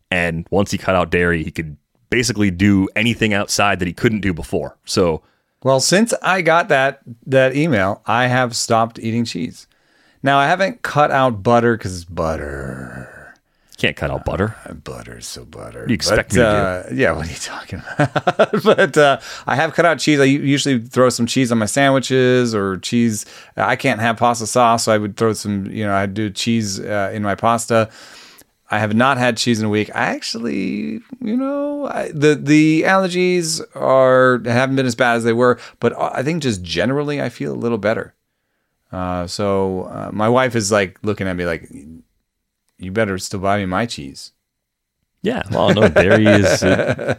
And 0.09 0.47
once 0.49 0.71
he 0.71 0.77
cut 0.77 0.95
out 0.95 1.11
dairy, 1.11 1.43
he 1.43 1.51
could 1.51 1.77
basically 2.09 2.51
do 2.51 2.87
anything 2.95 3.33
outside 3.33 3.79
that 3.79 3.87
he 3.87 3.93
couldn't 3.93 4.21
do 4.21 4.33
before. 4.33 4.77
So, 4.85 5.23
well, 5.63 5.79
since 5.79 6.13
I 6.21 6.41
got 6.41 6.69
that 6.69 7.01
that 7.25 7.55
email, 7.55 8.01
I 8.05 8.27
have 8.27 8.55
stopped 8.55 8.99
eating 8.99 9.25
cheese. 9.25 9.67
Now 10.21 10.37
I 10.37 10.47
haven't 10.47 10.83
cut 10.83 11.11
out 11.11 11.43
butter 11.43 11.75
because 11.77 11.95
it's 11.95 12.05
butter 12.05 13.12
can't 13.83 13.97
cut 13.97 14.11
out 14.11 14.23
butter. 14.23 14.55
Uh, 14.65 14.75
butter's 14.75 15.27
so 15.27 15.43
butter. 15.43 15.85
You 15.89 15.93
expect 15.93 16.29
but, 16.29 16.35
me 16.35 16.41
to 16.41 16.47
uh, 16.47 16.89
Yeah, 16.93 17.11
what 17.11 17.27
are 17.27 17.29
you 17.29 17.35
talking 17.35 17.81
about? 17.97 18.63
but 18.63 18.97
uh, 18.97 19.19
I 19.45 19.57
have 19.57 19.73
cut 19.73 19.83
out 19.83 19.99
cheese. 19.99 20.21
I 20.21 20.23
usually 20.23 20.79
throw 20.79 21.09
some 21.09 21.25
cheese 21.25 21.51
on 21.51 21.57
my 21.57 21.65
sandwiches 21.65 22.55
or 22.55 22.77
cheese. 22.77 23.25
I 23.57 23.75
can't 23.75 23.99
have 23.99 24.15
pasta 24.15 24.47
sauce, 24.47 24.85
so 24.85 24.93
I 24.93 24.97
would 24.97 25.17
throw 25.17 25.33
some, 25.33 25.65
you 25.65 25.85
know, 25.85 25.93
I'd 25.93 26.13
do 26.13 26.29
cheese 26.29 26.79
uh, 26.79 27.11
in 27.13 27.23
my 27.23 27.35
pasta. 27.35 27.89
I 28.71 28.79
have 28.79 28.95
not 28.95 29.17
had 29.17 29.35
cheese 29.35 29.59
in 29.59 29.65
a 29.65 29.69
week. 29.69 29.93
I 29.93 30.05
actually, 30.15 31.01
you 31.19 31.35
know, 31.35 31.87
I, 31.87 32.09
the 32.13 32.35
the 32.35 32.83
allergies 32.83 33.61
are 33.75 34.41
haven't 34.45 34.77
been 34.77 34.85
as 34.85 34.95
bad 34.95 35.17
as 35.17 35.25
they 35.25 35.33
were, 35.33 35.59
but 35.81 35.93
I 35.99 36.23
think 36.23 36.41
just 36.41 36.63
generally 36.63 37.21
I 37.21 37.27
feel 37.27 37.51
a 37.51 37.59
little 37.59 37.77
better. 37.77 38.15
Uh, 38.93 39.27
so 39.27 39.83
uh, 39.83 40.09
my 40.13 40.29
wife 40.29 40.55
is 40.55 40.71
like 40.71 40.97
looking 41.03 41.27
at 41.27 41.35
me 41.35 41.45
like, 41.45 41.69
you 42.83 42.91
better 42.91 43.17
still 43.17 43.39
buy 43.39 43.59
me 43.59 43.65
my 43.65 43.85
cheese. 43.85 44.31
Yeah, 45.21 45.43
well, 45.51 45.73
no, 45.73 45.87
dairy 45.87 46.25
is 46.25 46.59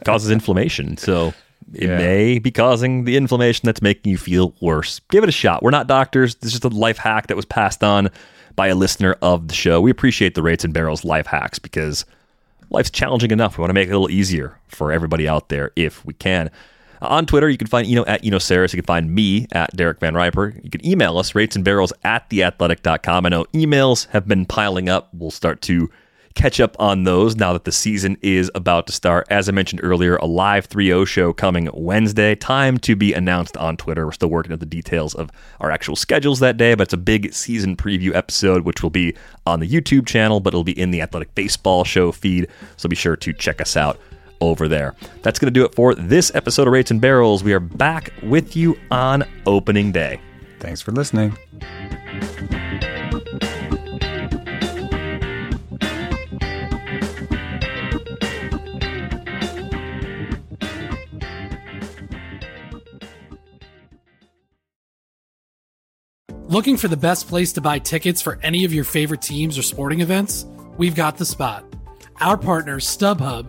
causes 0.04 0.30
inflammation, 0.30 0.98
so 0.98 1.32
it 1.72 1.88
yeah. 1.88 1.96
may 1.96 2.38
be 2.38 2.50
causing 2.50 3.04
the 3.04 3.16
inflammation 3.16 3.66
that's 3.66 3.80
making 3.80 4.12
you 4.12 4.18
feel 4.18 4.54
worse. 4.60 5.00
Give 5.10 5.22
it 5.22 5.28
a 5.28 5.32
shot. 5.32 5.62
We're 5.62 5.70
not 5.70 5.86
doctors. 5.86 6.34
This 6.36 6.48
is 6.52 6.60
just 6.60 6.64
a 6.64 6.76
life 6.76 6.98
hack 6.98 7.28
that 7.28 7.36
was 7.36 7.46
passed 7.46 7.82
on 7.82 8.10
by 8.56 8.68
a 8.68 8.74
listener 8.74 9.16
of 9.22 9.48
the 9.48 9.54
show. 9.54 9.80
We 9.80 9.90
appreciate 9.90 10.34
the 10.34 10.42
rates 10.42 10.64
and 10.64 10.74
barrels 10.74 11.04
life 11.04 11.26
hacks 11.26 11.58
because 11.58 12.04
life's 12.70 12.90
challenging 12.90 13.30
enough. 13.30 13.56
We 13.56 13.62
want 13.62 13.70
to 13.70 13.74
make 13.74 13.88
it 13.88 13.92
a 13.92 13.98
little 13.98 14.10
easier 14.10 14.58
for 14.68 14.92
everybody 14.92 15.26
out 15.26 15.48
there 15.48 15.72
if 15.76 16.04
we 16.04 16.14
can. 16.14 16.50
On 17.06 17.26
Twitter, 17.26 17.48
you 17.48 17.58
can 17.58 17.66
find 17.66 17.86
Eno 17.86 18.04
at 18.06 18.24
Eno. 18.24 18.38
You 18.38 18.68
can 18.68 18.82
find 18.82 19.14
me 19.14 19.46
at 19.52 19.76
Derek 19.76 20.00
VanRiper. 20.00 20.62
You 20.62 20.70
can 20.70 20.84
email 20.86 21.18
us, 21.18 21.34
rates 21.34 21.56
and 21.56 21.64
barrels 21.64 21.92
at 22.02 22.28
theathletic.com. 22.30 23.26
I 23.26 23.28
know 23.28 23.44
emails 23.54 24.06
have 24.08 24.26
been 24.26 24.46
piling 24.46 24.88
up. 24.88 25.08
We'll 25.12 25.30
start 25.30 25.60
to 25.62 25.90
catch 26.34 26.58
up 26.58 26.74
on 26.80 27.04
those 27.04 27.36
now 27.36 27.52
that 27.52 27.64
the 27.64 27.72
season 27.72 28.16
is 28.20 28.50
about 28.54 28.86
to 28.88 28.92
start. 28.92 29.26
As 29.30 29.48
I 29.48 29.52
mentioned 29.52 29.80
earlier, 29.84 30.16
a 30.16 30.26
live 30.26 30.66
3 30.66 31.04
show 31.06 31.32
coming 31.32 31.68
Wednesday. 31.72 32.34
Time 32.34 32.78
to 32.78 32.96
be 32.96 33.12
announced 33.12 33.56
on 33.56 33.76
Twitter. 33.76 34.04
We're 34.04 34.12
still 34.12 34.30
working 34.30 34.52
out 34.52 34.60
the 34.60 34.66
details 34.66 35.14
of 35.14 35.30
our 35.60 35.70
actual 35.70 35.96
schedules 35.96 36.40
that 36.40 36.56
day, 36.56 36.74
but 36.74 36.84
it's 36.84 36.92
a 36.92 36.98
big 36.98 37.32
season 37.32 37.76
preview 37.76 38.14
episode, 38.14 38.64
which 38.64 38.82
will 38.82 38.90
be 38.90 39.14
on 39.46 39.60
the 39.60 39.68
YouTube 39.68 40.06
channel, 40.06 40.40
but 40.40 40.54
it'll 40.54 40.64
be 40.64 40.78
in 40.78 40.90
the 40.90 41.02
Athletic 41.02 41.34
Baseball 41.34 41.84
Show 41.84 42.10
feed. 42.10 42.48
So 42.76 42.88
be 42.88 42.96
sure 42.96 43.16
to 43.16 43.32
check 43.32 43.60
us 43.60 43.76
out 43.76 44.00
over 44.48 44.68
there. 44.68 44.94
That's 45.22 45.38
going 45.38 45.52
to 45.52 45.58
do 45.58 45.64
it 45.64 45.74
for 45.74 45.94
this 45.94 46.34
episode 46.34 46.66
of 46.66 46.72
Rates 46.72 46.90
and 46.90 47.00
Barrels. 47.00 47.44
We 47.44 47.52
are 47.52 47.60
back 47.60 48.12
with 48.22 48.56
you 48.56 48.78
on 48.90 49.24
opening 49.46 49.92
day. 49.92 50.20
Thanks 50.60 50.80
for 50.80 50.92
listening. 50.92 51.36
Looking 66.54 66.76
for 66.76 66.86
the 66.86 66.96
best 66.96 67.26
place 67.26 67.52
to 67.54 67.60
buy 67.60 67.80
tickets 67.80 68.22
for 68.22 68.38
any 68.40 68.64
of 68.64 68.72
your 68.72 68.84
favorite 68.84 69.22
teams 69.22 69.58
or 69.58 69.62
sporting 69.62 70.02
events? 70.02 70.46
We've 70.76 70.94
got 70.94 71.16
the 71.16 71.24
spot. 71.24 71.64
Our 72.20 72.38
partner, 72.38 72.78
StubHub, 72.78 73.48